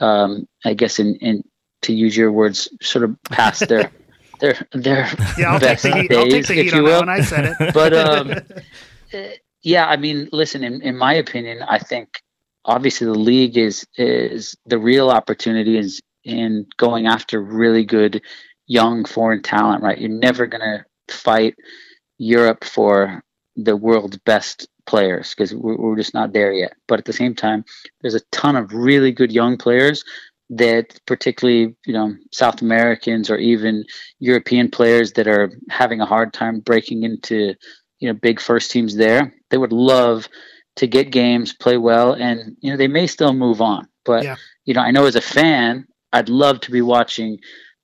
um, 0.00 0.46
I 0.64 0.74
guess, 0.74 0.98
in, 0.98 1.16
in 1.16 1.44
to 1.82 1.92
use 1.92 2.16
your 2.16 2.32
words, 2.32 2.68
sort 2.82 3.04
of 3.04 3.16
past 3.24 3.68
their 3.68 3.90
their 4.40 4.56
their 4.72 5.08
Yeah, 5.36 5.52
I'll 5.52 5.60
take 5.60 5.80
the 5.80 5.96
heat. 5.96 6.12
I'll 6.14 6.28
take 6.28 6.46
the 6.46 6.58
if 6.58 6.64
heat 6.64 6.72
you 6.72 6.78
on 6.78 6.84
will 6.84 6.90
that 6.90 7.06
one. 7.06 7.08
I 7.08 7.20
said 7.20 7.56
it. 7.58 7.74
but 7.74 7.92
um, 7.92 8.30
uh, 9.12 9.28
yeah, 9.62 9.86
I 9.86 9.96
mean, 9.96 10.28
listen. 10.32 10.64
In, 10.64 10.82
in 10.82 10.96
my 10.96 11.14
opinion, 11.14 11.62
I 11.62 11.78
think 11.78 12.22
obviously 12.64 13.06
the 13.06 13.14
league 13.14 13.56
is 13.56 13.86
is 13.96 14.56
the 14.66 14.78
real 14.78 15.10
opportunity 15.10 15.78
is 15.78 16.00
in 16.24 16.66
going 16.76 17.06
after 17.06 17.40
really 17.40 17.84
good 17.84 18.22
young 18.66 19.04
foreign 19.04 19.42
talent. 19.42 19.82
Right, 19.82 19.98
you're 19.98 20.10
never 20.10 20.46
gonna 20.46 20.84
fight 21.08 21.54
Europe 22.18 22.64
for 22.64 23.22
the 23.56 23.76
world's 23.76 24.18
best 24.18 24.68
players 24.86 25.34
because 25.34 25.54
we're, 25.54 25.76
we're 25.76 25.96
just 25.96 26.14
not 26.14 26.32
there 26.32 26.52
yet. 26.52 26.74
But 26.88 26.98
at 26.98 27.04
the 27.04 27.12
same 27.12 27.34
time, 27.34 27.64
there's 28.00 28.14
a 28.14 28.20
ton 28.32 28.56
of 28.56 28.72
really 28.72 29.12
good 29.12 29.32
young 29.32 29.56
players 29.56 30.04
that 30.50 30.98
particularly 31.06 31.76
you 31.84 31.92
know 31.92 32.14
South 32.32 32.62
Americans 32.62 33.30
or 33.30 33.36
even 33.36 33.84
European 34.18 34.70
players 34.70 35.12
that 35.12 35.26
are 35.28 35.52
having 35.68 36.00
a 36.00 36.06
hard 36.06 36.32
time 36.32 36.60
breaking 36.60 37.02
into 37.02 37.54
you 38.00 38.08
know 38.08 38.14
big 38.14 38.40
first 38.40 38.70
teams 38.70 38.96
there 38.96 39.34
they 39.50 39.58
would 39.58 39.72
love 39.72 40.28
to 40.76 40.86
get 40.86 41.10
games 41.10 41.52
play 41.52 41.76
well 41.76 42.12
and 42.12 42.56
you 42.60 42.70
know 42.70 42.76
they 42.76 42.88
may 42.88 43.06
still 43.06 43.32
move 43.34 43.60
on 43.60 43.88
but 44.04 44.24
Yeah. 44.24 44.36
you 44.64 44.74
know 44.74 44.80
I 44.80 44.90
know 44.90 45.06
as 45.06 45.16
a 45.16 45.20
fan 45.20 45.86
I'd 46.12 46.30
love 46.30 46.60
to 46.60 46.70
be 46.70 46.80
watching 46.80 47.38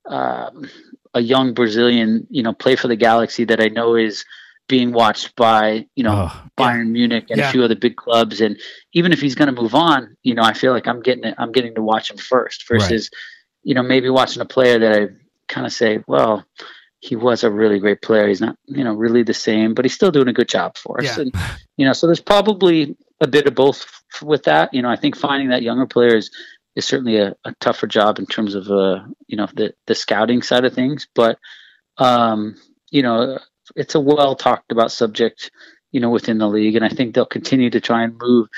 um, 0.09 0.70
a 1.12 1.20
young 1.20 1.53
Brazilian 1.53 2.27
you 2.31 2.42
know 2.42 2.55
play 2.55 2.77
for 2.77 2.88
the 2.88 2.96
Galaxy 2.96 3.44
that 3.44 3.61
I 3.61 3.68
know 3.68 3.94
is 3.96 4.24
being 4.68 4.92
watched 4.92 5.37
by 5.37 5.87
you 5.94 6.03
know 6.05 6.29
Oh, 6.31 6.42
Bayern 6.57 6.90
Munich 6.90 7.27
and 7.31 7.38
Yeah. 7.38 7.48
a 7.48 7.53
few 7.53 7.62
other 7.64 7.74
big 7.77 7.96
clubs. 7.96 8.40
And 8.40 8.59
even 8.92 9.12
if 9.12 9.20
he's 9.20 9.35
going 9.35 9.55
to 9.55 9.61
move 9.62 9.74
on 9.74 10.16
you 10.22 10.35
know 10.35 10.42
I 10.42 10.53
feel 10.55 10.72
like 10.72 10.87
I'm 10.87 11.00
getting 11.03 11.24
it, 11.24 11.35
I'm 11.38 11.53
getting 11.53 11.74
to 11.74 11.83
watch 11.83 12.11
him 12.11 12.16
first 12.16 12.66
versus 12.68 13.11
you 13.62 13.74
know 13.74 13.83
maybe 13.83 14.09
watching 14.09 14.40
a 14.42 14.46
player 14.46 14.79
that 14.79 14.92
I 15.03 15.07
kind 15.48 15.66
of 15.66 15.72
say 15.72 16.03
well 16.07 16.44
he 17.00 17.16
was 17.16 17.44
a 17.44 17.50
really 17.50 17.79
great 17.81 18.00
player. 18.00 18.27
He's 18.27 18.40
not 18.40 18.57
you 18.66 18.85
know 18.85 18.94
really 18.94 19.22
the 19.22 19.35
same 19.35 19.74
but 19.74 19.85
he's 19.85 19.94
still 19.94 20.11
doing 20.11 20.29
a 20.29 20.33
good 20.33 20.48
job 20.48 20.77
for 20.79 20.98
us. 20.98 21.05
Yeah. 21.16 21.22
and 21.22 21.35
you 21.77 21.85
know 21.87 21.92
so 21.92 22.07
there's 22.07 22.20
probably 22.20 22.96
a 23.20 23.27
bit 23.27 23.46
of 23.46 23.55
both 23.55 23.83
f- 24.14 24.22
with 24.22 24.44
that. 24.44 24.72
You 24.72 24.81
know 24.83 24.88
I 24.88 24.96
think 24.96 25.14
finding 25.16 25.48
that 25.50 25.62
younger 25.62 25.87
player 25.87 26.16
is 26.16 26.31
is 26.74 26.85
certainly 26.87 27.18
a, 27.18 27.37
a 27.44 27.53
tougher 27.61 27.87
job 27.87 28.18
in 28.18 28.27
terms 28.27 28.55
of 28.55 28.68
uh 28.70 29.05
you 29.27 29.37
know 29.37 29.46
the 29.55 29.74
the 29.87 29.94
scouting 29.94 30.40
side 30.42 30.64
of 30.64 30.72
things. 30.72 31.07
But 31.14 31.38
um 31.98 32.57
you 32.90 33.03
know 33.03 33.38
it's 33.77 33.94
a 33.94 34.00
well 34.00 34.35
talked 34.35 34.72
about 34.72 34.92
subject 34.92 35.50
you 35.92 36.00
know 36.00 36.11
within 36.11 36.38
the 36.38 36.48
league 36.48 36.77
and 36.77 36.85
i 36.85 36.88
think 36.88 37.14
they'll 37.14 37.27
continue 37.27 37.70
to 37.70 37.81
try 37.81 38.03
and 38.03 38.18
move 38.18 38.48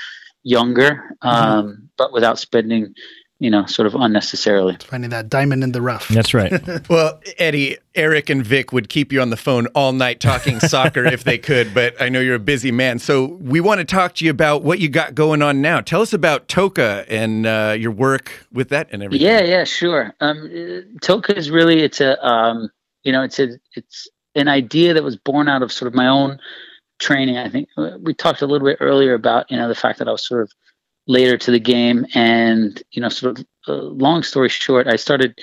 younger 0.43 1.15
um 1.21 1.89
but 1.97 2.13
without 2.13 2.39
spending 2.39 2.93
you 3.39 3.49
know 3.49 3.65
sort 3.65 3.85
of 3.85 3.95
unnecessarily 3.95 4.77
Finding 4.81 5.09
that 5.11 5.29
diamond 5.29 5.63
in 5.63 5.71
the 5.71 5.81
rough. 5.81 6.07
That's 6.07 6.33
right. 6.33 6.53
Well, 6.89 7.21
Eddie, 7.37 7.77
Eric, 7.95 8.29
and 8.29 8.45
Vic 8.45 8.71
would 8.71 8.87
keep 8.87 9.11
you 9.11 9.21
on 9.21 9.29
the 9.29 9.37
phone 9.37 9.67
all 9.67 9.91
night 9.91 10.19
talking 10.19 10.59
soccer 10.61 11.05
if 11.05 11.23
they 11.23 11.37
could, 11.37 11.73
but 11.73 11.99
I 12.01 12.09
know 12.09 12.21
you're 12.21 12.35
a 12.35 12.39
busy 12.39 12.71
man. 12.71 12.99
So 12.99 13.25
we 13.25 13.59
want 13.59 13.79
to 13.79 13.85
talk 13.85 14.15
to 14.15 14.25
you 14.25 14.31
about 14.31 14.63
what 14.63 14.79
you 14.79 14.87
got 14.87 15.15
going 15.15 15.41
on 15.41 15.61
now. 15.61 15.81
Tell 15.81 16.01
us 16.01 16.13
about 16.13 16.47
Toca 16.47 17.05
and 17.09 17.45
uh, 17.45 17.75
your 17.77 17.91
work 17.91 18.45
with 18.53 18.69
that 18.69 18.87
and 18.91 19.03
everything. 19.03 19.27
Yeah, 19.27 19.41
yeah, 19.41 19.63
sure. 19.65 20.15
Um, 20.21 20.37
uh, 20.37 20.97
Toca 21.01 21.35
is 21.35 21.49
really 21.49 21.81
it's 21.81 21.99
a 21.99 22.25
um, 22.25 22.69
you 23.03 23.11
know 23.11 23.23
it's 23.23 23.39
a 23.39 23.59
it's 23.73 24.07
an 24.37 24.47
idea 24.47 24.93
that 24.93 25.03
was 25.03 25.15
born 25.17 25.49
out 25.49 25.61
of 25.61 25.71
sort 25.71 25.87
of 25.87 25.95
my 25.95 26.07
own 26.07 26.39
training. 26.99 27.37
I 27.37 27.49
think 27.49 27.69
uh, 27.77 27.97
we 28.01 28.13
talked 28.13 28.41
a 28.41 28.47
little 28.47 28.67
bit 28.67 28.77
earlier 28.79 29.13
about 29.13 29.49
you 29.51 29.57
know 29.57 29.67
the 29.67 29.75
fact 29.75 29.99
that 29.99 30.07
I 30.07 30.11
was 30.11 30.25
sort 30.25 30.43
of 30.43 30.51
later 31.07 31.37
to 31.37 31.51
the 31.51 31.59
game, 31.59 32.05
and 32.13 32.81
you 32.91 33.01
know 33.01 33.09
sort 33.09 33.39
of 33.39 33.45
uh, 33.67 33.73
long 33.73 34.23
story 34.23 34.49
short, 34.49 34.87
I 34.87 34.95
started 34.95 35.39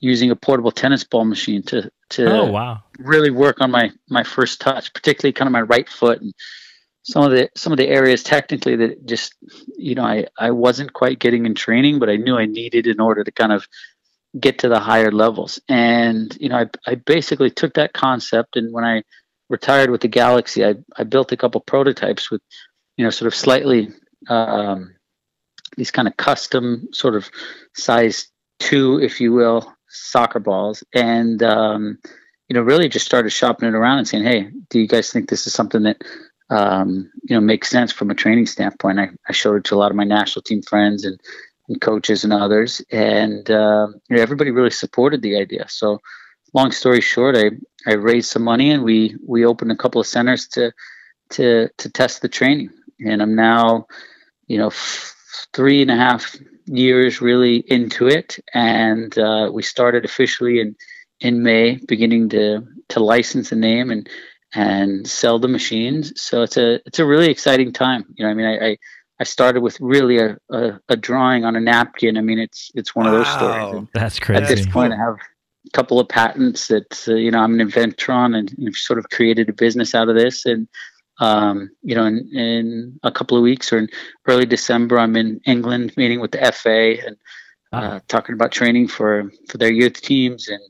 using 0.00 0.30
a 0.30 0.36
portable 0.36 0.70
tennis 0.70 1.04
ball 1.04 1.24
machine 1.24 1.62
to 1.64 1.90
to 2.10 2.26
Oh 2.30 2.50
wow. 2.50 2.82
really 2.98 3.30
work 3.30 3.60
on 3.60 3.70
my 3.70 3.90
my 4.08 4.24
first 4.24 4.60
touch, 4.60 4.92
particularly 4.92 5.32
kind 5.32 5.48
of 5.48 5.52
my 5.52 5.62
right 5.62 5.88
foot 5.88 6.20
and 6.20 6.34
some 7.02 7.24
of 7.24 7.30
the 7.30 7.50
some 7.56 7.72
of 7.72 7.78
the 7.78 7.88
areas 7.88 8.22
technically 8.22 8.76
that 8.76 9.06
just 9.06 9.34
you 9.76 9.94
know 9.94 10.04
I 10.04 10.26
I 10.38 10.50
wasn't 10.50 10.92
quite 10.92 11.18
getting 11.18 11.46
in 11.46 11.54
training, 11.54 11.98
but 11.98 12.10
I 12.10 12.16
knew 12.16 12.36
I 12.36 12.46
needed 12.46 12.86
in 12.86 13.00
order 13.00 13.24
to 13.24 13.32
kind 13.32 13.52
of 13.52 13.66
get 14.38 14.58
to 14.60 14.68
the 14.68 14.80
higher 14.80 15.10
levels. 15.10 15.60
And 15.68 16.36
you 16.40 16.48
know 16.48 16.58
I 16.58 16.66
I 16.86 16.94
basically 16.96 17.50
took 17.50 17.74
that 17.74 17.92
concept 17.92 18.56
and 18.56 18.72
when 18.72 18.84
I 18.84 19.02
retired 19.48 19.90
with 19.90 20.00
the 20.00 20.08
Galaxy, 20.08 20.64
I 20.64 20.74
I 20.96 21.04
built 21.04 21.32
a 21.32 21.36
couple 21.36 21.60
prototypes 21.60 22.30
with 22.30 22.42
you 22.96 23.04
know 23.04 23.10
sort 23.10 23.26
of 23.26 23.34
slightly 23.34 23.88
um, 24.28 24.94
these 25.76 25.90
kind 25.90 26.08
of 26.08 26.16
custom 26.16 26.88
sort 26.92 27.14
of 27.14 27.30
size 27.74 28.28
two, 28.58 29.00
if 29.00 29.20
you 29.20 29.32
will, 29.32 29.72
soccer 29.88 30.40
balls, 30.40 30.82
and 30.94 31.42
um, 31.42 31.98
you 32.48 32.54
know, 32.54 32.62
really 32.62 32.88
just 32.88 33.06
started 33.06 33.30
shopping 33.30 33.68
it 33.68 33.74
around 33.74 33.98
and 33.98 34.08
saying, 34.08 34.24
"Hey, 34.24 34.50
do 34.70 34.80
you 34.80 34.88
guys 34.88 35.10
think 35.10 35.28
this 35.28 35.46
is 35.46 35.52
something 35.52 35.82
that 35.84 36.02
um, 36.50 37.10
you 37.22 37.36
know 37.36 37.40
makes 37.40 37.68
sense 37.68 37.92
from 37.92 38.10
a 38.10 38.14
training 38.14 38.46
standpoint?" 38.46 38.98
I, 38.98 39.10
I 39.28 39.32
showed 39.32 39.56
it 39.56 39.64
to 39.64 39.74
a 39.74 39.78
lot 39.78 39.90
of 39.90 39.96
my 39.96 40.04
national 40.04 40.42
team 40.42 40.62
friends 40.62 41.04
and, 41.04 41.20
and 41.68 41.80
coaches 41.80 42.24
and 42.24 42.32
others, 42.32 42.80
and 42.90 43.50
uh, 43.50 43.88
you 44.08 44.16
know, 44.16 44.22
everybody 44.22 44.50
really 44.50 44.70
supported 44.70 45.22
the 45.22 45.36
idea. 45.36 45.66
So, 45.68 45.98
long 46.54 46.72
story 46.72 47.00
short, 47.00 47.36
I 47.36 47.50
I 47.86 47.94
raised 47.94 48.30
some 48.30 48.44
money 48.44 48.70
and 48.70 48.82
we 48.84 49.16
we 49.26 49.44
opened 49.44 49.72
a 49.72 49.76
couple 49.76 50.00
of 50.00 50.06
centers 50.06 50.48
to 50.48 50.72
to 51.30 51.68
to 51.78 51.90
test 51.90 52.22
the 52.22 52.28
training, 52.28 52.70
and 53.00 53.22
I'm 53.22 53.34
now, 53.34 53.86
you 54.46 54.58
know, 54.58 54.68
f- 54.68 55.14
three 55.52 55.82
and 55.82 55.90
a 55.90 55.96
half 55.96 56.36
years 56.66 57.20
really 57.20 57.56
into 57.66 58.06
it, 58.08 58.38
and 58.54 59.16
uh, 59.18 59.50
we 59.52 59.62
started 59.62 60.04
officially 60.04 60.60
in 60.60 60.76
in 61.20 61.42
May, 61.42 61.76
beginning 61.88 62.28
to 62.30 62.66
to 62.90 63.00
license 63.00 63.50
the 63.50 63.56
name 63.56 63.90
and 63.90 64.08
and 64.54 65.06
sell 65.06 65.38
the 65.38 65.48
machines. 65.48 66.20
So 66.20 66.42
it's 66.42 66.56
a 66.56 66.80
it's 66.86 66.98
a 66.98 67.06
really 67.06 67.30
exciting 67.30 67.72
time. 67.72 68.04
You 68.16 68.24
know, 68.24 68.30
I 68.30 68.34
mean, 68.34 68.46
I 68.46 68.68
I, 68.70 68.76
I 69.20 69.24
started 69.24 69.62
with 69.62 69.80
really 69.80 70.18
a, 70.18 70.36
a, 70.50 70.80
a 70.88 70.96
drawing 70.96 71.44
on 71.44 71.56
a 71.56 71.60
napkin. 71.60 72.16
I 72.16 72.20
mean, 72.20 72.38
it's 72.38 72.70
it's 72.74 72.94
one 72.94 73.06
of 73.06 73.12
those 73.12 73.28
stories. 73.28 73.62
Wow. 73.62 73.78
And 73.78 73.88
That's 73.92 74.20
at 74.30 74.48
this 74.48 74.66
point, 74.66 74.92
I 74.92 74.96
have 74.96 75.16
a 75.66 75.70
couple 75.72 75.98
of 75.98 76.08
patents 76.08 76.68
that 76.68 77.04
uh, 77.08 77.14
you 77.14 77.30
know 77.30 77.40
I'm 77.40 77.54
an 77.54 77.60
inventor 77.60 78.12
on, 78.12 78.34
and 78.34 78.50
you 78.56 78.66
know, 78.66 78.72
sort 78.72 78.98
of 78.98 79.08
created 79.10 79.48
a 79.48 79.52
business 79.52 79.94
out 79.94 80.08
of 80.08 80.14
this. 80.14 80.46
And 80.46 80.68
um, 81.20 81.70
you 81.82 81.94
know, 81.94 82.04
in, 82.04 82.28
in 82.36 83.00
a 83.02 83.10
couple 83.10 83.36
of 83.36 83.42
weeks 83.42 83.72
or 83.72 83.78
in 83.78 83.88
early 84.26 84.46
December, 84.46 84.98
I'm 84.98 85.16
in 85.16 85.40
England 85.46 85.94
meeting 85.96 86.20
with 86.20 86.30
the 86.30 86.52
FA 86.52 87.04
and 87.04 87.16
uh, 87.72 88.00
talking 88.08 88.34
about 88.34 88.52
training 88.52 88.88
for 88.88 89.30
for 89.48 89.58
their 89.58 89.72
youth 89.72 90.00
teams 90.00 90.48
and 90.48 90.62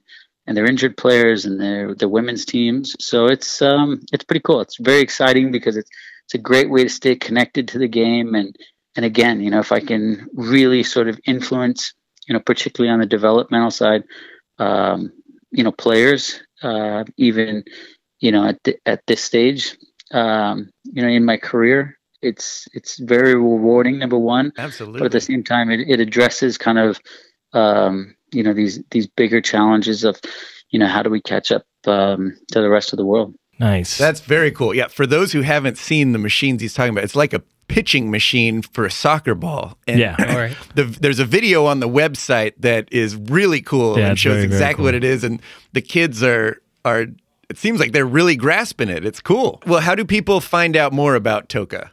and 0.46 0.56
their 0.56 0.64
injured 0.64 0.96
players 0.96 1.44
and 1.44 1.61
their 1.61 1.94
their 1.94 2.08
women's 2.08 2.46
teams. 2.46 2.96
So 2.98 3.26
it's 3.26 3.61
um 3.61 4.00
it's 4.12 4.24
pretty 4.24 4.42
cool. 4.42 4.62
It's 4.62 4.78
very 4.78 5.00
exciting 5.00 5.52
because 5.52 5.76
it's 5.76 5.90
it's 6.29 6.35
a 6.35 6.38
great 6.38 6.69
way 6.69 6.83
to 6.83 6.91
stay 6.91 7.17
connected 7.17 7.69
to 7.69 7.79
the 7.79 7.88
game 7.88 8.35
and 8.35 8.55
and 8.97 9.05
again, 9.05 9.41
you 9.41 9.49
know, 9.51 9.61
if 9.61 9.73
I 9.73 9.81
can 9.81 10.29
really 10.35 10.83
sort 10.83 11.09
of 11.09 11.19
influence, 11.25 11.95
you 12.27 12.35
know, 12.35 12.41
particularly 12.41 12.93
on 12.93 12.99
the 12.99 13.07
developmental 13.07 13.71
side, 13.71 14.03
um, 14.59 15.12
you 15.53 15.62
know, 15.62 15.73
players, 15.73 16.41
uh, 16.62 17.05
even, 17.17 17.62
you 18.19 18.31
know, 18.31 18.45
at 18.45 18.62
th- 18.64 18.81
at 18.85 19.07
this 19.07 19.23
stage, 19.23 19.79
um, 20.11 20.71
you 20.83 21.01
know, 21.01 21.09
in 21.09 21.25
my 21.25 21.38
career, 21.38 21.97
it's 22.21 22.69
it's 22.75 22.99
very 22.99 23.35
rewarding. 23.35 23.99
Number 23.99 24.19
one, 24.19 24.53
Absolutely. 24.59 24.99
but 24.99 25.07
at 25.07 25.12
the 25.12 25.21
same 25.21 25.45
time, 25.45 25.71
it, 25.71 25.81
it 25.88 26.01
addresses 26.01 26.59
kind 26.59 26.79
of, 26.79 27.01
um, 27.55 28.17
you 28.33 28.43
know, 28.43 28.53
these 28.53 28.83
these 28.91 29.07
bigger 29.07 29.41
challenges 29.41 30.05
of, 30.05 30.21
you 30.69 30.79
know, 30.79 30.88
how 30.88 31.03
do 31.03 31.09
we 31.09 31.23
catch 31.23 31.53
up 31.53 31.64
um, 31.87 32.37
to 32.53 32.61
the 32.61 32.69
rest 32.69 32.93
of 32.93 32.99
the 32.99 33.07
world? 33.07 33.35
Nice. 33.59 33.99
That's 33.99 34.21
very 34.21 34.51
cool. 34.51 34.75
Yeah, 34.75 34.88
for 34.88 35.07
those 35.07 35.33
who 35.33 35.42
haven't 35.42 35.79
seen 35.79 36.12
the 36.12 36.18
machines 36.18 36.62
he's 36.62 36.75
talking 36.75 36.92
about, 36.92 37.05
it's 37.05 37.16
like 37.16 37.33
a 37.33 37.42
pitching 37.68 38.11
machine 38.11 38.62
for 38.62 38.85
a 38.87 38.90
soccer 38.90 39.35
ball. 39.35 39.77
And 39.87 39.99
Yeah. 39.99 40.16
All 40.18 40.38
right. 40.38 40.57
the, 40.75 40.85
there's 40.85 41.18
a 41.18 41.25
video 41.25 41.66
on 41.66 41.81
the 41.81 41.88
website 41.88 42.55
that 42.59 42.88
is 42.90 43.14
really 43.16 43.61
cool 43.61 43.99
Yeah, 43.99 44.09
and 44.11 44.18
shows 44.18 44.35
very, 44.35 44.47
very 44.47 44.57
exactly 44.57 44.77
cool. 44.77 44.85
what 44.87 44.94
it 44.94 45.05
is. 45.05 45.25
And 45.25 45.40
the 45.73 45.83
kids 45.83 46.23
are 46.23 46.61
are. 46.85 47.07
It 47.51 47.57
seems 47.57 47.80
like 47.80 47.93
they're 47.93 48.07
really 48.07 48.37
grasping 48.37 48.91
it. 48.91 49.07
It's 49.07 49.20
cool. 49.20 49.62
Well, 49.66 49.80
how 49.80 49.95
do 49.95 50.05
people 50.05 50.41
find 50.41 50.76
out 50.76 50.93
more 50.93 51.14
about 51.14 51.49
Toca? 51.49 51.89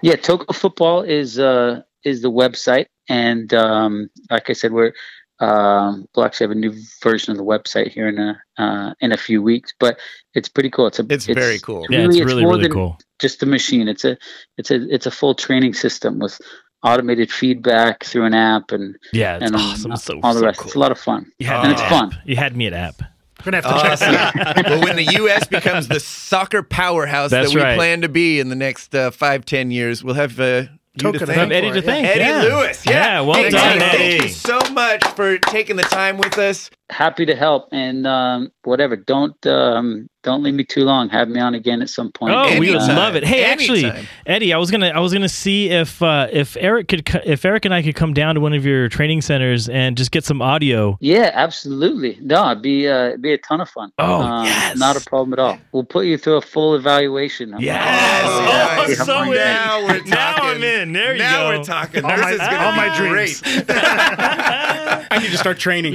Yeah, 0.00 0.14
Toca 0.16 0.54
Football 0.54 1.02
is 1.02 1.38
uh, 1.38 1.82
is 2.04 2.22
the 2.22 2.30
website, 2.30 2.86
and 3.08 3.52
um, 3.52 4.08
like 4.30 4.48
I 4.48 4.54
said, 4.54 4.72
we're 4.72 4.92
Um, 5.40 6.06
we'll 6.14 6.24
actually 6.24 6.44
have 6.44 6.56
a 6.56 6.60
new 6.60 6.72
version 7.02 7.32
of 7.32 7.36
the 7.38 7.44
website 7.44 7.88
here 7.90 8.08
in 8.08 8.18
a 8.18 8.40
uh, 8.56 8.94
in 9.00 9.12
a 9.12 9.16
few 9.16 9.42
weeks, 9.42 9.72
but 9.80 9.98
it's 10.34 10.48
pretty 10.48 10.70
cool. 10.70 10.86
It's 10.86 10.98
a 11.00 11.06
It's 11.10 11.26
very 11.26 11.58
cool. 11.58 11.86
Yeah, 11.90 12.06
it's 12.06 12.18
really, 12.20 12.42
more 12.42 12.52
really 12.52 12.64
than 12.64 12.72
cool. 12.72 12.98
Just 13.20 13.42
a 13.42 13.46
machine. 13.46 13.88
It's 13.88 14.04
a 14.04 14.16
it's 14.58 14.70
a 14.70 14.86
it's 14.94 15.06
a 15.06 15.10
full 15.10 15.34
training 15.34 15.74
system 15.74 16.18
with 16.20 16.40
automated 16.84 17.32
feedback 17.32 18.04
through 18.04 18.24
an 18.26 18.34
app 18.34 18.70
and 18.70 18.94
Yeah, 19.12 19.36
it's 19.36 19.46
and 19.46 19.56
awesome. 19.56 19.92
It's 19.92 20.04
so, 20.04 20.20
all 20.22 20.34
the 20.34 20.40
so 20.40 20.46
rest. 20.46 20.60
cool. 20.60 20.66
It's 20.68 20.76
a 20.76 20.78
lot 20.78 20.92
of 20.92 20.98
fun. 21.00 21.30
You 21.38 21.46
had 21.46 21.60
and 21.60 21.68
me 21.68 21.72
it's 21.72 21.82
at 21.82 21.88
fun. 21.88 22.12
app. 22.12 22.20
You 22.24 22.36
had 22.36 22.56
me 22.56 22.66
at 22.66 22.72
app. 22.72 23.02
We're 23.44 23.50
gonna 23.50 23.62
have 23.62 23.64
to 23.64 23.88
check 23.88 23.98
that 23.98 24.36
out. 24.36 24.56
Awesome. 24.56 24.64
well, 24.70 24.82
when 24.84 24.96
the 24.96 25.12
U.S. 25.18 25.46
becomes 25.48 25.88
the 25.88 26.00
soccer 26.00 26.62
powerhouse 26.62 27.30
That's 27.30 27.50
that 27.50 27.54
we 27.54 27.60
right. 27.62 27.76
plan 27.76 28.00
to 28.02 28.08
be 28.08 28.38
in 28.40 28.48
the 28.48 28.54
next 28.54 28.94
uh, 28.94 29.10
five, 29.10 29.44
ten 29.44 29.70
years, 29.70 30.02
we'll 30.04 30.14
have 30.14 30.38
uh, 30.40 30.64
you 30.94 31.12
Token 31.12 31.18
to 31.20 31.24
of 31.24 31.28
thank. 31.28 31.38
Have 31.40 31.52
Eddie 31.52 31.72
to 31.72 31.80
for 31.80 31.86
thank. 31.86 32.06
Eddie 32.06 32.20
yeah. 32.20 32.42
Lewis. 32.42 32.86
Yeah. 32.86 32.92
Yeah, 32.92 33.20
well 33.22 33.34
Hey, 33.34 33.50
done, 33.50 33.78
Thank 33.80 33.94
Eddie. 33.94 34.22
you 34.24 34.28
so 34.28 34.60
much 34.72 35.04
for 35.08 35.38
taking 35.38 35.76
the 35.76 35.82
time 35.82 36.18
with 36.18 36.38
us. 36.38 36.70
Happy 36.90 37.24
to 37.24 37.34
help 37.34 37.68
and 37.72 38.06
um, 38.06 38.50
whatever. 38.62 38.94
Don't 38.94 39.34
um, 39.46 40.06
don't 40.22 40.42
leave 40.42 40.52
me 40.54 40.64
too 40.64 40.84
long. 40.84 41.08
Have 41.08 41.28
me 41.28 41.40
on 41.40 41.54
again 41.54 41.80
at 41.80 41.88
some 41.88 42.12
point. 42.12 42.34
Oh, 42.34 42.58
we 42.60 42.70
would 42.70 42.82
love 42.82 43.16
it. 43.16 43.24
Hey, 43.24 43.44
actually, 43.44 43.90
Eddie, 44.26 44.52
I 44.52 44.58
was 44.58 44.70
gonna, 44.70 44.88
I 44.88 44.98
was 44.98 45.10
gonna 45.12 45.28
see 45.28 45.70
if 45.70 46.02
uh, 46.02 46.28
if 46.30 46.58
Eric 46.60 46.88
could, 46.88 47.08
if 47.24 47.42
Eric 47.46 47.64
and 47.64 47.72
I 47.72 47.82
could 47.82 47.94
come 47.96 48.12
down 48.12 48.34
to 48.34 48.40
one 48.42 48.52
of 48.52 48.66
your 48.66 48.90
training 48.90 49.22
centers 49.22 49.66
and 49.68 49.96
just 49.96 50.10
get 50.10 50.24
some 50.26 50.42
audio. 50.42 50.98
Yeah, 51.00 51.30
absolutely. 51.32 52.18
No, 52.20 52.50
it'd 52.50 52.62
be 52.62 52.86
uh, 52.86 53.08
it'd 53.08 53.22
be 53.22 53.32
a 53.32 53.38
ton 53.38 53.62
of 53.62 53.68
fun. 53.70 53.90
Oh, 53.98 54.20
Um, 54.20 54.44
yes. 54.44 54.76
not 54.76 54.94
a 54.94 55.00
problem 55.08 55.32
at 55.32 55.38
all. 55.38 55.58
We'll 55.72 55.84
put 55.84 56.04
you 56.04 56.18
through 56.18 56.36
a 56.36 56.42
full 56.42 56.74
evaluation. 56.74 57.54
of- 57.54 57.62
Yes. 57.62 58.22
Oh, 58.26 58.84
Oh, 58.86 58.92
so 58.92 59.22
in. 59.22 59.34
now 59.36 59.82
we're 59.84 59.98
talking. 60.00 60.10
Now 60.10 60.34
I'm 60.36 60.62
in. 60.62 60.92
There 60.92 61.12
you 61.14 61.18
now 61.18 61.50
go. 61.50 61.58
we're 61.58 61.64
talking. 61.64 62.04
All 62.04 62.10
This 62.10 62.20
my- 62.20 62.32
is 62.32 62.38
gonna 62.38 62.58
all 62.58 62.72
be 62.72 62.76
my 62.76 62.96
dreams. 62.96 63.40
great. 63.40 63.64
I 65.10 65.18
need 65.20 65.30
to 65.30 65.38
start 65.38 65.58
training. 65.58 65.94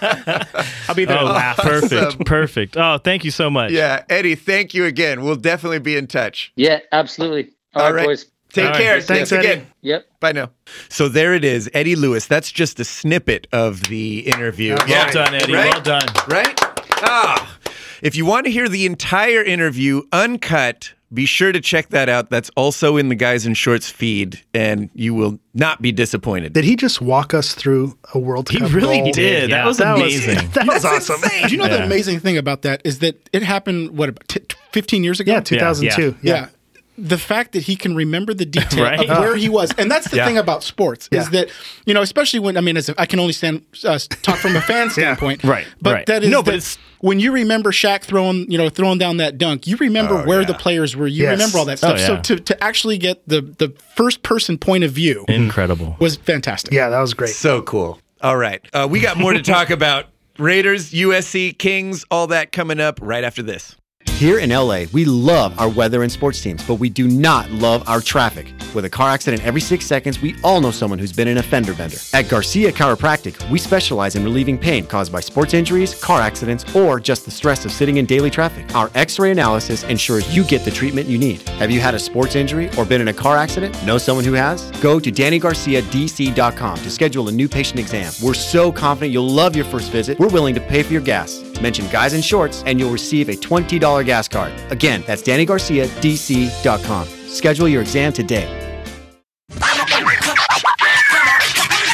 I'll 0.00 0.94
be 0.94 1.04
there 1.04 1.16
to 1.18 1.22
Oh, 1.22 1.26
laugh. 1.26 1.56
perfect, 1.56 1.92
Awesome. 1.92 2.24
perfect. 2.24 2.76
Oh, 2.76 2.98
thank 2.98 3.24
you 3.24 3.30
so 3.30 3.50
much. 3.50 3.70
Yeah, 3.72 4.04
Eddie, 4.08 4.34
thank 4.34 4.74
you 4.74 4.84
again. 4.84 5.22
We'll 5.22 5.36
definitely 5.36 5.78
be 5.80 5.96
in 5.96 6.06
touch. 6.06 6.52
Yeah, 6.56 6.80
absolutely. 6.92 7.50
All 7.74 7.82
all 7.84 7.92
right. 7.92 7.96
right, 7.98 8.06
boys. 8.06 8.26
Take 8.52 8.66
All 8.66 8.70
right. 8.70 8.80
care. 8.80 9.00
Thanks, 9.00 9.30
Thanks, 9.30 9.32
Eddie. 9.32 9.48
again. 9.48 9.66
Yep. 9.82 10.06
Bye 10.20 10.32
now. 10.32 10.50
So 10.88 11.08
there 11.08 11.34
it 11.34 11.44
is, 11.44 11.68
Eddie 11.74 11.96
Lewis. 11.96 12.26
That's 12.28 12.52
just 12.52 12.78
a 12.78 12.84
snippet 12.84 13.48
of 13.52 13.82
the 13.88 14.20
interview. 14.20 14.76
Well 14.88 15.10
done, 15.12 15.34
Eddie. 15.34 15.52
Right? 15.54 15.72
Well 15.74 15.82
done. 15.82 16.06
Right? 16.28 16.58
Ah. 17.02 17.58
If 18.00 18.14
you 18.16 18.24
want 18.26 18.46
to 18.46 18.52
hear 18.52 18.68
the 18.68 18.86
entire 18.86 19.42
interview 19.42 20.02
uncut, 20.12 20.93
be 21.14 21.26
sure 21.26 21.52
to 21.52 21.60
check 21.60 21.90
that 21.90 22.08
out. 22.08 22.28
That's 22.30 22.50
also 22.56 22.96
in 22.96 23.08
the 23.08 23.14
Guys 23.14 23.46
in 23.46 23.54
Shorts 23.54 23.88
feed, 23.90 24.42
and 24.52 24.90
you 24.94 25.14
will 25.14 25.38
not 25.54 25.80
be 25.80 25.92
disappointed. 25.92 26.52
Did 26.52 26.64
he 26.64 26.74
just 26.76 27.00
walk 27.00 27.32
us 27.34 27.54
through 27.54 27.96
a 28.12 28.18
World 28.18 28.48
He 28.48 28.58
Cup? 28.58 28.72
really 28.72 28.98
goal? 29.00 29.12
did. 29.12 29.50
Yeah. 29.50 29.58
That 29.58 29.66
was 29.66 29.78
That 29.78 29.96
amazing. 29.96 30.36
was 30.36 30.50
that 30.50 30.66
was 30.66 30.84
awesome. 30.84 31.20
Do 31.20 31.48
you 31.52 31.56
know 31.58 31.64
Yeah. 31.66 31.76
the 31.78 31.84
amazing 31.84 32.20
thing 32.20 32.36
about 32.36 32.62
that 32.62 32.82
is 32.84 32.98
that 32.98 33.28
it 33.32 33.42
happened 33.42 33.96
what 33.96 34.08
about 34.10 34.26
t- 34.28 34.40
15 34.72 35.04
years 35.04 35.20
ago? 35.20 35.32
Yeah, 35.32 35.40
2002. 35.40 36.16
yeah. 36.22 36.48
The 36.96 37.18
fact 37.18 37.52
that 37.52 37.64
he 37.64 37.74
can 37.76 37.94
remember 37.96 38.32
the 38.34 38.44
detail 38.58 38.84
Right. 38.84 39.00
of 39.10 39.18
where 39.18 39.36
he 39.36 39.48
was, 39.48 39.72
and 39.78 39.90
that's 39.90 40.08
the 40.10 40.18
Yeah. 40.18 40.26
thing 40.26 40.38
about 40.38 40.62
sports 40.62 41.08
is 41.10 41.24
Yeah. 41.24 41.30
that 41.40 41.48
you 41.86 41.94
know, 41.94 42.02
especially 42.02 42.38
when 42.40 42.56
I 42.56 42.60
mean, 42.60 42.76
as 42.76 42.88
a, 42.88 42.94
I 43.00 43.06
can 43.06 43.18
only 43.18 43.32
stand 43.32 43.62
uh, 43.84 43.98
talk 44.22 44.38
from 44.38 44.54
a 44.56 44.60
fan 44.60 44.90
standpoint, 44.96 45.42
Right, 45.44 45.66
But 45.82 45.92
right. 45.94 46.06
that 46.06 46.22
is 46.22 46.30
No, 46.30 46.38
no, 46.38 46.42
but 46.42 46.46
but 46.52 46.54
it's- 46.54 46.78
when 47.00 47.20
you 47.20 47.32
remember 47.32 47.70
Shaq 47.72 48.02
throwing, 48.04 48.50
you 48.50 48.56
know, 48.56 48.68
throwing 48.70 48.96
down 48.98 49.18
that 49.18 49.36
dunk, 49.36 49.66
you 49.66 49.76
remember 49.76 50.22
Oh, 50.22 50.24
where 50.26 50.40
yeah. 50.40 50.46
the 50.46 50.54
players 50.54 50.96
were, 50.96 51.06
you 51.06 51.24
Yes. 51.24 51.32
remember 51.32 51.58
all 51.58 51.64
that 51.66 51.82
Oh, 51.84 51.96
stuff. 51.96 51.98
yeah. 51.98 52.06
So 52.06 52.16
to 52.20 52.36
to 52.40 52.64
actually 52.64 52.96
get 52.98 53.26
the 53.28 53.40
the 53.42 53.72
first 53.96 54.22
person 54.22 54.56
point 54.56 54.84
of 54.84 54.92
view 54.92 55.24
Incredible. 55.28 55.96
was 55.98 56.16
fantastic. 56.16 56.72
Yeah, 56.72 56.88
that 56.90 57.00
was 57.00 57.12
great. 57.14 57.34
So 57.34 57.60
cool. 57.62 57.98
All 58.22 58.36
right. 58.36 58.60
Uh, 58.72 58.86
we 58.90 59.00
got 59.00 59.16
more 59.18 59.32
to 59.32 59.42
talk 59.42 59.70
about. 59.78 60.06
Raiders, 60.36 60.90
USC, 60.92 61.52
Kings, 61.58 62.04
all 62.10 62.26
that 62.28 62.50
coming 62.50 62.80
up 62.80 62.98
right 63.00 63.22
after 63.22 63.40
this. 63.42 63.76
Here 64.14 64.38
in 64.38 64.50
LA, 64.50 64.84
we 64.92 65.04
love 65.04 65.58
our 65.58 65.68
weather 65.68 66.04
and 66.04 66.10
sports 66.10 66.40
teams, 66.40 66.64
but 66.68 66.76
we 66.76 66.88
do 66.88 67.08
not 67.08 67.50
love 67.50 67.86
our 67.88 68.00
traffic. 68.00 68.54
With 68.72 68.84
a 68.84 68.88
car 68.88 69.10
accident 69.10 69.44
every 69.44 69.60
six 69.60 69.86
seconds, 69.86 70.22
we 70.22 70.36
all 70.44 70.60
know 70.60 70.70
someone 70.70 71.00
who's 71.00 71.12
been 71.12 71.26
in 71.26 71.38
a 71.38 71.42
fender 71.42 71.74
bender. 71.74 71.96
At 72.12 72.28
Garcia 72.28 72.70
Chiropractic, 72.70 73.50
we 73.50 73.58
specialize 73.58 74.14
in 74.14 74.22
relieving 74.22 74.56
pain 74.56 74.86
caused 74.86 75.10
by 75.10 75.18
sports 75.18 75.52
injuries, 75.52 76.00
car 76.00 76.20
accidents, 76.20 76.64
or 76.76 77.00
just 77.00 77.24
the 77.24 77.32
stress 77.32 77.64
of 77.64 77.72
sitting 77.72 77.96
in 77.96 78.06
daily 78.06 78.30
traffic. 78.30 78.72
Our 78.76 78.88
x 78.94 79.18
ray 79.18 79.32
analysis 79.32 79.82
ensures 79.82 80.34
you 80.34 80.44
get 80.44 80.64
the 80.64 80.70
treatment 80.70 81.08
you 81.08 81.18
need. 81.18 81.48
Have 81.60 81.72
you 81.72 81.80
had 81.80 81.94
a 81.94 81.98
sports 81.98 82.36
injury 82.36 82.70
or 82.78 82.84
been 82.84 83.00
in 83.00 83.08
a 83.08 83.12
car 83.12 83.36
accident? 83.36 83.74
Know 83.84 83.98
someone 83.98 84.24
who 84.24 84.34
has? 84.34 84.70
Go 84.80 85.00
to 85.00 85.10
DannyGarciaDC.com 85.10 86.76
to 86.78 86.90
schedule 86.90 87.28
a 87.28 87.32
new 87.32 87.48
patient 87.48 87.80
exam. 87.80 88.12
We're 88.22 88.34
so 88.34 88.70
confident 88.70 89.12
you'll 89.12 89.28
love 89.28 89.56
your 89.56 89.64
first 89.64 89.90
visit, 89.90 90.20
we're 90.20 90.28
willing 90.28 90.54
to 90.54 90.60
pay 90.60 90.84
for 90.84 90.92
your 90.92 91.02
gas. 91.02 91.42
Mention 91.60 91.88
Guys 91.88 92.12
in 92.14 92.22
Shorts 92.22 92.62
and 92.66 92.78
you'll 92.78 92.92
receive 92.92 93.28
a 93.28 93.32
$20 93.36 94.04
gas 94.04 94.28
card. 94.28 94.52
Again, 94.70 95.02
that's 95.06 95.22
DannyGarciaDC.com. 95.22 97.06
Schedule 97.28 97.68
your 97.68 97.82
exam 97.82 98.12
today. 98.12 98.46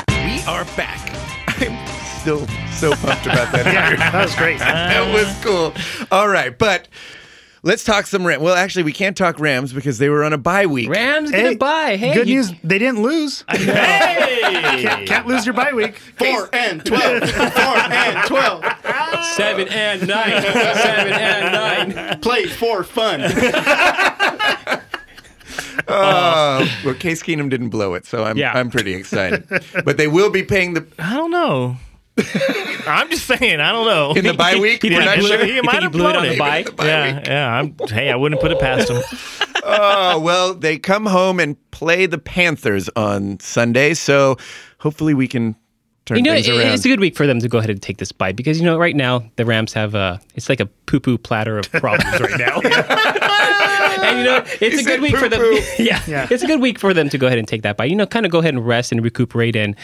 We 0.09 0.43
are 0.47 0.65
back. 0.77 1.11
I'm 1.61 1.87
still 2.21 2.47
so 2.73 2.93
pumped 2.93 3.27
about 3.27 3.53
that. 3.53 3.67
interview. 3.67 3.97
That 3.99 4.25
was 4.25 4.35
great. 4.35 4.59
that 4.61 5.13
was 5.13 5.45
cool. 5.45 5.73
All 6.11 6.29
right, 6.29 6.57
but 6.57 6.89
let's 7.63 7.85
talk 7.85 8.07
some 8.07 8.27
Rams. 8.27 8.43
Well, 8.43 8.55
actually, 8.55 8.83
we 8.85 8.93
can't 8.93 9.17
talk 9.17 9.39
Rams 9.41 9.73
because 9.73 9.99
they 9.99 10.09
were 10.09 10.25
on 10.25 10.33
a 10.33 10.39
bye 10.39 10.67
week. 10.67 10.89
Rams 10.91 11.31
Hey, 11.31 11.43
gonna 11.43 11.57
buy. 11.57 11.97
Hey, 11.97 12.15
Good 12.15 12.29
you- 12.29 12.37
news, 12.37 12.53
they 12.65 12.79
didn't 12.79 13.03
lose. 13.03 13.45
Hey! 13.51 14.83
Can't, 14.83 15.07
can't 15.07 15.27
lose 15.27 15.45
your 15.45 15.53
bye 15.55 15.73
week. 15.73 15.97
Four 15.99 16.49
and 16.53 16.85
twelve. 16.85 17.29
Four 17.31 17.77
and 17.77 18.27
twelve. 18.27 18.65
Seven 19.35 19.69
and 19.69 20.07
nine. 20.09 20.43
Seven 20.43 21.13
and 21.13 21.95
nine. 21.97 22.21
Play 22.21 22.47
for 22.47 22.83
fun. 22.85 23.21
Uh, 25.89 26.67
well, 26.85 26.95
Case 26.95 27.23
Keenum 27.23 27.51
didn't 27.51 27.71
blow 27.71 27.95
it, 27.95 28.07
so 28.07 28.23
I'm 28.23 28.37
Yeah. 28.37 28.53
I'm 28.55 28.71
pretty 28.71 28.95
excited. 28.95 29.45
but 29.85 29.97
they 29.97 30.07
will 30.07 30.31
be 30.31 30.43
paying 30.45 30.75
the 30.75 30.87
I 30.99 31.15
don't 31.15 31.31
know. 31.33 31.77
I'm 32.87 33.09
just 33.11 33.27
saying. 33.27 33.61
I 33.61 33.73
don't 33.73 33.87
know. 33.87 34.13
in 34.15 34.25
the 34.25 34.35
bye 34.35 34.57
week. 34.61 34.83
He 34.83 34.91
We're 34.91 34.99
might 35.01 35.05
not 35.05 35.15
have 35.17 35.21
blew- 35.21 35.29
sure. 35.37 35.45
He 35.47 35.55
You 35.57 35.63
might 35.63 35.83
have 35.83 35.93
blew 35.93 36.09
it 36.09 36.17
on 36.17 36.23
the 36.25 36.33
it. 36.33 36.39
bye? 36.39 36.63
The 36.63 36.73
bye 36.73 36.87
Yeah, 36.87 37.17
week. 37.19 37.27
yeah. 37.27 37.53
I'm, 37.59 37.77
hey, 37.89 38.11
I 38.11 38.17
wouldn't 38.17 38.41
put 38.41 38.51
it 38.53 38.59
past 38.61 38.89
him. 38.91 39.03
Oh 39.63 40.19
well, 40.19 40.55
they 40.55 40.79
come 40.79 41.05
home 41.05 41.39
and 41.39 41.55
play 41.71 42.07
the 42.07 42.17
Panthers 42.17 42.89
on 42.97 43.39
Sunday, 43.41 43.93
so 43.93 44.39
hopefully 44.79 45.13
we 45.13 45.29
can 45.29 45.55
turn 46.07 46.17
You 46.17 46.23
know, 46.23 46.33
things 46.33 46.49
it- 46.49 46.53
around. 46.57 46.69
it's 46.73 46.85
a 46.87 46.89
good 46.89 46.99
week 46.99 47.15
for 47.15 47.27
them 47.27 47.41
to 47.41 47.49
go 47.49 47.59
ahead 47.59 47.69
and 47.69 47.81
take 47.81 47.99
this 47.99 48.11
bite 48.11 48.37
because 48.37 48.59
you 48.59 48.65
know 48.65 48.79
right 48.79 48.97
now 48.97 49.23
the 49.37 49.45
Rams 49.45 49.75
have 49.75 49.95
a 49.95 50.19
it's 50.35 50.49
like 50.49 50.61
a 50.61 50.67
poo 50.67 50.99
poo 50.99 51.19
platter 51.19 51.59
of 51.59 51.71
problems 51.73 52.21
right 52.21 52.39
now. 52.39 52.57
and 52.61 54.19
you 54.19 54.25
know 54.25 54.43
it's 54.61 54.77
You 54.77 54.81
a 54.81 54.83
good 54.83 55.01
week 55.03 55.17
for 55.17 55.29
them. 55.29 55.43
yeah, 55.79 56.03
Yeah. 56.09 56.27
it's 56.31 56.43
a 56.43 56.47
good 56.47 56.61
week 56.61 56.79
for 56.79 56.95
them 56.95 57.11
to 57.11 57.19
go 57.19 57.27
ahead 57.27 57.39
and 57.39 57.47
take 57.47 57.61
that 57.63 57.77
bite. 57.77 57.91
You 57.91 57.97
know, 57.97 58.07
kind 58.07 58.25
of 58.25 58.33
go 58.33 58.39
ahead 58.39 58.55
and 58.55 58.67
rest 58.67 58.93
and 58.93 59.03
recuperate 59.05 59.57
and 59.57 59.77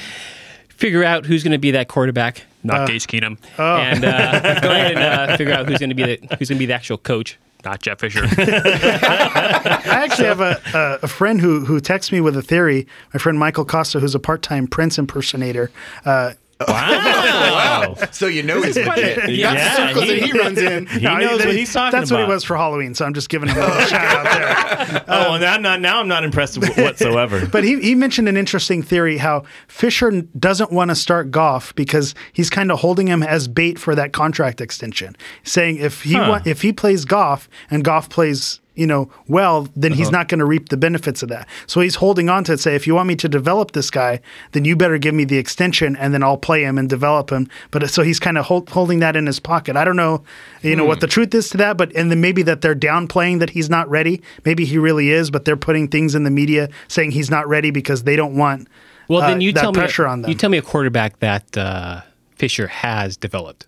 figure 0.76 1.04
out 1.04 1.26
who's 1.26 1.42
going 1.42 1.52
to 1.52 1.58
be 1.58 1.72
that 1.72 1.88
quarterback. 1.88 2.42
Not 2.62 2.88
Case 2.88 3.06
Keenum. 3.06 3.38
And 3.58 4.04
uh, 4.04 4.60
go 4.60 4.70
ahead 4.70 4.92
and 4.92 5.30
uh, 5.30 5.36
figure 5.36 5.54
out 5.54 5.66
who's 5.68 5.78
going 5.78 5.90
to 5.90 5.94
be 5.94 6.02
the 6.02 6.36
who's 6.36 6.48
going 6.48 6.56
to 6.56 6.60
be 6.60 6.66
the 6.66 6.74
actual 6.74 6.98
coach. 6.98 7.38
Not 7.64 7.80
Jeff 7.80 7.98
Fisher. 7.98 8.20
I 8.38 9.80
actually 9.84 10.26
have 10.26 10.40
a, 10.40 10.60
a, 10.74 11.04
a 11.04 11.08
friend 11.08 11.40
who 11.40 11.64
who 11.64 11.80
texts 11.80 12.12
me 12.12 12.20
with 12.20 12.36
a 12.36 12.42
theory. 12.42 12.86
My 13.12 13.18
friend 13.18 13.38
Michael 13.38 13.64
Costa, 13.64 13.98
who's 14.00 14.14
a 14.14 14.20
part 14.20 14.42
time 14.42 14.66
Prince 14.66 14.98
impersonator. 14.98 15.70
Uh, 16.68 17.94
Wow. 17.94 17.94
so 18.12 18.26
you 18.26 18.42
know 18.42 18.62
he's 18.62 18.76
legit. 18.76 19.16
That's 19.16 19.28
Yeah, 19.30 19.54
the 19.54 19.76
circles 19.88 20.04
he- 20.04 20.20
that 20.20 20.26
he 20.26 20.38
runs 20.38 20.58
in. 20.58 20.86
He 20.96 21.00
knows 21.00 21.44
what 21.44 21.54
he's 21.54 21.72
talking 21.72 21.98
That's 21.98 22.10
about. 22.10 22.20
what 22.20 22.26
he 22.28 22.32
was 22.34 22.44
for 22.44 22.56
Halloween. 22.56 22.94
So 22.94 23.04
I'm 23.04 23.12
just 23.14 23.28
giving 23.28 23.48
him 23.50 23.58
a 23.58 23.60
little 23.60 23.80
shout 23.86 24.26
out 24.26 24.78
there. 24.88 25.04
Oh, 25.08 25.34
and 25.34 25.44
I'm 25.44 25.60
not, 25.62 25.80
now 25.82 26.00
I'm 26.00 26.08
not 26.08 26.24
impressed 26.24 26.56
wh- 26.56 26.78
whatsoever. 26.78 27.46
But 27.46 27.64
he, 27.64 27.78
he 27.80 27.94
mentioned 27.94 28.28
an 28.28 28.36
interesting 28.38 28.82
theory 28.82 29.18
how 29.18 29.44
Fisher 29.68 30.10
doesn't 30.38 30.72
want 30.72 30.90
to 30.90 30.94
start 30.94 31.30
Goff 31.30 31.74
because 31.74 32.14
he's 32.32 32.48
kind 32.48 32.72
of 32.72 32.80
holding 32.80 33.06
him 33.06 33.22
as 33.22 33.48
bait 33.48 33.78
for 33.78 33.94
that 33.94 34.12
contract 34.12 34.60
extension, 34.62 35.14
saying 35.42 35.76
if 35.76 36.02
he 36.02 36.14
Huh. 36.14 36.26
wa- 36.28 36.42
if 36.46 36.62
he 36.62 36.72
plays 36.72 37.04
Goff 37.04 37.48
and 37.70 37.84
Goff 37.84 38.08
plays 38.08 38.60
you 38.76 38.86
know 38.86 39.10
well, 39.26 39.68
then 39.74 39.92
Uh-huh. 39.92 39.98
he's 39.98 40.10
not 40.10 40.28
going 40.28 40.38
to 40.38 40.44
reap 40.44 40.68
the 40.68 40.76
benefits 40.76 41.22
of 41.22 41.28
that. 41.30 41.48
So 41.66 41.80
he's 41.80 41.96
holding 41.96 42.28
on 42.28 42.44
to 42.44 42.52
it. 42.52 42.60
Say 42.60 42.74
if 42.74 42.86
you 42.86 42.94
want 42.94 43.08
me 43.08 43.16
to 43.16 43.28
develop 43.28 43.72
this 43.72 43.90
guy, 43.90 44.20
then 44.52 44.64
you 44.64 44.76
better 44.76 44.98
give 44.98 45.14
me 45.14 45.24
the 45.24 45.38
extension 45.38 45.96
and 45.96 46.12
then 46.14 46.22
I'll 46.22 46.36
play 46.36 46.62
him 46.62 46.78
and 46.78 46.88
develop 46.88 47.30
him. 47.30 47.48
But 47.70 47.88
so 47.90 48.02
he's 48.02 48.20
kind 48.20 48.38
of 48.38 48.44
hold, 48.46 48.68
holding 48.70 49.00
that 49.00 49.16
in 49.16 49.26
his 49.26 49.40
pocket. 49.40 49.76
I 49.76 49.84
don't 49.84 49.96
know, 49.96 50.22
you 50.62 50.76
know 50.76 50.82
Hmm. 50.84 50.88
what 50.88 51.00
the 51.00 51.06
truth 51.06 51.34
is 51.34 51.48
to 51.50 51.56
that, 51.58 51.76
but 51.76 51.94
and 51.96 52.10
then 52.10 52.20
maybe 52.20 52.42
that 52.42 52.60
they're 52.60 52.74
downplaying 52.74 53.40
that 53.40 53.50
he's 53.50 53.68
not 53.70 53.88
ready. 53.90 54.22
Maybe 54.44 54.64
he 54.64 54.78
really 54.78 55.10
is, 55.10 55.30
but 55.30 55.44
they're 55.44 55.56
putting 55.56 55.88
things 55.88 56.14
in 56.14 56.24
the 56.24 56.30
media 56.30 56.68
saying 56.88 57.12
he's 57.12 57.30
not 57.30 57.48
ready 57.48 57.70
because 57.70 58.02
they 58.04 58.16
don't 58.16 58.36
want 58.36 58.68
Well, 59.08 59.22
uh, 59.22 59.28
then 59.28 59.40
you 59.40 59.52
that 59.52 59.60
tell 59.62 59.72
pressure 59.72 60.04
me 60.04 60.10
on 60.10 60.22
them. 60.22 60.30
you 60.30 60.36
tell 60.36 60.50
me 60.50 60.58
a 60.58 60.62
quarterback 60.62 61.18
that 61.20 61.56
uh, 61.56 62.02
Fisher 62.36 62.66
has 62.66 63.16
developed. 63.16 63.66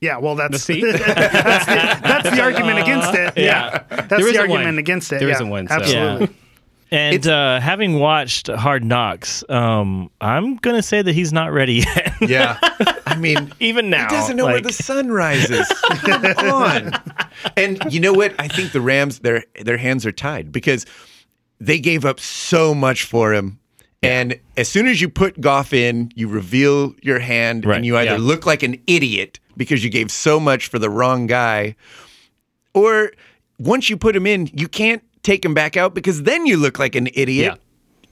Yeah, 0.00 0.18
well, 0.18 0.34
that's 0.34 0.62
See? 0.62 0.80
that's 0.92 0.98
the, 1.66 2.00
that's 2.02 2.30
the 2.30 2.40
argument 2.42 2.78
against 2.78 3.14
it. 3.14 3.32
Yeah. 3.36 3.82
that's 3.88 4.08
There 4.08 4.32
the 4.32 4.38
argument 4.38 4.64
one. 4.66 4.78
against 4.78 5.12
it. 5.12 5.20
There 5.20 5.28
yeah, 5.28 5.34
isn't 5.34 5.48
one, 5.48 5.68
so- 5.68 5.74
Absolutely. 5.74 6.36
And 6.92 7.26
uh, 7.26 7.58
having 7.58 7.98
watched 7.98 8.46
Hard 8.46 8.84
Knocks, 8.84 9.42
um, 9.48 10.08
I'm 10.20 10.54
gonna 10.56 10.82
say 10.84 11.02
that 11.02 11.12
he's 11.12 11.32
not 11.32 11.52
ready 11.52 11.74
yet. 11.96 12.14
Yeah. 12.20 12.58
I 13.06 13.16
mean, 13.16 13.52
Even 13.60 13.90
now, 13.90 14.04
he 14.08 14.14
doesn't 14.14 14.36
know 14.36 14.44
where 14.46 14.60
the 14.60 14.72
sun 14.72 15.10
rises. 15.10 15.66
Come 16.04 16.24
on. 16.52 16.92
And 17.56 17.82
you 17.92 17.98
know 17.98 18.12
what? 18.12 18.34
I 18.38 18.46
think 18.46 18.70
the 18.70 18.80
Rams 18.80 19.18
their 19.18 19.42
their 19.60 19.76
hands 19.78 20.06
are 20.06 20.12
tied 20.12 20.52
because 20.52 20.86
they 21.58 21.80
gave 21.80 22.04
up 22.04 22.20
so 22.20 22.72
much 22.72 23.02
for 23.02 23.34
him. 23.34 23.58
And 24.02 24.38
as 24.56 24.68
soon 24.68 24.86
as 24.86 25.00
you 25.00 25.08
put 25.08 25.40
Goff 25.40 25.72
in, 25.72 26.12
you 26.14 26.28
reveal 26.28 26.94
your 27.02 27.18
hand 27.18 27.66
Right, 27.66 27.76
and 27.78 27.84
you 27.84 27.96
either 27.96 28.12
yeah. 28.12 28.16
look 28.20 28.46
like 28.46 28.62
an 28.62 28.80
idiot 28.86 29.40
because 29.56 29.82
you 29.84 29.90
gave 29.90 30.10
so 30.10 30.38
much 30.40 30.68
for 30.68 30.78
the 30.78 30.90
wrong 30.90 31.26
guy, 31.26 31.74
or 32.74 33.12
once 33.58 33.88
you 33.90 33.96
put 33.96 34.14
him 34.14 34.26
in, 34.26 34.48
you 34.52 34.68
can't 34.68 35.02
take 35.22 35.44
him 35.44 35.54
back 35.54 35.76
out 35.76 35.94
because 35.94 36.22
then 36.24 36.46
you 36.46 36.56
look 36.56 36.78
like 36.78 36.94
an 36.94 37.08
idiot. 37.14 37.54
Yeah. 37.54 37.60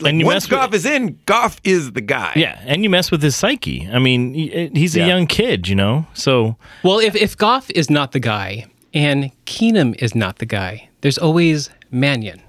Like 0.00 0.10
And 0.10 0.20
you 0.20 0.26
once 0.26 0.44
mess 0.44 0.50
with- 0.50 0.58
Goff 0.58 0.74
is 0.74 0.86
in, 0.86 1.18
Goff 1.26 1.60
is 1.62 1.92
the 1.92 2.00
guy. 2.00 2.32
Yeah, 2.34 2.60
and 2.66 2.82
you 2.82 2.90
mess 2.90 3.12
with 3.12 3.22
his 3.22 3.36
psyche. 3.36 3.88
I 3.92 4.00
mean, 4.00 4.34
he's 4.74 4.96
a 4.96 5.00
Yeah. 5.00 5.06
young 5.06 5.26
kid, 5.28 5.68
you 5.68 5.76
know. 5.76 6.06
So 6.14 6.56
Well, 6.82 6.98
if, 6.98 7.14
if 7.14 7.36
Goff 7.36 7.70
is 7.70 7.88
not 7.90 8.10
the 8.10 8.18
guy 8.18 8.66
and 8.92 9.30
Keenum 9.46 9.94
is 10.02 10.14
not 10.16 10.38
the 10.40 10.46
guy, 10.46 10.88
there's 11.02 11.16
always 11.18 11.70
Mannion. 11.92 12.40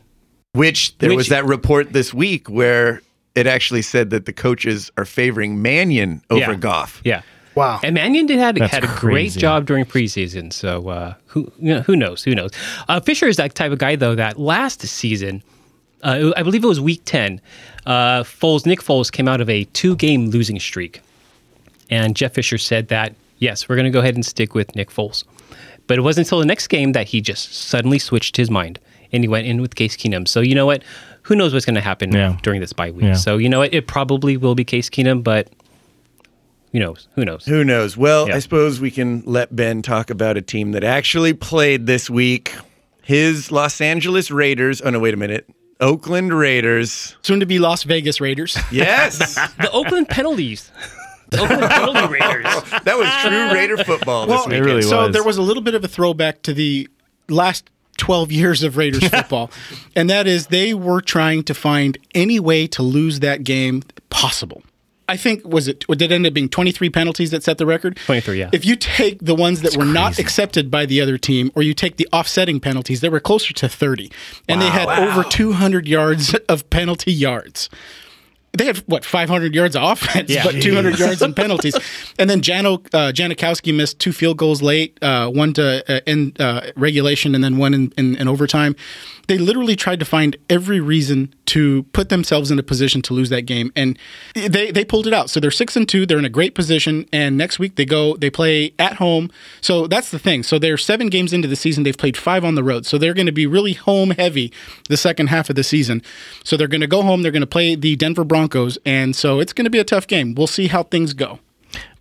Which 0.53 0.97
there 0.97 1.09
Which- 1.09 1.17
was 1.17 1.27
that 1.29 1.45
report 1.45 1.93
this 1.93 2.13
week 2.15 2.49
where 2.49 3.01
it 3.35 3.45
actually 3.45 3.83
said 3.83 4.09
that 4.09 4.25
the 4.25 4.33
coaches 4.33 4.89
are 4.97 5.05
favoring 5.05 5.61
Mannion 5.61 6.23
over 6.31 6.39
Yeah. 6.53 6.55
Goff. 6.55 6.99
Yeah. 7.03 7.21
Wow. 7.55 7.79
And 7.83 7.93
Mannion 7.95 8.25
did 8.25 8.37
had, 8.37 8.55
That's 8.57 8.73
had 8.73 8.83
a 8.83 8.95
great 8.99 9.31
job 9.31 9.65
during 9.65 9.85
preseason. 9.85 10.51
So 10.51 10.89
uh, 10.89 11.13
who 11.27 11.51
you 11.57 11.73
know, 11.75 11.81
who 11.81 11.95
knows? 11.95 12.23
Who 12.23 12.35
knows? 12.35 12.51
Uh, 12.89 12.99
Fisher 12.99 13.27
is 13.27 13.37
that 13.37 13.55
type 13.55 13.71
of 13.71 13.79
guy 13.79 13.95
though 13.95 14.15
that 14.15 14.37
last 14.37 14.81
season, 14.81 15.41
uh, 16.03 16.31
I 16.35 16.43
believe 16.43 16.63
it 16.63 16.67
was 16.67 16.81
week 16.81 17.01
ten, 17.05 17.39
uh, 17.85 18.23
Foles 18.23 18.65
Nick 18.65 18.81
Foles 18.81 19.11
came 19.11 19.27
out 19.27 19.41
of 19.41 19.49
a 19.49 19.63
two 19.65 19.95
game 19.95 20.27
losing 20.29 20.59
streak, 20.59 21.01
and 21.89 22.15
Jeff 22.15 22.33
Fisher 22.33 22.57
said 22.57 22.89
that 22.89 23.15
yes, 23.39 23.67
we're 23.69 23.75
going 23.75 23.85
to 23.85 23.91
go 23.91 23.99
ahead 23.99 24.15
and 24.15 24.25
stick 24.25 24.53
with 24.53 24.75
Nick 24.75 24.89
Foles. 24.89 25.23
But 25.87 25.97
it 25.97 26.01
wasn't 26.01 26.27
until 26.27 26.39
the 26.39 26.45
next 26.45 26.67
game 26.67 26.93
that 26.93 27.07
he 27.07 27.21
just 27.21 27.53
suddenly 27.53 27.99
switched 27.99 28.37
his 28.37 28.49
mind 28.49 28.79
and 29.11 29.23
he 29.23 29.27
went 29.27 29.45
in 29.45 29.61
with 29.61 29.75
Case 29.75 29.95
Keenum. 29.95 30.27
So 30.27 30.41
you 30.41 30.55
know 30.55 30.65
what? 30.65 30.81
Who 31.23 31.35
knows 31.35 31.53
what's 31.53 31.65
going 31.65 31.75
to 31.75 31.81
happen 31.81 32.11
Yeah. 32.11 32.37
during 32.41 32.59
this 32.59 32.73
bye 32.73 32.89
week? 32.91 33.03
Yeah. 33.05 33.13
So 33.13 33.37
you 33.37 33.49
know 33.49 33.59
what? 33.59 33.73
It 33.73 33.85
probably 33.87 34.35
will 34.35 34.55
be 34.55 34.63
Case 34.63 34.89
Keenum, 34.89 35.23
but 35.23 35.47
who 36.75 36.79
knows? 36.79 37.07
Who 37.15 37.23
knows? 37.23 37.45
Who 37.45 37.63
knows? 37.63 37.95
Well, 37.95 38.27
Yeah. 38.27 38.35
I 38.35 38.39
suppose 38.39 38.81
we 38.81 38.91
can 38.91 39.23
let 39.25 39.55
Ben 39.55 39.81
talk 39.81 40.09
about 40.09 40.35
a 40.35 40.41
team 40.41 40.73
that 40.73 40.83
actually 40.83 41.33
played 41.33 41.85
this 41.87 42.09
week. 42.09 42.53
His 43.01 43.49
Los 43.51 43.79
Angeles 43.79 44.29
Raiders. 44.29 44.81
Oh, 44.83 44.89
no, 44.89 44.99
wait 44.99 45.13
a 45.13 45.17
minute. 45.17 45.47
Oakland 45.79 46.33
Raiders. 46.33 47.15
Soon 47.21 47.39
to 47.39 47.45
be 47.45 47.59
Las 47.59 47.83
Vegas 47.83 48.19
Raiders. 48.19 48.57
Yes. 48.71 49.35
the 49.61 49.69
Oakland 49.71 50.09
penalties. 50.09 50.71
The 51.29 51.41
Oakland 51.41 51.61
penalty 51.69 52.07
Raiders. 52.13 52.43
that 52.83 52.97
was 52.97 53.09
true 53.21 53.53
Raider 53.53 53.77
football 53.77 54.27
Well, 54.27 54.45
week. 54.47 54.55
It 54.57 54.61
really 54.61 54.81
so 54.81 55.03
was. 55.05 55.13
there 55.13 55.23
was 55.23 55.37
a 55.37 55.41
little 55.41 55.63
bit 55.63 55.75
of 55.75 55.83
a 55.83 55.87
throwback 55.87 56.41
to 56.43 56.53
the 56.53 56.87
last 57.29 57.69
12 57.97 58.31
years 58.31 58.63
of 58.63 58.75
Raiders 58.75 59.07
football, 59.09 59.49
and 59.95 60.09
that 60.09 60.27
is 60.27 60.47
they 60.47 60.73
were 60.73 60.99
trying 61.01 61.43
to 61.43 61.53
find 61.53 61.97
any 62.13 62.39
way 62.39 62.67
to 62.67 62.83
lose 62.83 63.21
that 63.21 63.43
game 63.45 63.83
possible. 64.09 64.61
I 65.07 65.17
think 65.17 65.45
was 65.45 65.67
it 65.67 65.85
did 65.87 66.01
it 66.03 66.11
end 66.11 66.25
up 66.25 66.33
being 66.33 66.49
23 66.49 66.89
penalties 66.89 67.31
that 67.31 67.43
set 67.43 67.57
the 67.57 67.65
record? 67.65 67.97
23, 68.05 68.39
yeah. 68.39 68.49
If 68.51 68.65
you 68.65 68.75
take 68.75 69.19
the 69.23 69.35
ones 69.35 69.61
that 69.61 69.77
were 69.77 69.85
not 69.85 70.17
accepted 70.19 70.71
by 70.71 70.85
the 70.85 71.01
other 71.01 71.17
team 71.17 71.51
or 71.55 71.63
you 71.63 71.73
take 71.73 71.97
the 71.97 72.07
offsetting 72.11 72.59
penalties, 72.59 73.01
they 73.01 73.09
were 73.09 73.19
closer 73.19 73.53
to 73.53 73.69
30. 73.69 74.11
And 74.49 74.61
they 74.61 74.69
had 74.69 74.87
over 74.89 75.23
200 75.23 75.87
yards 75.87 76.33
of 76.49 76.69
penalty 76.69 77.13
yards. 77.13 77.69
They 78.57 78.65
had 78.65 78.77
what 78.87 79.03
500 79.03 79.53
yards 79.53 79.75
of 79.75 79.83
offense, 79.83 80.29
Yeah. 80.29 80.43
but 80.45 80.61
200 80.61 80.97
yards 80.97 81.21
in 81.21 81.33
penalties. 81.33 81.75
And 82.17 82.29
then 82.29 82.41
Jano 82.41 82.75
uh, 82.93 83.11
Janikowski 83.11 83.75
missed 83.75 83.99
two 83.99 84.13
field 84.13 84.37
goals 84.37 84.61
late, 84.61 84.97
uh, 85.01 85.29
one 85.29 85.51
to 85.53 85.83
uh, 85.93 85.99
end 86.07 86.39
uh, 86.39 86.71
regulation, 86.77 87.35
and 87.35 87.43
then 87.43 87.57
one 87.57 87.73
in, 87.73 87.91
in, 87.97 88.15
in 88.15 88.27
overtime. 88.29 88.75
They 89.27 89.37
literally 89.37 89.75
tried 89.75 89.99
to 89.99 90.05
find 90.05 90.35
every 90.49 90.79
reason 90.79 91.33
to 91.47 91.83
put 91.93 92.09
themselves 92.09 92.51
in 92.51 92.59
a 92.59 92.63
position 92.63 93.01
to 93.03 93.13
lose 93.13 93.29
that 93.29 93.43
game, 93.43 93.71
and 93.75 93.97
they 94.33 94.71
they 94.71 94.85
pulled 94.85 95.07
it 95.07 95.13
out. 95.13 95.29
So 95.29 95.39
they're 95.39 95.51
six 95.51 95.75
and 95.75 95.87
two. 95.87 96.05
They're 96.05 96.17
in 96.17 96.25
a 96.25 96.29
great 96.29 96.55
position, 96.55 97.07
and 97.11 97.37
next 97.37 97.59
week 97.59 97.75
they 97.75 97.85
go 97.85 98.15
they 98.17 98.29
play 98.29 98.73
at 98.79 98.93
home. 98.93 99.31
So 99.61 99.87
that's 99.87 100.11
the 100.11 100.19
thing. 100.19 100.43
So 100.43 100.59
they're 100.59 100.77
seven 100.77 101.07
games 101.07 101.33
into 101.33 101.47
the 101.47 101.55
season. 101.55 101.83
They've 101.83 101.97
played 101.97 102.17
five 102.17 102.43
on 102.43 102.55
the 102.55 102.63
road, 102.63 102.85
so 102.85 102.97
they're 102.97 103.13
going 103.13 103.25
to 103.25 103.31
be 103.31 103.47
really 103.47 103.73
home 103.73 104.11
heavy 104.11 104.51
the 104.89 104.97
second 104.97 105.27
half 105.27 105.49
of 105.49 105.55
the 105.55 105.63
season. 105.63 106.01
So 106.43 106.57
they're 106.57 106.67
going 106.67 106.81
to 106.81 106.87
go 106.87 107.01
home. 107.01 107.21
They're 107.21 107.31
going 107.31 107.41
to 107.41 107.47
play 107.47 107.75
the 107.75 107.95
Denver 107.95 108.23
Broncos, 108.23 108.77
and 108.85 109.15
so 109.15 109.39
it's 109.39 109.53
going 109.53 109.65
to 109.65 109.71
be 109.71 109.79
a 109.79 109.83
tough 109.83 110.07
game. 110.07 110.35
We'll 110.35 110.47
see 110.47 110.67
how 110.67 110.83
things 110.83 111.13
go. 111.13 111.39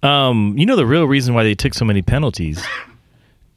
Um, 0.03 0.55
you 0.57 0.67
know 0.67 0.77
the 0.77 0.87
real 0.87 1.05
reason 1.07 1.35
why 1.35 1.45
they 1.45 1.55
took 1.55 1.75
so 1.75 1.85
many 1.85 2.03
penalties. 2.03 2.65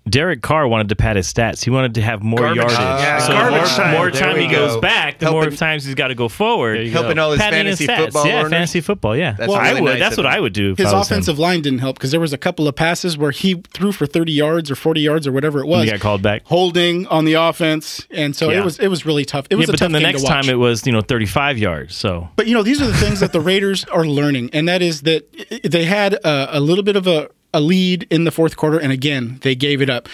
Derek 0.09 0.41
Carr 0.41 0.67
wanted 0.67 0.89
to 0.89 0.95
pad 0.95 1.15
his 1.15 1.31
stats. 1.31 1.63
He 1.63 1.69
wanted 1.69 1.95
to 1.95 2.01
have 2.01 2.21
more 2.23 2.39
Garbage 2.39 2.57
yardage. 2.57 2.77
time. 2.77 2.99
Yeah, 2.99 3.19
so 3.19 3.33
garbage 3.33 3.51
more, 3.59 3.65
time. 3.67 3.93
more 3.93 4.11
time 4.11 4.33
we 4.35 4.45
he 4.45 4.51
goes 4.51 4.77
back, 4.81 5.19
the 5.19 5.31
more 5.31 5.49
times 5.49 5.85
he's 5.85 5.95
got 5.95 6.07
to 6.09 6.15
go 6.15 6.27
forward. 6.29 6.85
Helping 6.87 7.19
all 7.19 7.31
his 7.31 7.39
Padding 7.39 7.59
fantasy 7.65 7.87
stats. 7.87 7.97
football 8.05 8.27
Yeah, 8.27 8.39
owners. 8.39 8.49
fantasy 8.51 8.81
football. 8.81 9.15
Yeah, 9.17 9.33
That's 9.37 9.51
I 9.53 9.69
really 9.69 9.81
would. 9.81 9.89
nice 9.91 9.99
That's 9.99 10.17
what. 10.17 10.25
I 10.25 10.39
would 10.39 10.53
do. 10.53 10.75
His 10.77 10.87
I 10.87 10.91
him. 10.95 11.01
offensive 11.01 11.39
line 11.39 11.61
didn't 11.61 11.79
help 11.79 11.97
because 11.97 12.11
there 12.11 12.19
was 12.19 12.33
a 12.33 12.37
couple 12.37 12.67
of 12.67 12.75
passes 12.75 13.17
where 13.17 13.31
he 13.31 13.61
threw 13.73 13.91
for 13.91 14.05
30 14.05 14.31
yards 14.31 14.69
or 14.71 14.75
40 14.75 15.01
yards 15.01 15.27
or 15.27 15.31
whatever 15.31 15.59
it 15.59 15.67
was. 15.67 15.83
He 15.85 15.91
got 15.91 15.99
called 15.99 16.21
back. 16.21 16.41
Holding 16.45 17.07
on 17.07 17.25
the 17.25 17.33
offense, 17.33 18.05
and 18.11 18.35
so 18.35 18.49
Yeah. 18.49 18.59
it 18.59 18.63
was 18.65 18.79
it 18.79 18.87
was 18.87 19.05
really 19.05 19.25
tough. 19.25 19.45
It 19.49 19.53
Yeah, 19.55 19.57
was 19.57 19.69
a 19.69 19.71
but 19.73 19.77
tough 19.79 19.85
then 19.85 19.91
the 19.93 19.99
game 19.99 20.11
next 20.13 20.23
time 20.23 20.49
it 20.49 20.57
was 20.59 20.85
you 20.85 20.91
know 20.91 21.01
35 21.01 21.57
yards. 21.57 21.95
So 21.95 22.29
But 22.35 22.47
you 22.47 22.53
know, 22.53 22.63
these 22.63 22.81
are 22.81 22.87
the 22.87 22.93
things 22.95 23.19
that 23.19 23.33
the 23.33 23.41
Raiders 23.41 23.85
are 23.85 24.05
learning, 24.05 24.49
and 24.53 24.67
that 24.69 24.81
is 24.81 25.01
that 25.01 25.23
they 25.63 25.85
had 25.85 26.13
a, 26.13 26.57
a 26.57 26.59
little 26.59 26.83
bit 26.83 26.95
of 26.95 27.07
a, 27.07 27.29
a 27.57 27.61
lead 27.61 28.07
in 28.09 28.23
the 28.23 28.31
fourth 28.31 28.55
quarter, 28.57 28.79
and 28.79 28.91
again 28.91 29.39
they 29.41 29.55
gave 29.55 29.81
it 29.81 29.89
up. 29.89 30.07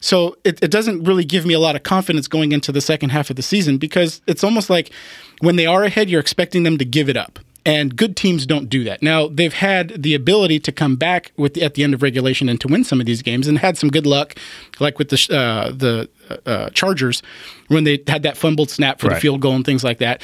So 0.00 0.36
it, 0.44 0.62
it 0.62 0.70
doesn't 0.70 1.04
really 1.04 1.24
give 1.24 1.44
me 1.44 1.54
a 1.54 1.58
lot 1.58 1.74
of 1.74 1.82
confidence 1.82 2.28
going 2.28 2.52
into 2.52 2.70
the 2.70 2.80
second 2.80 3.10
half 3.10 3.30
of 3.30 3.36
the 3.36 3.42
season 3.42 3.78
because 3.78 4.20
it's 4.28 4.44
almost 4.44 4.70
like 4.70 4.92
when 5.40 5.56
they 5.56 5.66
are 5.66 5.82
ahead, 5.82 6.08
you're 6.08 6.20
expecting 6.20 6.62
them 6.62 6.78
to 6.78 6.84
give 6.84 7.08
it 7.08 7.16
up. 7.16 7.40
And 7.66 7.96
good 7.96 8.16
teams 8.16 8.46
don't 8.46 8.70
do 8.70 8.84
that. 8.84 9.02
Now 9.02 9.26
they've 9.28 9.52
had 9.52 10.02
the 10.02 10.14
ability 10.14 10.60
to 10.60 10.72
come 10.72 10.94
back 10.96 11.32
with 11.36 11.54
the, 11.54 11.62
at 11.62 11.74
the 11.74 11.82
end 11.82 11.94
of 11.94 12.02
regulation 12.02 12.48
and 12.48 12.60
to 12.60 12.68
win 12.68 12.84
some 12.84 13.00
of 13.00 13.06
these 13.06 13.22
games, 13.22 13.46
and 13.46 13.58
had 13.58 13.76
some 13.76 13.90
good 13.90 14.06
luck, 14.06 14.36
like 14.78 14.98
with 14.98 15.08
the 15.10 15.36
uh, 15.36 15.72
the 15.72 16.08
uh, 16.46 16.70
Chargers 16.70 17.22
when 17.66 17.84
they 17.84 18.02
had 18.06 18.22
that 18.22 18.36
fumbled 18.36 18.70
snap 18.70 19.00
for 19.00 19.08
the 19.08 19.16
field 19.16 19.40
goal 19.40 19.54
and 19.54 19.64
things 19.64 19.84
like 19.84 19.98
that 19.98 20.22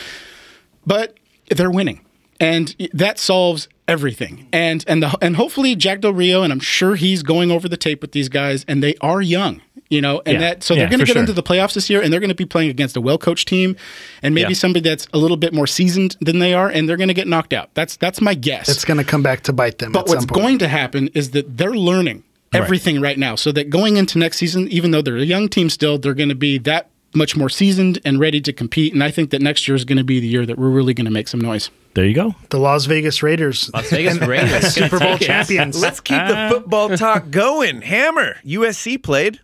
but 0.86 1.16
they're 1.50 1.70
winning, 1.70 2.00
and 2.40 2.74
that 2.92 3.18
solves 3.18 3.68
everything. 3.88 4.48
And 4.52 4.84
and 4.88 5.02
the 5.02 5.16
and 5.20 5.36
hopefully 5.36 5.76
Jack 5.76 6.00
Del 6.00 6.12
Rio, 6.12 6.42
and 6.42 6.52
I'm 6.52 6.60
sure 6.60 6.94
he's 6.96 7.22
going 7.22 7.50
over 7.50 7.68
the 7.68 7.76
tape 7.76 8.00
with 8.02 8.12
these 8.12 8.28
guys, 8.28 8.64
and 8.66 8.82
they 8.82 8.94
are 9.00 9.20
young, 9.20 9.60
you 9.90 10.00
know, 10.00 10.22
and 10.24 10.34
Yeah. 10.34 10.38
that 10.40 10.62
so 10.62 10.74
Yeah, 10.74 10.80
they're 10.80 10.88
going 10.90 11.00
to 11.00 11.06
get 11.06 11.12
sure. 11.14 11.20
into 11.20 11.32
the 11.32 11.42
playoffs 11.42 11.74
this 11.74 11.90
year, 11.90 12.00
and 12.00 12.12
they're 12.12 12.20
going 12.20 12.28
to 12.30 12.34
be 12.34 12.46
playing 12.46 12.70
against 12.70 12.96
a 12.96 13.00
well 13.00 13.18
coached 13.18 13.48
team, 13.48 13.76
and 14.22 14.34
maybe 14.34 14.50
Yeah. 14.50 14.54
somebody 14.58 14.88
that's 14.88 15.06
a 15.12 15.18
little 15.18 15.36
bit 15.36 15.52
more 15.52 15.66
seasoned 15.66 16.16
than 16.20 16.38
they 16.38 16.54
are, 16.54 16.68
and 16.68 16.88
they're 16.88 16.96
going 16.96 17.08
to 17.08 17.14
get 17.14 17.28
knocked 17.28 17.52
out. 17.52 17.70
That's 17.74 17.96
that's 17.96 18.20
my 18.20 18.34
guess. 18.34 18.68
It's 18.68 18.84
going 18.84 18.98
to 18.98 19.04
come 19.04 19.22
back 19.22 19.42
to 19.42 19.52
bite 19.52 19.78
them. 19.78 19.92
But 19.92 20.00
at 20.00 20.08
what's 20.08 20.20
some 20.22 20.28
point. 20.28 20.42
going 20.42 20.58
to 20.58 20.68
happen 20.68 21.08
is 21.14 21.30
that 21.32 21.56
they're 21.58 21.74
learning 21.74 22.24
everything 22.52 23.00
right. 23.00 23.18
now, 23.18 23.34
so 23.34 23.50
that 23.52 23.68
going 23.68 23.96
into 23.96 24.16
next 24.18 24.36
season, 24.38 24.68
even 24.68 24.92
though 24.92 25.02
they're 25.02 25.16
a 25.16 25.24
young 25.24 25.48
team 25.48 25.68
still, 25.68 25.98
they're 25.98 26.14
going 26.14 26.28
to 26.28 26.34
be 26.36 26.56
that 26.58 26.88
much 27.12 27.36
more 27.36 27.48
seasoned 27.48 27.98
and 28.04 28.18
ready 28.18 28.40
to 28.40 28.52
compete. 28.52 28.92
And 28.92 29.02
I 29.02 29.10
think 29.10 29.30
that 29.30 29.42
next 29.42 29.66
year 29.68 29.74
is 29.74 29.84
going 29.84 29.98
to 29.98 30.04
be 30.04 30.20
the 30.20 30.26
year 30.26 30.44
that 30.46 30.56
we're 30.58 30.68
really 30.70 30.94
going 30.94 31.04
to 31.04 31.10
make 31.12 31.28
some 31.28 31.40
noise. 31.40 31.70
There 31.94 32.04
you 32.06 32.14
go. 32.14 32.34
the 32.50 32.58
Las 32.58 32.86
Vegas 32.86 33.22
Raiders, 33.22 33.70
Las 33.72 33.90
Vegas 33.90 34.18
Raiders. 34.18 34.72
Super 34.74 34.98
Bowl 34.98 35.18
champions, 35.18 35.80
Let's 35.80 36.00
keep 36.00 36.18
the 36.18 36.48
football 36.50 36.96
talk 36.96 37.30
going. 37.30 37.82
Hammer. 37.82 38.36
USC 38.44 39.02
played. 39.02 39.40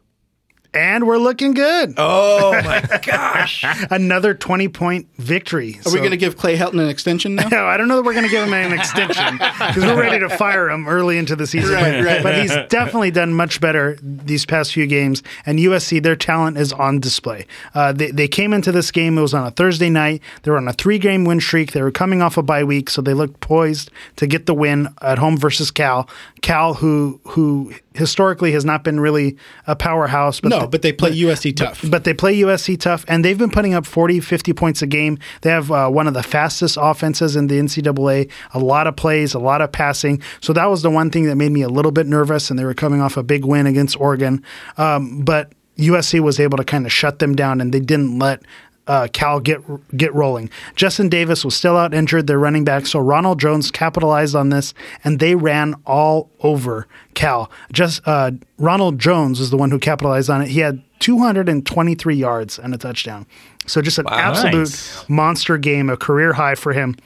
And 0.72 1.06
we're 1.06 1.18
looking 1.18 1.52
good. 1.54 1.94
Oh 1.96 2.52
my 2.64 3.00
gosh. 3.04 3.64
Another 3.90 4.34
twenty-point 4.34 5.08
victory. 5.16 5.80
Are 5.86 5.92
we 5.92 5.98
going 5.98 6.10
to 6.12 6.16
give 6.16 6.36
Clay 6.36 6.56
Helton 6.56 6.80
an 6.80 6.88
extension 6.88 7.34
now? 7.34 7.48
No, 7.50 7.66
I 7.66 7.76
don't 7.76 7.88
know 7.88 7.96
that 7.96 8.04
we're 8.04 8.12
going 8.12 8.24
to 8.24 8.30
give 8.30 8.46
him 8.46 8.54
an 8.54 8.72
extension 8.72 9.38
because 9.38 9.78
we're 9.78 10.00
ready 10.00 10.20
to 10.20 10.28
fire 10.28 10.70
him 10.70 10.86
early 10.86 11.18
into 11.18 11.34
the 11.34 11.46
season. 11.48 11.74
Right, 11.74 12.04
right. 12.04 12.22
But 12.22 12.36
he's 12.38 12.54
definitely 12.68 13.10
done 13.10 13.34
much 13.34 13.60
better 13.60 13.98
these 14.00 14.46
past 14.46 14.72
few 14.72 14.86
games. 14.86 15.24
And 15.46 15.58
USC, 15.58 16.00
their 16.00 16.14
talent 16.14 16.58
is 16.58 16.72
on 16.72 17.00
display. 17.00 17.46
Uh, 17.74 17.92
they, 17.92 18.12
they 18.12 18.28
came 18.28 18.52
into 18.52 18.70
this 18.70 18.92
game, 18.92 19.18
it 19.18 19.22
was 19.22 19.34
on 19.34 19.46
a 19.48 19.50
Thursday 19.50 19.90
night. 19.90 20.22
They 20.42 20.52
were 20.52 20.58
on 20.58 20.68
a 20.68 20.72
three 20.72 20.98
game 20.98 21.24
win 21.24 21.40
streak. 21.40 21.72
They 21.72 21.82
were 21.82 21.90
coming 21.90 22.22
off 22.22 22.36
a 22.36 22.42
bye 22.42 22.62
week, 22.62 22.88
so 22.88 23.02
they 23.02 23.14
looked 23.14 23.40
poised 23.40 23.90
to 24.16 24.28
get 24.28 24.46
the 24.46 24.54
win 24.54 24.88
at 25.02 25.18
home 25.18 25.36
versus 25.36 25.72
Cal. 25.72 26.08
Cal, 26.40 26.74
who 26.74 27.20
who 27.24 27.74
historically 27.94 28.52
has 28.52 28.64
not 28.64 28.84
been 28.84 29.00
really 29.00 29.36
a 29.66 29.74
powerhouse. 29.74 30.40
But 30.40 30.50
No, 30.50 30.66
but 30.66 30.82
they 30.82 30.92
play 30.92 31.10
USC 31.10 31.54
tough. 31.56 31.84
but 31.90 32.04
they 32.04 32.14
play 32.14 32.36
USC 32.40 32.78
tough, 32.78 33.04
and 33.08 33.24
they've 33.24 33.38
been 33.38 33.50
putting 33.50 33.74
up 33.74 33.84
40, 33.86 34.20
50 34.20 34.52
points 34.52 34.82
a 34.82 34.86
game. 34.86 35.18
They 35.42 35.50
have 35.50 35.70
uh, 35.72 35.88
one 35.88 36.06
of 36.06 36.14
the 36.14 36.22
fastest 36.22 36.78
offenses 36.80 37.36
in 37.36 37.48
the 37.48 37.58
NCAA, 37.58 38.30
a 38.54 38.58
lot 38.58 38.86
of 38.86 38.96
plays, 38.96 39.34
a 39.34 39.38
lot 39.40 39.60
of 39.60 39.72
passing. 39.72 40.22
So 40.40 40.52
that 40.52 40.66
was 40.66 40.82
the 40.82 40.90
one 40.90 41.10
thing 41.10 41.24
that 41.24 41.36
made 41.36 41.52
me 41.52 41.62
a 41.62 41.68
little 41.68 41.92
bit 41.92 42.06
nervous, 42.06 42.50
and 42.50 42.58
they 42.58 42.64
were 42.64 42.74
coming 42.74 43.00
off 43.00 43.16
a 43.16 43.22
big 43.22 43.44
win 43.44 43.66
against 43.66 44.00
Oregon. 44.00 44.44
Um, 44.78 45.22
but 45.22 45.52
USC 45.78 46.20
was 46.20 46.38
able 46.38 46.58
to 46.58 46.64
kind 46.64 46.86
of 46.86 46.92
shut 46.92 47.18
them 47.18 47.34
down, 47.34 47.60
and 47.60 47.72
they 47.72 47.80
didn't 47.80 48.18
let 48.18 48.42
uh, 48.86 49.08
Cal 49.12 49.40
get 49.40 49.60
get 49.96 50.12
rolling. 50.14 50.50
Justin 50.74 51.08
Davis 51.08 51.44
was 51.44 51.54
still 51.54 51.76
out 51.76 51.94
injured, 51.94 52.26
their 52.26 52.38
running 52.38 52.64
back, 52.64 52.86
so 52.86 52.98
Ronald 52.98 53.38
Jones 53.40 53.70
capitalized 53.70 54.34
on 54.34 54.48
this, 54.50 54.74
and 55.04 55.18
they 55.20 55.34
ran 55.34 55.74
all 55.86 56.30
over 56.40 56.86
Cal. 57.14 57.50
Just 57.72 58.00
uh, 58.06 58.32
Ronald 58.58 58.98
Jones 58.98 59.38
is 59.40 59.50
the 59.50 59.56
one 59.56 59.70
who 59.70 59.78
capitalized 59.78 60.28
on 60.30 60.42
it. 60.42 60.48
He 60.48 60.60
had 60.60 60.82
223 61.00 62.14
yards 62.14 62.58
and 62.58 62.74
a 62.74 62.78
touchdown. 62.78 63.26
So 63.66 63.80
just 63.82 63.98
an 63.98 64.06
absolute 64.10 64.54
Nice. 64.60 65.08
monster 65.08 65.56
game, 65.58 65.88
a 65.90 65.96
career 65.96 66.32
high 66.32 66.54
for 66.54 66.72
him. 66.72 66.96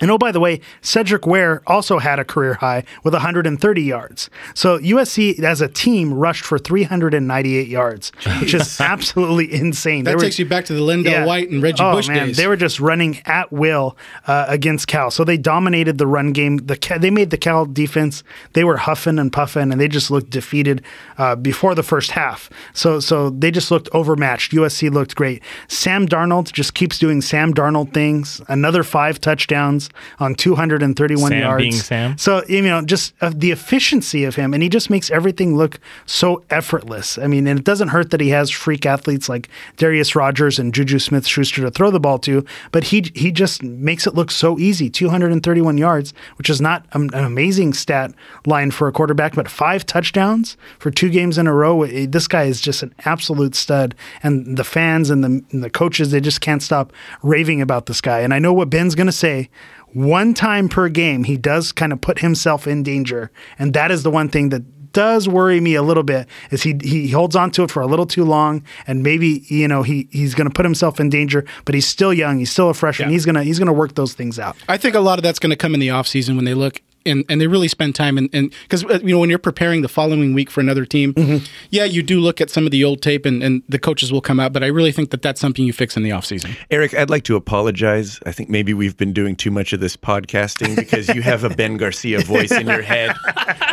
And 0.00 0.10
oh, 0.10 0.18
by 0.18 0.32
the 0.32 0.40
way, 0.40 0.60
Cedric 0.80 1.26
Ware 1.26 1.62
also 1.66 1.98
had 1.98 2.18
a 2.18 2.24
career 2.24 2.54
high 2.54 2.84
with 3.04 3.14
130 3.14 3.82
yards. 3.82 4.30
So 4.54 4.78
USC 4.78 5.40
as 5.40 5.60
a 5.60 5.68
team 5.68 6.14
rushed 6.14 6.44
for 6.44 6.58
398 6.58 7.68
yards, 7.68 8.12
which 8.40 8.54
is 8.54 8.80
absolutely 8.80 9.52
insane. 9.60 10.04
That 10.04 10.12
They 10.12 10.14
were- 10.16 10.22
takes 10.22 10.38
you 10.38 10.46
back 10.46 10.64
to 10.66 10.74
the 10.74 10.80
LenDale 10.80 11.26
White 11.26 11.50
and 11.50 11.62
Reggie 11.62 11.82
oh, 11.82 11.92
Bush 11.92 12.08
man, 12.08 12.28
days. 12.28 12.36
They 12.36 12.46
were 12.46 12.56
just 12.56 12.80
running 12.80 13.20
at 13.26 13.52
will 13.52 13.96
uh, 14.26 14.46
against 14.48 14.86
Cal. 14.86 15.10
So 15.10 15.24
they 15.24 15.36
dominated 15.36 15.98
the 15.98 16.06
run 16.06 16.32
game. 16.32 16.58
The 16.58 16.78
they 17.00 17.10
made 17.10 17.30
the 17.30 17.38
Cal 17.38 17.66
defense. 17.66 18.22
They 18.52 18.64
were 18.64 18.76
huffing 18.76 19.18
and 19.18 19.32
puffing, 19.32 19.72
and 19.72 19.80
they 19.80 19.88
just 19.88 20.10
looked 20.10 20.30
defeated 20.30 20.82
uh, 21.18 21.36
before 21.36 21.74
the 21.74 21.82
first 21.82 22.12
half. 22.12 22.50
So 22.72 23.00
so 23.00 23.30
they 23.30 23.50
just 23.50 23.70
looked 23.70 23.88
overmatched. 23.92 24.52
USC 24.52 24.90
looked 24.90 25.16
great. 25.16 25.42
Sam 25.68 26.06
Darnold 26.06 26.52
just 26.52 26.74
keeps 26.74 26.98
doing 26.98 27.20
Sam 27.20 27.52
Darnold 27.52 27.92
things. 27.92 28.40
Another 28.48 28.82
five 28.82 29.20
touchdowns 29.20 29.87
on 30.18 30.34
231 30.34 31.30
Sam 31.30 31.40
yards. 31.40 31.62
being 31.62 31.72
Sam? 31.72 32.18
So 32.18 32.42
you 32.48 32.62
know, 32.62 32.82
just 32.82 33.14
uh, 33.20 33.32
the 33.34 33.50
efficiency 33.50 34.24
of 34.24 34.34
him, 34.34 34.54
and 34.54 34.62
he 34.62 34.68
just 34.68 34.90
makes 34.90 35.10
everything 35.10 35.56
look 35.56 35.80
so 36.06 36.42
effortless. 36.50 37.18
I 37.18 37.26
mean, 37.26 37.46
and 37.46 37.58
it 37.58 37.64
doesn't 37.64 37.88
hurt 37.88 38.10
that 38.10 38.20
he 38.20 38.30
has 38.30 38.50
freak 38.50 38.86
athletes 38.86 39.28
like 39.28 39.48
Darreus 39.76 40.14
Rogers 40.14 40.58
and 40.58 40.74
Juju 40.74 40.98
Smith-Schuster 40.98 41.62
to 41.62 41.70
throw 41.70 41.90
the 41.90 42.00
ball 42.00 42.18
to, 42.20 42.44
but 42.72 42.84
he 42.84 43.10
he 43.14 43.30
just 43.30 43.62
makes 43.62 44.06
it 44.06 44.14
look 44.14 44.30
so 44.30 44.58
easy. 44.58 44.90
231 44.90 45.78
yards, 45.78 46.14
which 46.36 46.50
is 46.50 46.60
not 46.60 46.86
an 46.92 47.10
amazing 47.14 47.74
stat 47.74 48.12
line 48.46 48.70
for 48.70 48.88
a 48.88 48.92
quarterback, 48.92 49.34
but 49.34 49.48
five 49.48 49.86
touchdowns 49.86 50.56
for 50.78 50.90
two 50.90 51.08
games 51.08 51.38
in 51.38 51.46
a 51.46 51.54
row. 51.54 51.86
This 51.86 52.28
guy 52.28 52.44
is 52.44 52.60
just 52.60 52.82
an 52.82 52.94
absolute 53.04 53.54
stud, 53.54 53.94
and 54.22 54.56
the 54.56 54.64
fans 54.64 55.10
and 55.10 55.22
the, 55.24 55.44
and 55.52 55.64
the 55.64 55.70
coaches 55.70 56.10
they 56.10 56.20
just 56.20 56.40
can't 56.40 56.62
stop 56.62 56.92
raving 57.22 57.60
about 57.60 57.86
this 57.86 58.00
guy. 58.00 58.20
And 58.20 58.34
I 58.34 58.38
know 58.38 58.52
what 58.52 58.70
Ben's 58.70 58.94
going 58.94 59.06
to 59.06 59.12
say 59.12 59.48
one 59.94 60.34
time 60.34 60.68
per 60.68 60.88
game, 60.88 61.24
he 61.24 61.36
does 61.36 61.72
kind 61.72 61.92
of 61.92 62.00
put 62.00 62.18
himself 62.20 62.66
in 62.66 62.82
danger, 62.82 63.30
and 63.58 63.72
that 63.74 63.90
is 63.90 64.02
the 64.02 64.10
one 64.10 64.28
thing 64.28 64.50
that 64.50 64.62
does 64.92 65.28
worry 65.28 65.60
me 65.60 65.74
a 65.74 65.82
little 65.82 66.02
bit. 66.02 66.26
Is 66.50 66.62
he 66.62 66.76
he 66.82 67.08
holds 67.10 67.36
on 67.36 67.50
to 67.52 67.62
it 67.62 67.70
for 67.70 67.80
a 67.82 67.86
little 67.86 68.06
too 68.06 68.24
long, 68.24 68.62
and 68.86 69.02
maybe 69.02 69.44
you 69.48 69.68
know 69.68 69.82
he 69.82 70.08
he's 70.10 70.34
going 70.34 70.48
to 70.48 70.52
put 70.54 70.64
himself 70.64 70.98
in 70.98 71.08
danger, 71.10 71.44
but 71.64 71.74
he's 71.74 71.86
still 71.86 72.12
young, 72.12 72.38
he's 72.38 72.50
still 72.50 72.70
a 72.70 72.74
freshman, 72.74 73.08
Yeah. 73.10 73.12
he's 73.12 73.24
gonna 73.26 73.44
he's 73.44 73.58
gonna 73.58 73.72
work 73.72 73.94
those 73.94 74.14
things 74.14 74.38
out. 74.38 74.56
I 74.68 74.76
think 74.76 74.94
a 74.94 75.00
lot 75.00 75.18
of 75.18 75.22
that's 75.22 75.38
going 75.38 75.50
to 75.50 75.56
come 75.56 75.74
in 75.74 75.80
the 75.80 75.88
offseason 75.88 76.36
when 76.36 76.44
they 76.46 76.54
look 76.54 76.80
and, 77.08 77.24
and 77.28 77.40
they 77.40 77.46
really 77.46 77.68
spend 77.68 77.94
time 77.94 78.16
and 78.18 78.30
because 78.62 78.82
you 78.82 79.14
know 79.14 79.18
when 79.18 79.30
you're 79.30 79.38
preparing 79.38 79.82
the 79.82 79.88
following 79.88 80.34
week 80.34 80.50
for 80.50 80.60
another 80.60 80.84
team, 80.84 81.14
Mm-hmm. 81.14 81.44
yeah, 81.70 81.84
you 81.84 82.02
do 82.02 82.20
look 82.20 82.40
at 82.40 82.50
some 82.50 82.64
of 82.64 82.70
the 82.70 82.84
old 82.84 83.02
tape 83.02 83.24
and, 83.26 83.42
and 83.42 83.62
the 83.68 83.78
coaches 83.78 84.12
will 84.12 84.20
come 84.20 84.38
out, 84.38 84.52
but 84.52 84.62
I 84.62 84.66
really 84.68 84.92
think 84.92 85.10
that 85.10 85.22
that's 85.22 85.40
something 85.40 85.64
you 85.64 85.72
fix 85.72 85.96
in 85.96 86.02
the 86.02 86.10
offseason. 86.10 86.56
Eric, 86.70 86.94
I'd 86.94 87.10
like 87.10 87.24
to 87.24 87.36
apologize. 87.36 88.20
I 88.26 88.32
think 88.32 88.48
maybe 88.50 88.72
we've 88.74 88.96
been 88.96 89.12
doing 89.12 89.34
too 89.36 89.50
much 89.50 89.72
of 89.72 89.80
this 89.80 89.96
podcasting 89.96 90.76
because 90.76 91.08
you 91.08 91.22
have 91.22 91.44
a 91.44 91.50
Ben 91.50 91.76
Garcia 91.76 92.20
voice 92.20 92.52
in 92.52 92.66
your 92.68 92.82
head 92.82 93.14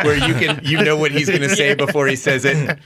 where 0.02 0.16
you 0.16 0.34
can 0.34 0.60
you 0.64 0.82
know 0.82 0.96
what 0.96 1.10
he's 1.12 1.28
going 1.28 1.42
to 1.42 1.54
say 1.54 1.74
before 1.74 2.06
he 2.06 2.16
says 2.16 2.44
it. 2.44 2.78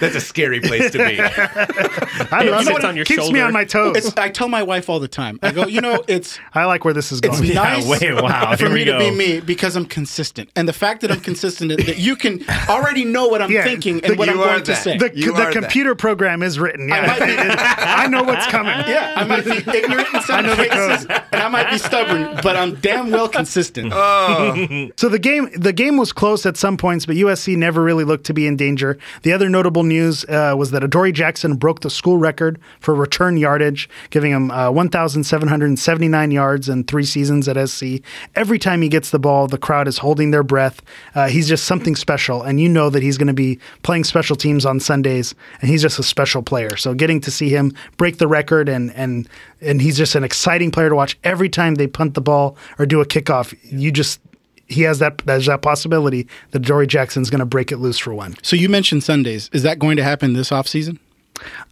That's 0.00 0.14
a 0.16 0.20
scary 0.20 0.60
place 0.60 0.90
to 0.92 0.98
be. 0.98 1.20
I 1.20 2.42
love 2.44 2.64
sits 2.64 2.78
it. 2.78 2.84
on 2.84 2.96
your 2.96 3.04
Keeps 3.04 3.30
me 3.30 3.40
on 3.40 3.52
my 3.52 3.64
toes. 3.64 3.96
It's, 3.96 4.16
I 4.16 4.28
tell 4.30 4.48
my 4.48 4.62
wife 4.62 4.88
all 4.88 5.00
the 5.00 5.08
time. 5.08 5.38
I 5.42 5.52
go, 5.52 5.66
you 5.66 5.80
know, 5.80 6.02
it's 6.08 6.38
I 6.54 6.64
like 6.64 6.84
where 6.84 6.94
this 6.94 7.12
is 7.12 7.20
going. 7.20 7.34
it's 7.44 7.54
going. 7.54 7.54
nice 7.54 7.86
wait, 7.86 8.14
wow, 8.14 8.56
for 8.56 8.64
here 8.66 8.68
me 8.74 8.80
we 8.80 8.84
to 8.86 8.98
be 8.98 9.10
me 9.10 9.40
because 9.40 9.76
I'm 9.76 9.86
consistent, 9.90 10.48
and 10.56 10.66
the 10.66 10.72
fact 10.72 11.02
that 11.02 11.10
I'm 11.10 11.20
consistent 11.20 11.72
is 11.72 11.84
that 11.86 11.98
you 11.98 12.16
can 12.16 12.42
already 12.68 13.04
know 13.04 13.26
what 13.28 13.42
I'm 13.42 13.50
Yeah, 13.50 13.64
thinking 13.64 13.98
the- 13.98 14.06
and 14.10 14.18
what 14.18 14.28
I'm 14.30 14.36
you 14.36 14.42
are 14.42 14.46
going 14.52 14.64
to 14.64 14.76
say. 14.76 14.96
the, 14.96 15.10
You 15.14 15.26
the 15.34 15.42
are 15.42 15.44
that. 15.46 15.52
computer 15.52 15.94
program 15.94 16.42
is 16.42 16.58
written. 16.58 16.88
Yeah, 16.88 17.06
might 17.06 17.18
be- 17.20 17.36
I 18.02 18.06
know 18.06 18.22
what's 18.22 18.46
coming. 18.46 18.72
yeah, 18.88 19.12
I 19.16 19.24
might 19.24 19.44
be 19.44 19.58
ignorant 19.78 20.08
in 20.14 20.22
some 20.22 20.44
cases, 20.46 21.06
and 21.32 21.42
I 21.42 21.48
might 21.48 21.70
be 21.70 21.78
stubborn, 21.78 22.38
but 22.42 22.56
I'm 22.56 22.76
damn 22.76 23.10
well 23.10 23.28
consistent. 23.28 23.92
So 24.96 25.08
the 25.08 25.18
game 25.18 25.48
the 25.56 25.72
game 25.72 25.96
was 25.96 26.12
close 26.12 26.46
at 26.46 26.56
some 26.56 26.76
points, 26.76 27.04
but 27.06 27.16
USC 27.16 27.56
never 27.56 27.82
really 27.82 28.04
looked 28.04 28.24
to 28.26 28.34
be 28.34 28.46
in 28.46 28.56
danger. 28.56 28.98
The 29.22 29.32
other 29.32 29.48
notable 29.48 29.82
news 29.82 30.24
uh, 30.26 30.54
was 30.56 30.70
that 30.70 30.84
Adoree 30.84 31.12
Jackson 31.12 31.56
broke 31.56 31.80
the 31.80 31.90
school 31.90 32.18
record 32.18 32.58
for 32.80 32.94
return 32.94 33.36
yardage, 33.36 33.88
giving 34.10 34.30
him 34.30 34.50
uh, 34.50 34.70
1,779 34.70 36.30
yards 36.30 36.68
in 36.68 36.84
three 36.84 37.04
seasons 37.04 37.48
at 37.48 37.68
SC. 37.68 38.02
Every 38.34 38.58
time 38.58 38.82
he 38.82 38.88
gets 38.88 39.10
the 39.10 39.18
ball, 39.18 39.46
the 39.48 39.58
crowd 39.70 39.86
is 39.86 39.98
holding 39.98 40.32
their 40.32 40.42
breath. 40.42 40.82
Uh, 41.14 41.28
he's 41.28 41.46
just 41.46 41.64
something 41.64 41.94
special, 41.94 42.42
and 42.42 42.60
you 42.60 42.68
know 42.68 42.90
that 42.90 43.04
he's 43.04 43.16
going 43.16 43.28
to 43.28 43.32
be 43.32 43.56
playing 43.84 44.02
special 44.02 44.34
teams 44.34 44.66
on 44.66 44.80
Sundays, 44.80 45.32
and 45.60 45.70
he's 45.70 45.80
just 45.80 45.96
a 45.96 46.02
special 46.02 46.42
player. 46.42 46.76
So 46.76 46.92
getting 46.92 47.20
to 47.20 47.30
see 47.30 47.50
him 47.50 47.72
break 47.96 48.18
the 48.18 48.26
record 48.26 48.68
and 48.68 48.92
and 48.96 49.28
and 49.60 49.80
he's 49.80 49.96
just 49.96 50.16
an 50.16 50.24
exciting 50.24 50.72
player 50.72 50.88
to 50.88 50.96
watch. 50.96 51.16
Every 51.22 51.48
time 51.48 51.76
they 51.76 51.86
punt 51.86 52.14
the 52.14 52.20
ball 52.20 52.56
or 52.80 52.86
do 52.86 53.00
a 53.00 53.06
kickoff, 53.06 53.56
you 53.62 53.92
just 53.92 54.20
he 54.66 54.82
has 54.82 54.98
that 54.98 55.18
there's 55.18 55.46
that 55.46 55.62
possibility 55.62 56.26
that 56.50 56.62
Dory 56.62 56.88
Jackson's 56.88 57.30
going 57.30 57.38
to 57.38 57.46
break 57.46 57.70
it 57.70 57.76
loose 57.76 57.98
for 57.98 58.12
one. 58.12 58.34
So 58.42 58.56
you 58.56 58.68
mentioned 58.68 59.04
Sundays. 59.04 59.48
Is 59.52 59.62
that 59.62 59.78
going 59.78 59.96
to 59.98 60.02
happen 60.02 60.32
this 60.32 60.50
offseason? 60.50 60.98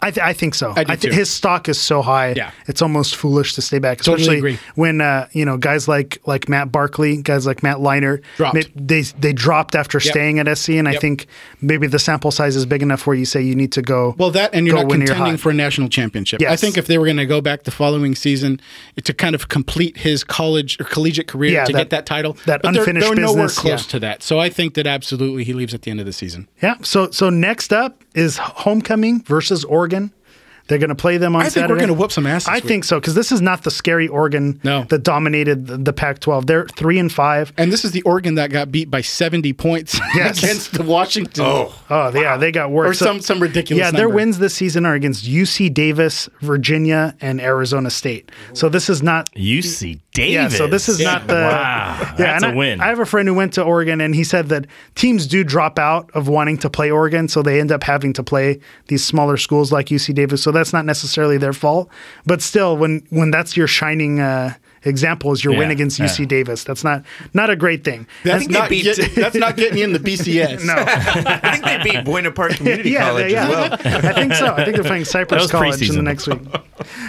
I, 0.00 0.10
th- 0.10 0.24
I 0.24 0.32
think 0.32 0.54
so. 0.54 0.72
I 0.76 0.96
too. 0.96 1.10
his 1.10 1.30
stock 1.30 1.68
is 1.68 1.80
so 1.80 2.02
high. 2.02 2.34
Yeah. 2.36 2.50
it's 2.66 2.82
almost 2.82 3.16
foolish 3.16 3.54
to 3.54 3.62
stay 3.62 3.78
back, 3.78 3.98
Totally 3.98 4.14
especially 4.22 4.38
agree. 4.38 4.58
when 4.74 5.00
uh, 5.00 5.28
you 5.32 5.44
know 5.44 5.56
guys 5.56 5.88
like 5.88 6.18
like 6.26 6.48
Matt 6.48 6.70
Barkley, 6.70 7.22
guys 7.22 7.46
like 7.46 7.62
Matt 7.62 7.78
Leinart, 7.78 8.22
Dropped. 8.36 8.58
they 8.76 9.02
they 9.02 9.32
dropped 9.32 9.74
after 9.74 10.00
staying 10.00 10.38
at 10.38 10.58
SC, 10.58 10.70
and 10.70 10.88
I 10.88 10.96
think 10.96 11.26
maybe 11.60 11.86
the 11.86 11.98
sample 11.98 12.30
size 12.30 12.56
is 12.56 12.66
big 12.66 12.82
enough 12.82 13.06
where 13.06 13.16
you 13.16 13.24
say 13.24 13.42
you 13.42 13.54
need 13.54 13.72
to 13.72 13.82
go. 13.82 14.14
Well, 14.18 14.30
that 14.32 14.54
and 14.54 14.66
you're 14.66 14.76
not 14.76 14.90
contending 14.90 15.36
for 15.36 15.50
a 15.50 15.54
national 15.54 15.88
championship. 15.88 16.42
I 16.42 16.56
think 16.56 16.76
if 16.76 16.86
they 16.86 16.98
were 16.98 17.04
going 17.06 17.16
to 17.18 17.26
go 17.26 17.40
back 17.40 17.64
the 17.64 17.70
following 17.70 18.14
season 18.14 18.60
to 19.02 19.12
kind 19.14 19.34
of 19.34 19.48
complete 19.48 19.96
his 19.96 20.24
college 20.24 20.80
or 20.80 20.84
collegiate 20.84 21.28
career 21.28 21.52
Yeah, 21.52 21.64
to 21.64 21.72
that- 21.72 21.78
get 21.78 21.90
that 21.90 22.06
title, 22.06 22.34
that 22.46 22.62
but 22.62 22.72
they're, 22.74 22.84
they're 22.84 23.14
nowhere 23.14 23.48
close 23.48 23.64
yeah. 23.86 23.90
to 23.90 24.00
that. 24.00 24.22
So 24.22 24.38
I 24.38 24.48
think 24.48 24.74
that 24.74 24.86
absolutely 24.86 25.44
he 25.44 25.52
leaves 25.52 25.74
at 25.74 25.82
the 25.82 25.90
end 25.90 26.00
of 26.00 26.06
the 26.06 26.12
season. 26.12 26.48
Yeah. 26.62 26.76
So 26.82 27.10
so 27.10 27.30
next 27.30 27.72
up 27.72 28.02
is 28.14 28.38
homecoming 28.38 29.22
versus 29.22 29.64
Oregon. 29.64 30.12
They're 30.68 30.78
going 30.78 30.88
to 30.90 30.94
play 30.94 31.16
them 31.16 31.34
on 31.34 31.42
I 31.42 31.48
think 31.48 31.68
we're 31.68 31.78
gonna 31.80 31.92
whoop 31.94 32.12
some 32.12 32.26
ass 32.26 32.44
this 32.44 32.48
I 32.48 32.54
week. 32.56 32.64
think 32.64 32.84
so 32.84 33.00
because 33.00 33.14
this 33.14 33.32
is 33.32 33.40
not 33.40 33.62
the 33.64 33.70
scary 33.70 34.06
Oregon 34.06 34.60
No. 34.62 34.84
that 34.84 35.02
dominated 35.02 35.66
the, 35.66 35.78
the 35.78 35.92
Pac-12. 35.92 36.46
They're 36.46 36.66
three 36.66 36.98
and 36.98 37.10
five. 37.10 37.52
And 37.56 37.72
this 37.72 37.84
is 37.84 37.92
the 37.92 38.02
Oregon 38.02 38.34
that 38.36 38.50
got 38.50 38.70
beat 38.70 38.90
by 38.90 39.00
70 39.00 39.52
points 39.54 39.98
Yes. 40.14 40.42
against 40.42 40.72
the 40.74 40.82
Washington. 40.82 41.44
Oh. 41.44 41.74
Oh 41.90 42.10
yeah, 42.14 42.36
they 42.36 42.52
got 42.52 42.70
worse. 42.70 42.90
Or 43.00 43.04
some- 43.04 43.20
some 43.20 43.40
ridiculous 43.40 43.80
Yeah, 43.82 43.90
their 43.90 44.08
wins 44.10 44.38
this 44.38 44.54
season 44.54 44.84
are 44.86 44.94
against 44.94 45.24
UC 45.24 45.72
Davis, 45.72 46.28
Virginia, 46.40 47.14
and 47.20 47.40
Arizona 47.40 47.88
State. 47.90 48.30
So 48.52 48.68
this 48.68 48.90
is 48.90 49.02
not. 49.02 49.30
UC 49.34 50.00
Davis. 50.12 50.32
Yeah, 50.32 50.48
so 50.48 50.66
this 50.66 50.88
is 50.88 51.00
not 51.00 51.26
the. 51.28 51.34
Wow, 51.34 51.96
Yeah, 52.00 52.14
that's 52.16 52.44
and 52.44 52.52
a 52.52 52.54
I- 52.54 52.56
win. 52.58 52.80
I 52.80 52.86
have 52.88 52.98
a 52.98 53.06
friend 53.06 53.26
who 53.26 53.34
went 53.34 53.54
to 53.54 53.62
Oregon, 53.62 54.00
and 54.00 54.14
he 54.14 54.24
said 54.24 54.48
that 54.50 54.66
teams 54.96 55.26
do 55.26 55.44
drop 55.44 55.78
out 55.78 56.10
of 56.14 56.28
wanting 56.28 56.58
to 56.58 56.68
play 56.70 56.90
Oregon, 56.90 57.28
so 57.28 57.42
they 57.42 57.60
end 57.60 57.72
up 57.72 57.82
having 57.84 58.12
to 58.14 58.22
play 58.22 58.58
these 58.88 59.04
smaller 59.04 59.36
schools 59.36 59.72
like 59.72 59.86
UC 59.86 60.14
Davis. 60.14 60.42
So 60.42 60.50
that's 60.59 60.72
not 60.72 60.84
necessarily 60.84 61.38
their 61.38 61.52
fault, 61.52 61.88
but 62.26 62.42
still, 62.42 62.76
when 62.76 63.06
when 63.11 63.30
that's 63.30 63.56
your 63.56 63.66
shining. 63.66 64.20
Uh, 64.20 64.54
Example 64.84 65.32
is 65.32 65.42
your 65.44 65.56
win 65.56 65.70
against 65.70 65.98
UC 66.00 66.30
yeah. 66.30 66.42
That's 66.44 66.64
That's 66.64 66.84
not 66.84 67.04
not 67.34 67.50
a 67.50 67.56
great 67.56 67.84
thing. 67.84 68.06
That's 68.24 68.40
think 68.44 68.52
not, 68.52 68.68
beat- 68.68 68.84
get- 68.84 69.14
that's 69.14 69.36
not 69.36 69.56
getting 69.56 69.78
you 69.78 69.84
in 69.84 69.92
the 69.92 69.98
BCS. 70.08 70.64
No, 70.64 70.74
I 70.78 71.56
think 71.58 71.64
they 71.64 71.90
beat 71.90 72.04
Buena 72.04 72.30
Park 72.30 72.52
Community 72.56 72.94
College 72.94 73.32
yeah. 73.32 73.44
as 73.44 73.48
well. 73.48 73.72
I 73.72 74.12
think 74.12 74.34
so. 74.34 74.46
I 74.54 74.64
think 74.64 74.76
they're 74.76 74.84
playing 74.84 75.04
Cypress 75.04 75.42
was 75.42 75.50
College 75.50 75.88
in 75.88 75.96
the 75.96 76.02
next 76.02 76.26
week. 76.26 76.40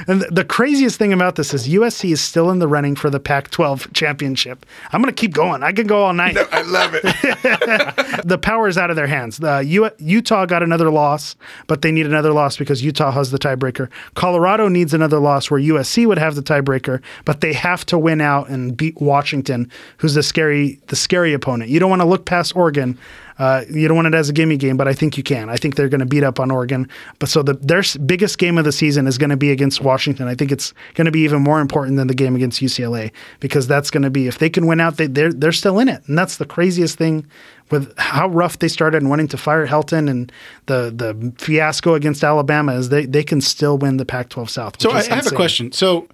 And 0.08 0.22
the, 0.22 0.28
the 0.32 0.46
craziest 0.46 0.98
thing 0.98 1.14
about 1.14 1.36
this 1.36 1.54
is 1.54 1.68
USC 1.68 2.12
is 2.12 2.22
still 2.22 2.50
in 2.50 2.60
the 2.60 2.68
running 2.68 2.96
for 2.96 3.10
the 3.10 3.20
Pac-12 3.20 3.94
championship. 3.94 4.66
I'm 4.92 5.02
going 5.02 5.14
to 5.14 5.20
keep 5.20 5.34
going. 5.34 5.62
I 5.64 5.72
can 5.72 5.86
go 5.88 6.04
all 6.04 6.14
night. 6.14 6.38
I 6.52 6.62
love 6.64 6.94
it. 6.96 8.26
the 8.26 8.38
power 8.38 8.68
is 8.68 8.78
out 8.78 8.90
of 8.90 8.96
their 8.96 9.08
hands. 9.08 9.38
The 9.38 9.60
U- 9.60 9.92
Utah 10.00 10.46
got 10.46 10.64
another 10.64 10.90
loss, 10.90 11.36
but 11.68 11.82
they 11.82 11.92
need 11.92 12.06
another 12.08 12.32
loss 12.34 12.58
because 12.58 12.84
Utah 12.84 13.12
has 13.12 13.32
the 13.32 13.38
tiebreaker. 13.40 13.90
Colorado 14.16 14.68
needs 14.68 14.94
another 14.94 15.20
loss 15.20 15.52
where 15.52 15.60
USC 15.62 16.06
would 16.08 16.18
have 16.18 16.36
the 16.36 16.42
tiebreaker, 16.44 17.02
but 17.26 17.42
they 17.42 17.54
have 17.60 17.86
to 17.88 17.98
win 17.98 18.22
out 18.22 18.50
and 18.50 18.76
beat 18.76 19.00
Washington, 19.00 19.72
who's 19.98 20.14
the 20.14 20.24
scary 20.24 20.80
the 20.88 20.96
scary 20.96 21.34
opponent. 21.34 21.70
You 21.70 21.80
don't 21.80 21.90
want 21.90 22.02
to 22.02 22.08
look 22.08 22.26
past 22.26 22.56
Oregon. 22.56 22.98
Uh, 23.38 23.64
you 23.70 23.88
don't 23.88 23.96
want 23.96 24.08
it 24.08 24.14
as 24.14 24.28
a 24.28 24.34
gimme 24.34 24.58
game, 24.58 24.76
but 24.76 24.88
I 24.88 24.94
think 24.94 25.16
you 25.16 25.24
can. 25.24 25.50
I 25.50 25.56
think 25.56 25.76
they're 25.76 25.88
going 25.88 26.02
to 26.02 26.06
beat 26.06 26.24
up 26.24 26.42
on 26.42 26.52
Oregon. 26.52 26.90
But 27.20 27.30
so 27.30 27.42
the, 27.42 27.54
their 27.54 27.82
biggest 28.06 28.38
game 28.38 28.58
of 28.58 28.66
the 28.66 28.74
season 28.74 29.08
is 29.08 29.18
going 29.18 29.30
to 29.30 29.38
be 29.38 29.50
against 29.50 29.80
Washington. 29.80 30.28
I 30.28 30.36
think 30.36 30.52
it's 30.52 30.74
going 30.96 31.06
to 31.06 31.12
be 31.12 31.22
even 31.22 31.42
more 31.42 31.62
important 31.62 31.96
than 31.96 32.08
the 32.08 32.14
game 32.14 32.36
against 32.36 32.62
UCLA 32.62 33.12
because 33.40 33.66
that's 33.66 33.90
going 33.92 34.04
to 34.04 34.10
be 34.10 34.28
if 34.28 34.40
they 34.40 34.50
can 34.50 34.68
win 34.68 34.82
out, 34.82 34.98
they, 34.98 35.08
they're 35.08 35.32
they're 35.32 35.54
still 35.54 35.80
in 35.80 35.88
it, 35.88 36.04
and 36.08 36.18
that's 36.18 36.36
the 36.36 36.46
craziest 36.46 36.98
thing 36.98 37.26
with 37.72 37.98
how 37.98 38.28
rough 38.28 38.60
they 38.60 38.68
started 38.68 39.02
and 39.02 39.10
wanting 39.10 39.30
to 39.30 39.38
fire 39.38 39.66
Helton 39.66 40.10
and 40.10 40.32
the 40.66 40.92
the 40.94 41.34
fiasco 41.38 41.94
against 41.94 42.26
Alabama, 42.26 42.74
is 42.74 42.90
they 42.90 43.06
they 43.06 43.24
can 43.24 43.40
still 43.40 43.78
win 43.78 43.98
the 43.98 44.06
Pac-12 44.06 44.50
South. 44.50 44.82
So 44.82 44.92
I, 44.92 45.04
have 45.04 45.28
a 45.28 45.36
question. 45.36 45.72
So 45.72 46.10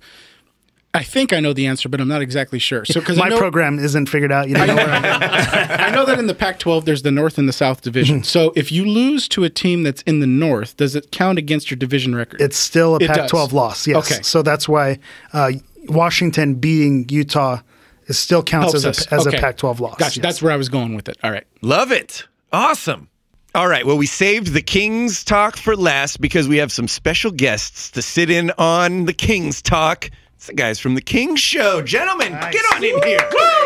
I 0.95 1.03
think 1.03 1.33
I 1.33 1.39
know 1.39 1.53
the 1.53 1.67
answer, 1.67 1.89
but 1.89 1.99
I'm 2.01 2.07
not 2.07 2.21
exactly 2.21 2.57
sure. 2.59 2.85
So 2.85 2.99
because 2.99 3.17
My 3.17 3.29
know, 3.29 3.37
program 3.37 3.77
isn't 3.79 4.07
figured 4.07 4.31
out. 4.31 4.47
You 4.47 4.55
know 4.55 4.65
where 4.75 4.87
I'm 4.89 5.05
at. 5.05 5.79
I 5.81 5.89
know 5.93 6.05
that 6.05 6.17
in 6.19 6.27
the 6.27 6.33
Pac-12 6.35 6.85
there's 6.85 7.01
the 7.03 7.11
North 7.11 7.37
and 7.37 7.47
the 7.47 7.53
South 7.53 7.81
division. 7.81 8.23
so 8.23 8.51
if 8.55 8.71
you 8.71 8.85
lose 8.85 9.27
to 9.29 9.43
a 9.43 9.49
team 9.49 9.83
that's 9.83 10.01
in 10.03 10.19
the 10.21 10.27
North, 10.27 10.77
does 10.77 10.95
it 10.95 11.11
count 11.11 11.37
against 11.37 11.69
your 11.69 11.77
division 11.77 12.15
record? 12.15 12.41
It's 12.41 12.57
still 12.57 12.95
a 12.95 12.99
It 12.99 13.07
Pac-12 13.09 13.29
does. 13.29 13.53
loss. 13.53 13.87
Yes. 13.87 14.11
Okay. 14.11 14.21
So 14.23 14.41
that's 14.41 14.67
why 14.67 14.99
uh, 15.33 15.51
Washington 15.89 16.55
beating 16.55 17.05
Utah 17.09 17.59
is 18.07 18.17
still 18.17 18.43
counts 18.43 18.71
Helps 18.73 18.85
as 18.85 19.07
a 19.07 19.13
as 19.13 19.27
Okay. 19.27 19.37
a 19.37 19.39
Pac-12 19.39 19.79
loss. 19.79 19.97
Gotcha. 19.97 20.19
Yes. 20.19 20.23
That's 20.23 20.41
where 20.41 20.51
I 20.51 20.57
was 20.57 20.69
going 20.69 20.95
with 20.95 21.09
it. 21.09 21.17
All 21.23 21.31
right. 21.31 21.45
Love 21.61 21.91
it. 21.91 22.25
Awesome. 22.51 23.09
All 23.53 23.67
right. 23.69 23.85
Well, 23.85 23.97
we 23.97 24.05
saved 24.05 24.47
the 24.53 24.61
Kings 24.61 25.23
talk 25.23 25.55
for 25.55 25.75
last 25.77 26.19
because 26.19 26.47
we 26.47 26.57
have 26.57 26.71
some 26.71 26.87
special 26.87 27.31
guests 27.31 27.89
to 27.91 28.01
sit 28.01 28.29
in 28.29 28.51
on 28.57 29.05
the 29.05 29.13
Kings 29.13 29.61
talk. 29.61 30.09
It's 30.35 30.47
the 30.47 30.53
guys 30.53 30.79
from 30.79 30.95
the 30.95 31.01
Kings 31.01 31.39
Show. 31.39 31.81
Gentlemen, 31.81 32.33
get 32.51 32.65
on 32.73 32.83
in 32.83 33.01
here. 33.03 33.19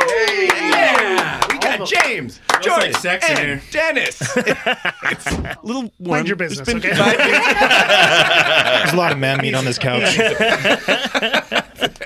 Hey, 0.08 0.48
yeah. 0.48 1.42
We 1.52 1.58
got 1.58 1.88
James, 1.88 2.40
Jordan, 2.62 2.92
like 2.92 3.02
sex 3.02 3.28
and 3.28 3.40
here. 3.40 3.62
Dennis. 3.72 4.22
it's 4.38 5.26
a 5.28 5.58
little 5.64 5.92
warm. 5.98 6.20
Mind 6.20 6.28
your 6.28 6.38
business, 6.38 6.66
been 6.66 6.78
okay? 6.78 6.90
There's 6.90 7.04
a 8.94 8.96
lot 8.96 9.12
of 9.12 9.18
man 9.18 9.42
meat 9.42 9.56
on 9.56 9.66
this 9.66 9.80
couch. 9.80 10.16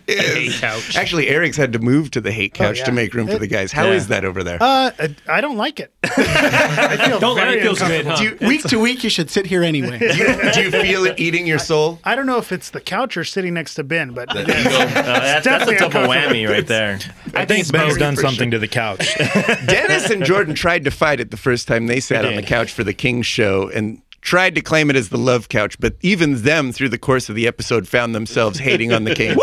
Is. 0.06 0.62
Actually, 0.96 1.28
Eric's 1.28 1.56
had 1.56 1.72
to 1.72 1.78
move 1.78 2.10
to 2.12 2.20
the 2.20 2.30
hate 2.32 2.54
couch 2.54 2.78
yeah. 2.78 2.84
to 2.86 2.92
make 2.92 3.14
room 3.14 3.26
for 3.28 3.38
the 3.38 3.46
guys. 3.46 3.72
How 3.72 3.86
is 3.86 4.04
Yeah. 4.04 4.08
that 4.20 4.24
over 4.24 4.42
there? 4.44 4.58
Uh, 4.62 4.90
I- 4.98 5.16
I 5.28 5.40
don't 5.40 5.56
like 5.56 5.80
it. 5.80 5.92
I 6.04 6.96
feel 7.08 7.18
Don't 7.18 7.36
let 7.36 7.46
very 7.48 7.58
it 7.58 7.62
feels 7.62 7.80
good, 7.80 8.06
huh? 8.06 8.16
Do 8.16 8.24
you, 8.24 8.36
week 8.46 8.62
to 8.64 8.78
week, 8.78 9.04
you 9.04 9.10
should 9.10 9.30
sit 9.30 9.46
here 9.46 9.62
anyway. 9.62 9.98
do, 9.98 10.06
you, 10.06 10.52
do 10.52 10.62
you 10.62 10.70
feel 10.70 11.04
it 11.04 11.18
eating 11.18 11.46
your 11.46 11.58
soul? 11.58 11.98
I 12.04 12.14
don't 12.14 12.26
know 12.26 12.38
if 12.38 12.52
it's 12.52 12.70
the 12.70 12.80
couch 12.80 13.16
or 13.16 13.24
sitting 13.24 13.54
next 13.54 13.74
to 13.74 13.84
Ben, 13.84 14.12
but 14.12 14.28
Uh, 14.30 14.42
that's, 14.44 15.44
that's 15.44 15.70
a 15.70 15.78
double 15.78 16.00
whammy 16.08 16.48
right 16.48 16.66
there. 16.66 16.98
I 17.34 17.44
think 17.44 17.70
Ben's 17.70 17.96
done 17.96 18.16
something 18.16 18.50
to 18.50 18.58
the 18.58 18.68
couch. 18.68 19.16
Dennis 19.66 20.10
and 20.10 20.24
Jordan 20.24 20.54
tried 20.54 20.84
to 20.84 20.90
fight 20.90 21.20
it 21.20 21.30
the 21.30 21.36
first 21.36 21.68
time 21.68 21.86
they 21.86 22.00
sat 22.00 22.24
on 22.24 22.34
the 22.36 22.42
couch 22.42 22.72
for 22.72 22.84
the 22.84 22.94
Kings 22.94 23.26
show 23.26 23.68
and 23.68 24.00
tried 24.20 24.54
to 24.56 24.60
claim 24.60 24.90
it 24.90 24.96
as 24.96 25.08
the 25.10 25.18
love 25.18 25.48
couch, 25.48 25.78
but 25.78 25.94
even 26.00 26.42
them 26.42 26.72
through 26.72 26.88
the 26.88 26.98
course 26.98 27.28
of 27.28 27.34
the 27.36 27.46
episode 27.46 27.86
found 27.86 28.14
themselves 28.14 28.58
hating 28.58 28.92
on 28.92 29.04
the 29.04 29.14
Kings. 29.14 29.36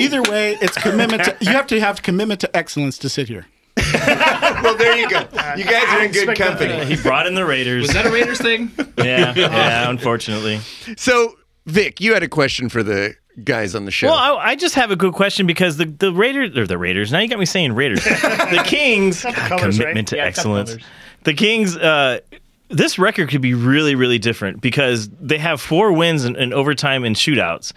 Either 0.00 0.22
way, 0.22 0.56
it's 0.60 0.76
commitment. 0.76 1.24
To, 1.24 1.36
you 1.40 1.50
have 1.50 1.66
to 1.68 1.80
have 1.80 2.02
commitment 2.02 2.40
to 2.40 2.56
excellence 2.56 2.98
to 2.98 3.08
sit 3.08 3.28
here. 3.28 3.46
well, 3.94 4.76
there 4.76 4.96
you 4.96 5.08
go. 5.08 5.20
You 5.56 5.64
guys 5.64 5.84
are 5.94 6.04
in 6.04 6.12
good 6.12 6.36
company. 6.36 6.84
He 6.84 7.00
brought 7.00 7.26
in 7.26 7.34
the 7.34 7.44
Raiders. 7.44 7.82
Was 7.82 7.92
that 7.94 8.06
a 8.06 8.10
Raiders 8.10 8.38
thing? 8.38 8.70
yeah, 8.98 9.32
yeah, 9.34 9.88
unfortunately. 9.88 10.60
So, 10.96 11.36
Vic, 11.66 12.00
you 12.00 12.12
had 12.14 12.22
a 12.22 12.28
question 12.28 12.68
for 12.68 12.82
the 12.82 13.14
guys 13.44 13.74
on 13.74 13.84
the 13.84 13.90
show. 13.90 14.08
Well, 14.08 14.38
I, 14.38 14.50
I 14.50 14.56
just 14.56 14.74
have 14.74 14.90
a 14.90 14.96
good 14.96 15.14
question 15.14 15.46
because 15.46 15.76
the, 15.76 15.86
the 15.86 16.12
Raiders 16.12 16.56
or 16.56 16.66
the 16.66 16.78
Raiders. 16.78 17.12
Now 17.12 17.20
you 17.20 17.28
got 17.28 17.38
me 17.38 17.46
saying 17.46 17.72
Raiders. 17.72 18.04
the 18.04 18.62
Kings 18.66 19.22
colors, 19.22 19.78
commitment 19.78 19.96
right? 19.96 20.06
to 20.08 20.16
Yeah, 20.16 20.24
excellence. 20.24 20.76
The 21.24 21.34
Kings. 21.34 21.76
Uh, 21.76 22.20
this 22.68 22.98
record 22.98 23.28
could 23.30 23.40
be 23.40 23.54
really, 23.54 23.94
really 23.96 24.18
different 24.18 24.60
because 24.60 25.08
they 25.08 25.38
have 25.38 25.60
four 25.60 25.92
wins 25.92 26.24
in, 26.24 26.36
in 26.36 26.52
overtime 26.52 27.04
and 27.04 27.16
shootouts. 27.16 27.72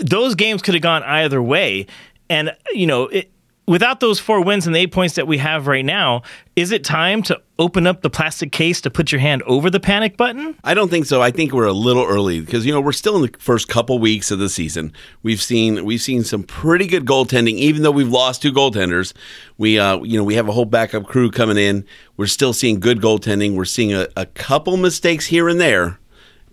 Those 0.00 0.34
games 0.34 0.62
could 0.62 0.74
have 0.74 0.82
gone 0.82 1.02
either 1.02 1.42
way, 1.42 1.86
and 2.28 2.54
you 2.72 2.86
know. 2.86 3.08
It, 3.08 3.30
Without 3.68 4.00
those 4.00 4.18
four 4.18 4.42
wins 4.42 4.66
and 4.66 4.74
the 4.74 4.80
eight 4.80 4.92
points 4.92 5.16
that 5.16 5.26
we 5.26 5.36
have 5.36 5.66
right 5.66 5.84
now, 5.84 6.22
is 6.56 6.72
it 6.72 6.84
time 6.84 7.22
to 7.24 7.38
open 7.58 7.86
up 7.86 8.00
the 8.00 8.08
plastic 8.08 8.50
case 8.50 8.80
to 8.80 8.90
put 8.90 9.12
your 9.12 9.20
hand 9.20 9.42
over 9.42 9.68
the 9.68 9.78
panic 9.78 10.16
button? 10.16 10.56
I 10.64 10.72
don't 10.72 10.88
think 10.88 11.04
so. 11.04 11.20
I 11.20 11.30
think 11.30 11.52
we're 11.52 11.66
a 11.66 11.72
little 11.74 12.06
early 12.06 12.40
because 12.40 12.64
you 12.64 12.72
know 12.72 12.80
we're 12.80 12.92
still 12.92 13.14
in 13.16 13.30
the 13.30 13.38
first 13.38 13.68
couple 13.68 13.98
weeks 13.98 14.30
of 14.30 14.38
the 14.38 14.48
season. 14.48 14.90
We've 15.22 15.42
seen 15.42 15.84
we've 15.84 16.00
seen 16.00 16.24
some 16.24 16.44
pretty 16.44 16.86
good 16.86 17.04
goaltending, 17.04 17.56
even 17.56 17.82
though 17.82 17.90
we've 17.90 18.08
lost 18.08 18.40
two 18.40 18.54
goaltenders. 18.54 19.12
We 19.58 19.78
uh 19.78 20.02
you 20.02 20.16
know 20.16 20.24
we 20.24 20.36
have 20.36 20.48
a 20.48 20.52
whole 20.52 20.64
backup 20.64 21.04
crew 21.04 21.30
coming 21.30 21.58
in. 21.58 21.84
We're 22.16 22.26
still 22.26 22.54
seeing 22.54 22.80
good 22.80 23.02
goaltending. 23.02 23.54
We're 23.54 23.66
seeing 23.66 23.92
a, 23.92 24.08
a 24.16 24.24
couple 24.24 24.78
mistakes 24.78 25.26
here 25.26 25.46
and 25.46 25.60
there, 25.60 26.00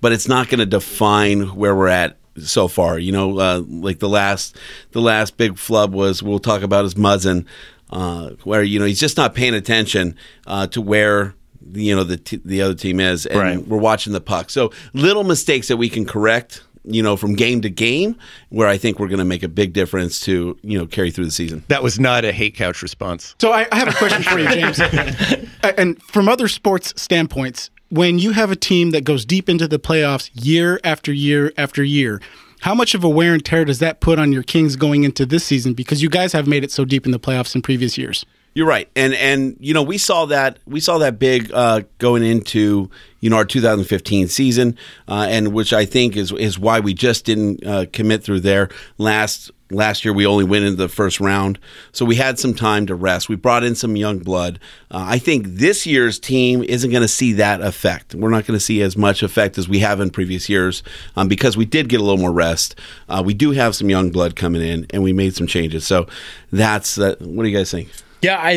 but 0.02 0.12
it's 0.12 0.28
not 0.28 0.50
going 0.50 0.60
to 0.60 0.66
define 0.66 1.56
where 1.56 1.74
we're 1.74 1.88
at 1.88 2.18
so 2.38 2.67
far. 2.67 2.99
You 2.99 3.11
know, 3.11 3.39
uh, 3.39 3.61
like 3.67 3.99
the 3.99 4.09
last 4.09 4.57
the 4.91 5.01
last 5.01 5.38
big 5.38 5.57
flub 5.57 5.93
was 5.93 6.21
we'll 6.23 6.39
talk 6.39 6.61
about 6.61 6.86
is 6.86 6.95
Muzzin, 6.95 7.45
uh, 7.91 8.31
where 8.43 8.63
you 8.63 8.79
know 8.79 8.86
he's 8.86 8.99
just 8.99 9.17
not 9.17 9.36
paying 9.36 9.53
attention 9.53 10.15
uh, 10.47 10.67
to 10.67 10.81
where 10.81 11.33
you 11.73 11.95
know 11.95 12.03
the 12.03 12.17
t- 12.17 12.41
the 12.45 12.61
other 12.61 12.75
team 12.75 12.99
is, 12.99 13.25
and 13.25 13.39
Right. 13.39 13.67
we're 13.67 13.77
watching 13.77 14.13
the 14.13 14.21
puck. 14.21 14.49
So 14.49 14.71
little 14.93 15.23
mistakes 15.23 15.67
that 15.69 15.77
we 15.77 15.89
can 15.89 16.05
correct. 16.05 16.63
You 16.88 17.01
know, 17.01 17.17
from 17.17 17.33
game 17.33 17.61
to 17.61 17.69
game, 17.71 18.15
where 18.49 18.67
I 18.67 18.77
think 18.77 18.99
we're 18.99 19.07
going 19.07 19.17
to 19.17 19.25
make 19.25 19.41
a 19.41 19.47
big 19.47 19.73
difference 19.73 20.19
to 20.19 20.55
you 20.61 20.77
know 20.77 20.86
carry 20.86 21.09
through 21.09 21.25
the 21.25 21.31
season. 21.31 21.63
that 21.69 21.81
was 21.81 21.99
not 21.99 22.25
a 22.25 22.31
hate 22.31 22.53
couch 22.53 22.83
response. 22.83 23.33
So 23.41 23.51
I, 23.51 23.65
I 23.71 23.77
have 23.79 23.88
a 23.88 23.93
question 23.93 24.21
for 24.21 24.38
you, 24.38 24.47
James. 24.49 24.79
And 25.63 25.99
from 26.03 26.29
other 26.29 26.47
sports 26.47 26.93
standpoints, 26.95 27.71
when 27.89 28.19
you 28.19 28.31
have 28.31 28.51
a 28.51 28.55
team 28.55 28.91
that 28.91 29.03
goes 29.03 29.25
deep 29.25 29.49
into 29.49 29.67
the 29.67 29.79
playoffs 29.79 30.29
year 30.33 30.79
after 30.83 31.13
year 31.13 31.51
after 31.57 31.83
year, 31.83 32.21
how 32.61 32.73
much 32.73 32.95
of 32.95 33.03
a 33.03 33.09
wear 33.09 33.33
and 33.33 33.43
tear 33.43 33.65
does 33.65 33.79
that 33.79 33.99
put 33.99 34.17
on 34.17 34.31
your 34.31 34.43
Kings 34.43 34.75
going 34.75 35.03
into 35.03 35.25
this 35.25 35.43
season? 35.43 35.73
Because 35.73 36.01
you 36.01 36.09
guys 36.09 36.33
have 36.33 36.47
made 36.47 36.63
it 36.63 36.71
so 36.71 36.86
deep 36.86 37.05
in 37.05 37.11
the 37.11 37.19
playoffs 37.19 37.55
in 37.55 37.61
previous 37.61 37.97
years. 37.97 38.25
You're 38.55 38.67
right, 38.67 38.89
and 38.95 39.13
and 39.13 39.57
you 39.59 39.73
know 39.73 39.83
we 39.83 39.97
saw 39.97 40.25
that 40.27 40.59
we 40.65 40.79
saw 40.79 40.97
that 40.99 41.19
big 41.19 41.51
uh, 41.51 41.81
going 41.97 42.23
into 42.23 42.89
you 43.19 43.29
know 43.29 43.36
our 43.36 43.43
2015 43.43 44.29
season, 44.29 44.77
uh, 45.09 45.27
and 45.29 45.49
which 45.49 45.73
I 45.73 45.83
think 45.86 46.15
is 46.15 46.31
is 46.31 46.57
why 46.57 46.79
we 46.79 46.93
just 46.93 47.25
didn't 47.25 47.67
uh, 47.67 47.86
commit 47.91 48.23
through 48.23 48.39
there 48.39 48.69
last 48.97 49.51
last 49.72 50.05
year. 50.05 50.13
We 50.13 50.26
only 50.26 50.43
went 50.43 50.66
into 50.66 50.78
the 50.78 50.89
first 50.89 51.20
round, 51.20 51.59
so 51.91 52.05
we 52.05 52.16
had 52.16 52.39
some 52.39 52.53
time 52.53 52.86
to 52.88 52.95
rest. 52.95 53.30
We 53.30 53.36
brought 53.36 53.63
in 53.63 53.76
some 53.76 53.95
young 53.95 54.20
blood. 54.20 54.59
Uh, 54.91 55.05
I 55.07 55.18
think 55.18 55.45
this 55.47 55.86
year's 55.86 56.20
team 56.20 56.63
isn't 56.63 56.89
going 56.89 57.01
to 57.01 57.07
see 57.07 57.34
that 57.34 57.61
effect. 57.61 58.16
We're 58.16 58.30
not 58.30 58.45
going 58.45 58.57
to 58.57 58.63
see 58.63 58.82
as 58.82 58.95
much 58.97 59.24
effect 59.24 59.57
as 59.57 59.68
we 59.68 59.80
have 59.80 59.99
in 59.99 60.09
previous 60.09 60.49
years 60.49 60.84
um, 61.16 61.28
because 61.28 61.57
we 61.57 61.66
did 61.66 61.89
get 61.89 61.99
a 61.99 62.03
little 62.03 62.20
more 62.20 62.32
rest. 62.32 62.80
Uh, 63.09 63.22
we 63.26 63.34
do 63.34 63.51
have 63.51 63.76
some 63.76 63.89
young 63.89 64.11
blood 64.11 64.36
coming 64.36 64.61
in, 64.61 64.86
and 64.91 65.03
we 65.03 65.13
made 65.13 65.36
some 65.36 65.47
changes. 65.47 65.86
So 65.86 66.07
that's 66.51 66.97
uh, 66.97 67.16
what 67.20 67.43
do 67.43 67.49
you 67.49 67.57
guys 67.57 67.72
think? 67.72 67.89
Yeah, 68.22 68.39
I 68.41 68.53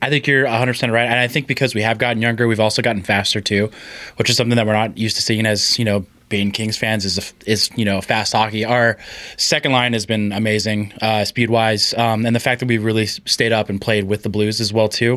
I 0.00 0.08
think 0.08 0.26
you're 0.26 0.44
100 0.44 0.72
percent 0.72 0.92
right, 0.92 1.04
and 1.04 1.18
I 1.18 1.28
think 1.28 1.46
because 1.46 1.74
we 1.74 1.82
have 1.82 1.98
gotten 1.98 2.22
younger, 2.22 2.48
we've 2.48 2.60
also 2.60 2.80
gotten 2.80 3.02
faster 3.02 3.40
too, 3.40 3.70
which 4.16 4.30
is 4.30 4.36
something 4.36 4.56
that 4.56 4.66
we're 4.66 4.72
not 4.72 4.96
used 4.96 5.16
to 5.16 5.22
seeing 5.22 5.44
as 5.44 5.78
you 5.78 5.84
know 5.84 6.06
being 6.30 6.50
Kings 6.50 6.78
fans 6.78 7.04
is 7.04 7.34
is 7.44 7.68
you 7.76 7.84
know 7.84 8.00
fast 8.00 8.32
hockey. 8.32 8.64
Our 8.64 8.96
second 9.36 9.72
line 9.72 9.92
has 9.92 10.06
been 10.06 10.32
amazing 10.32 10.94
uh, 11.02 11.26
speed 11.26 11.50
wise, 11.50 11.92
um, 11.94 12.24
and 12.24 12.34
the 12.34 12.40
fact 12.40 12.60
that 12.60 12.66
we 12.66 12.78
really 12.78 13.04
stayed 13.04 13.52
up 13.52 13.68
and 13.68 13.78
played 13.78 14.04
with 14.04 14.22
the 14.22 14.30
Blues 14.30 14.60
as 14.60 14.72
well 14.72 14.88
too. 14.88 15.14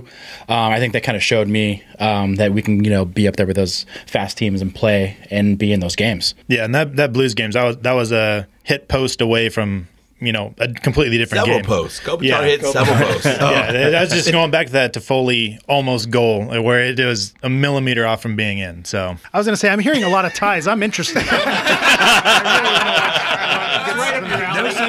Um, 0.49 0.73
I 0.73 0.79
think 0.79 0.91
that 0.93 1.03
kind 1.03 1.15
of 1.15 1.23
showed 1.23 1.47
me 1.47 1.83
um, 1.99 2.35
that 2.35 2.51
we 2.51 2.61
can 2.61 2.83
you 2.83 2.89
know 2.89 3.05
be 3.05 3.27
up 3.29 3.37
there 3.37 3.47
with 3.47 3.55
those 3.55 3.85
fast 4.05 4.37
teams 4.37 4.61
and 4.61 4.75
play 4.75 5.15
and 5.31 5.57
be 5.57 5.71
in 5.71 5.79
those 5.79 5.95
games. 5.95 6.35
Yeah, 6.47 6.65
and 6.65 6.75
that 6.75 6.97
that 6.97 7.13
Blues 7.13 7.33
games 7.33 7.53
that 7.53 7.63
was 7.63 7.77
that 7.77 7.93
was 7.93 8.11
a 8.11 8.47
hit 8.63 8.89
post 8.89 9.21
away 9.21 9.47
from 9.47 9.87
you 10.25 10.31
know 10.31 10.53
a 10.57 10.67
completely 10.71 11.17
different 11.17 11.45
Several 11.45 11.59
game. 11.59 11.65
posts. 11.65 11.99
Kopitar 11.99 12.23
Yeah. 12.23 12.43
hit 12.43 12.65
several 12.65 12.95
posts. 12.97 13.25
Yeah, 13.25 13.67
oh. 13.69 13.91
that 13.91 14.01
was 14.01 14.09
just 14.11 14.31
going 14.37 14.51
back 14.51 14.67
to 14.67 14.73
that 14.73 14.93
Toffoli 14.93 15.59
almost 15.67 16.09
goal 16.09 16.45
where 16.61 16.81
it 16.81 16.99
was 16.99 17.33
a 17.43 17.49
millimeter 17.49 18.05
off 18.05 18.21
from 18.21 18.35
being 18.35 18.59
in. 18.59 18.85
So 18.85 19.15
I 19.33 19.37
was 19.37 19.45
going 19.45 19.53
to 19.53 19.57
say 19.57 19.69
I'm 19.69 19.79
hearing 19.79 20.03
a 20.03 20.09
lot 20.09 20.25
of 20.25 20.33
ties. 20.33 20.67
I'm 20.67 20.83
interested. 20.83 21.23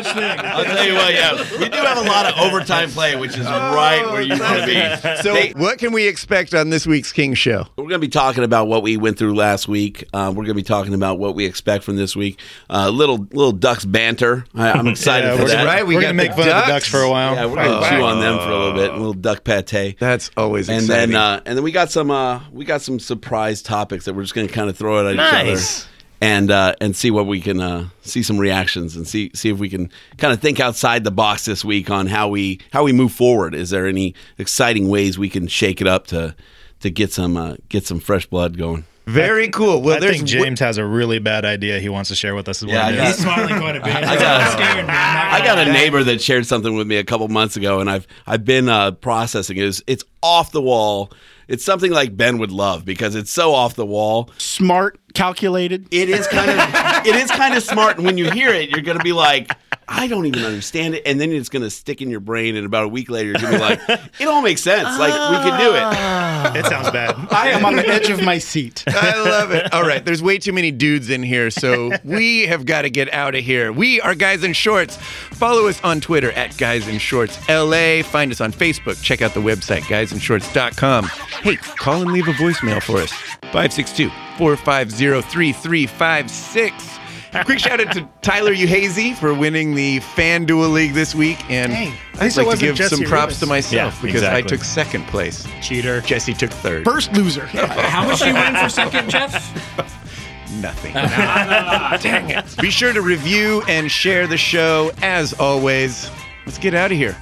No 0.04 0.10
such 0.12 0.16
thing. 0.16 0.40
I'll 0.44 0.64
tell 0.64 0.86
you 0.86 0.94
what, 0.94 1.12
yeah, 1.14 1.58
we 1.58 1.68
do 1.68 1.76
have 1.78 1.98
a 1.98 2.08
lot 2.08 2.26
of 2.26 2.38
overtime 2.38 2.90
play, 2.90 3.16
which 3.16 3.36
is 3.36 3.46
right 3.46 4.04
where 4.10 4.22
you 4.22 4.38
want 4.38 4.60
to 4.60 4.66
be. 4.66 5.22
So, 5.22 5.34
They- 5.34 5.52
what 5.56 5.78
can 5.78 5.92
we 5.92 6.06
expect 6.06 6.54
on 6.54 6.70
this 6.70 6.86
week's 6.86 7.12
King 7.12 7.34
Show? 7.34 7.66
we're 7.76 7.84
going 7.84 7.90
to 7.94 7.98
be 7.98 8.08
talking 8.08 8.44
about 8.44 8.68
what 8.68 8.82
we 8.82 8.96
went 8.96 9.18
through 9.18 9.34
last 9.34 9.68
week. 9.68 10.04
Uh, 10.12 10.28
we're 10.30 10.44
going 10.44 10.48
to 10.48 10.54
be 10.54 10.62
talking 10.62 10.94
about 10.94 11.18
what 11.18 11.34
we 11.34 11.44
expect 11.44 11.84
from 11.84 11.96
this 11.96 12.14
week. 12.16 12.38
Uh, 12.70 12.88
little 12.90 13.26
little 13.32 13.52
Ducks 13.52 13.84
banter. 13.84 14.44
I, 14.54 14.72
I'm 14.72 14.86
excited 14.94 15.26
Yeah, 15.28 15.36
for 15.36 15.42
we're 15.42 15.48
that. 15.48 15.66
right, 15.66 15.86
we 15.86 15.94
we're 15.94 16.00
gonna 16.02 16.14
make 16.14 16.30
the 16.30 16.42
fun 16.42 16.48
of 16.48 16.66
the 16.66 16.72
Ducks 16.72 16.88
for 16.88 17.00
a 17.00 17.10
while. 17.10 17.34
Yeah, 17.34 17.46
we're 17.46 17.56
going 17.56 17.82
to 17.82 17.88
chew 17.88 18.02
on 18.02 18.20
them 18.20 18.38
for 18.38 18.48
a 18.50 18.58
little 18.58 18.72
bit. 18.74 18.90
A 18.90 18.96
little 18.96 19.12
duck 19.14 19.44
pate. 19.44 19.98
That's 19.98 20.30
always 20.36 20.68
And 20.68 20.82
exciting. 20.82 21.10
then 21.12 21.20
uh, 21.20 21.40
and 21.46 21.56
then 21.56 21.62
we 21.64 21.72
got 21.72 21.90
some 21.90 22.10
uh, 22.10 22.40
we 22.52 22.64
got 22.64 22.82
some 22.82 22.98
surprise 22.98 23.62
topics 23.62 24.04
that 24.06 24.14
we're 24.14 24.22
just 24.22 24.34
going 24.34 24.46
to 24.48 24.52
kind 24.52 24.68
of 24.68 24.76
throw 24.76 25.06
at 25.06 25.12
each 25.12 25.16
Nice. 25.18 25.80
other. 25.82 25.90
And 26.24 26.50
uh, 26.50 26.74
and 26.80 26.96
see 26.96 27.10
what 27.10 27.26
we 27.26 27.40
can 27.40 27.60
uh, 27.60 27.88
see 28.02 28.22
some 28.22 28.38
reactions 28.38 28.96
and 28.96 29.06
see 29.06 29.30
see 29.34 29.50
if 29.50 29.58
we 29.58 29.68
can 29.68 29.90
kind 30.16 30.32
of 30.32 30.40
think 30.40 30.58
outside 30.58 31.04
the 31.04 31.10
box 31.10 31.44
this 31.44 31.64
week 31.64 31.90
on 31.90 32.06
how 32.06 32.28
we 32.28 32.60
how 32.72 32.82
we 32.82 32.92
move 32.92 33.12
forward. 33.12 33.54
Is 33.54 33.68
there 33.70 33.86
any 33.86 34.14
exciting 34.38 34.88
ways 34.88 35.18
we 35.18 35.28
can 35.28 35.46
shake 35.48 35.80
it 35.82 35.86
up 35.86 36.06
to 36.08 36.34
to 36.80 36.90
get 36.90 37.12
some 37.12 37.36
uh, 37.36 37.56
get 37.68 37.84
some 37.86 38.00
fresh 38.00 38.24
blood 38.26 38.56
going? 38.56 38.84
Very 39.06 39.48
cool. 39.48 39.82
Well, 39.82 40.02
I 40.02 40.12
think 40.12 40.24
James 40.24 40.60
has 40.60 40.78
a 40.78 40.84
really 40.86 41.18
bad 41.18 41.44
idea 41.44 41.78
he 41.78 41.90
wants 41.90 42.08
to 42.08 42.14
share 42.14 42.34
with 42.34 42.48
us 42.48 42.62
as 42.62 42.68
well. 42.68 42.74
Yeah, 42.76 42.86
I 42.86 42.96
got- 42.96 43.06
He's 43.08 43.16
smiling 43.18 43.58
quite 43.60 43.76
a 43.76 43.80
bit. 43.80 43.94
I 43.94 44.16
got, 44.16 44.58
I 44.88 45.44
got 45.44 45.58
a 45.58 45.70
neighbor 45.70 46.02
that 46.04 46.22
shared 46.22 46.46
something 46.46 46.74
with 46.74 46.86
me 46.86 46.96
a 46.96 47.04
couple 47.04 47.28
months 47.28 47.58
ago, 47.58 47.80
and 47.80 47.90
I've 47.90 48.06
I've 48.26 48.46
been 48.46 48.70
uh, 48.70 48.92
processing 48.92 49.58
it. 49.58 49.64
It's, 49.64 49.82
it's 49.86 50.04
off 50.22 50.52
the 50.52 50.62
wall. 50.62 51.12
It's 51.48 51.64
something 51.64 51.90
like 51.92 52.16
Ben 52.16 52.38
would 52.38 52.52
love 52.52 52.84
because 52.84 53.14
it's 53.14 53.30
so 53.30 53.52
off 53.54 53.74
the 53.74 53.86
wall. 53.86 54.30
Smart, 54.38 54.98
calculated. 55.14 55.86
It 55.90 56.08
is 56.08 56.26
kind 56.26 56.50
of 56.50 57.06
it 57.06 57.16
is 57.16 57.30
kind 57.30 57.54
of 57.54 57.62
smart, 57.62 57.96
and 57.96 58.06
when 58.06 58.18
you 58.18 58.30
hear 58.30 58.50
it, 58.50 58.70
you're 58.70 58.82
gonna 58.82 59.04
be 59.04 59.12
like, 59.12 59.52
I 59.88 60.06
don't 60.06 60.26
even 60.26 60.44
understand 60.44 60.94
it, 60.94 61.02
and 61.06 61.20
then 61.20 61.32
it's 61.32 61.48
gonna 61.48 61.70
stick 61.70 62.02
in 62.02 62.10
your 62.10 62.20
brain, 62.20 62.56
and 62.56 62.66
about 62.66 62.84
a 62.84 62.88
week 62.88 63.10
later, 63.10 63.30
you're 63.30 63.40
gonna 63.40 63.56
be 63.56 63.58
like, 63.58 63.80
it 64.18 64.28
all 64.28 64.42
makes 64.42 64.62
sense. 64.62 64.98
Like 64.98 65.12
we 65.12 65.50
can 65.50 65.60
do 65.60 65.74
it. 65.74 65.82
Ah. 65.82 66.54
It 66.54 66.66
sounds 66.66 66.90
bad. 66.90 67.14
I 67.30 67.50
am 67.50 67.64
on 67.64 67.76
the 67.76 67.86
edge 67.86 68.10
of 68.10 68.22
my 68.22 68.38
seat. 68.38 68.84
I 68.88 69.22
love 69.22 69.50
it. 69.52 69.72
All 69.72 69.82
right, 69.82 70.04
there's 70.04 70.22
way 70.22 70.38
too 70.38 70.52
many 70.52 70.70
dudes 70.70 71.10
in 71.10 71.22
here, 71.22 71.50
so 71.50 71.90
we 72.04 72.46
have 72.46 72.66
got 72.66 72.82
to 72.82 72.90
get 72.90 73.12
out 73.12 73.34
of 73.34 73.42
here. 73.44 73.72
We 73.72 74.00
are 74.00 74.14
Guys 74.14 74.44
in 74.44 74.52
Shorts. 74.52 74.96
Follow 74.96 75.66
us 75.68 75.82
on 75.82 76.00
Twitter 76.00 76.32
at 76.32 76.56
Guys 76.56 76.86
in 76.88 76.98
Shorts 76.98 77.38
LA. 77.48 78.02
Find 78.02 78.30
us 78.30 78.40
on 78.40 78.52
Facebook. 78.52 79.02
Check 79.02 79.22
out 79.22 79.34
the 79.34 79.40
website, 79.40 79.82
guysinshorts.com. 79.82 81.04
Hey, 81.42 81.56
call 81.56 82.02
and 82.02 82.12
leave 82.12 82.28
a 82.28 82.32
voicemail 82.32 82.82
for 82.82 82.98
us. 82.98 83.12
562 83.52 84.08
450 84.38 85.22
3356. 85.30 87.03
Quick 87.44 87.58
shout 87.58 87.80
out 87.80 87.92
to 87.94 88.08
Tyler 88.22 88.54
Uhazy 88.54 89.14
for 89.16 89.34
winning 89.34 89.74
the 89.74 90.00
FanDuel 90.00 90.72
League 90.72 90.92
this 90.92 91.14
week. 91.14 91.38
And 91.50 91.72
Hey, 91.72 91.94
at 92.14 92.22
I'd 92.38 92.46
like 92.46 92.58
to 92.58 92.66
give 92.66 92.76
Jesse 92.76 92.96
some 92.96 93.04
props 93.04 93.32
Lewis. 93.32 93.40
to 93.40 93.46
myself 93.46 93.94
Yeah, 93.96 94.02
because 94.02 94.22
I 94.22 94.40
took 94.42 94.62
second 94.62 95.06
place. 95.08 95.46
Cheater. 95.62 96.00
Jesse 96.02 96.34
took 96.34 96.50
third. 96.50 96.84
First 96.84 97.12
loser. 97.12 97.46
How 97.46 98.06
much 98.06 98.20
do 98.20 98.28
you 98.28 98.34
win 98.34 98.54
for 98.56 98.68
second, 98.68 99.10
Jeff? 99.10 99.32
Nothing. 100.60 100.92
Dang 100.94 102.30
it. 102.30 102.56
Be 102.60 102.70
sure 102.70 102.92
to 102.92 103.02
review 103.02 103.62
and 103.68 103.90
share 103.90 104.26
the 104.26 104.36
show 104.38 104.92
as 105.02 105.32
always. 105.34 106.08
Let's 106.46 106.58
get 106.58 106.74
out 106.74 106.92
of 106.92 106.96
here. 106.96 107.16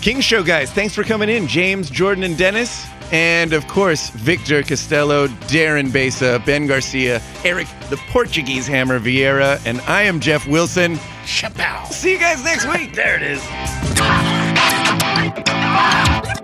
King 0.00 0.20
Show 0.20 0.42
guys, 0.42 0.70
thanks 0.72 0.94
for 0.94 1.04
coming 1.04 1.28
in. 1.28 1.46
James, 1.46 1.88
Jordan, 1.90 2.24
and 2.24 2.36
Dennis. 2.36 2.86
And 3.12 3.52
of 3.52 3.68
course, 3.68 4.08
Victor 4.10 4.62
Costello, 4.62 5.28
Darren 5.48 5.92
Besa, 5.92 6.42
Ben 6.46 6.66
Garcia, 6.66 7.20
Eric 7.44 7.68
the 7.90 7.98
Portuguese 8.08 8.66
Hammer 8.66 8.98
Vieira, 8.98 9.60
and 9.66 9.80
I 9.82 10.02
am 10.02 10.18
Jeff 10.18 10.48
Wilson. 10.48 10.96
Chappelle. 11.24 11.86
See 11.88 12.12
you 12.12 12.18
guys 12.18 12.42
next 12.42 12.66
week. 12.66 12.94
There 12.94 13.16
it 13.16 13.22
is. 13.22 13.42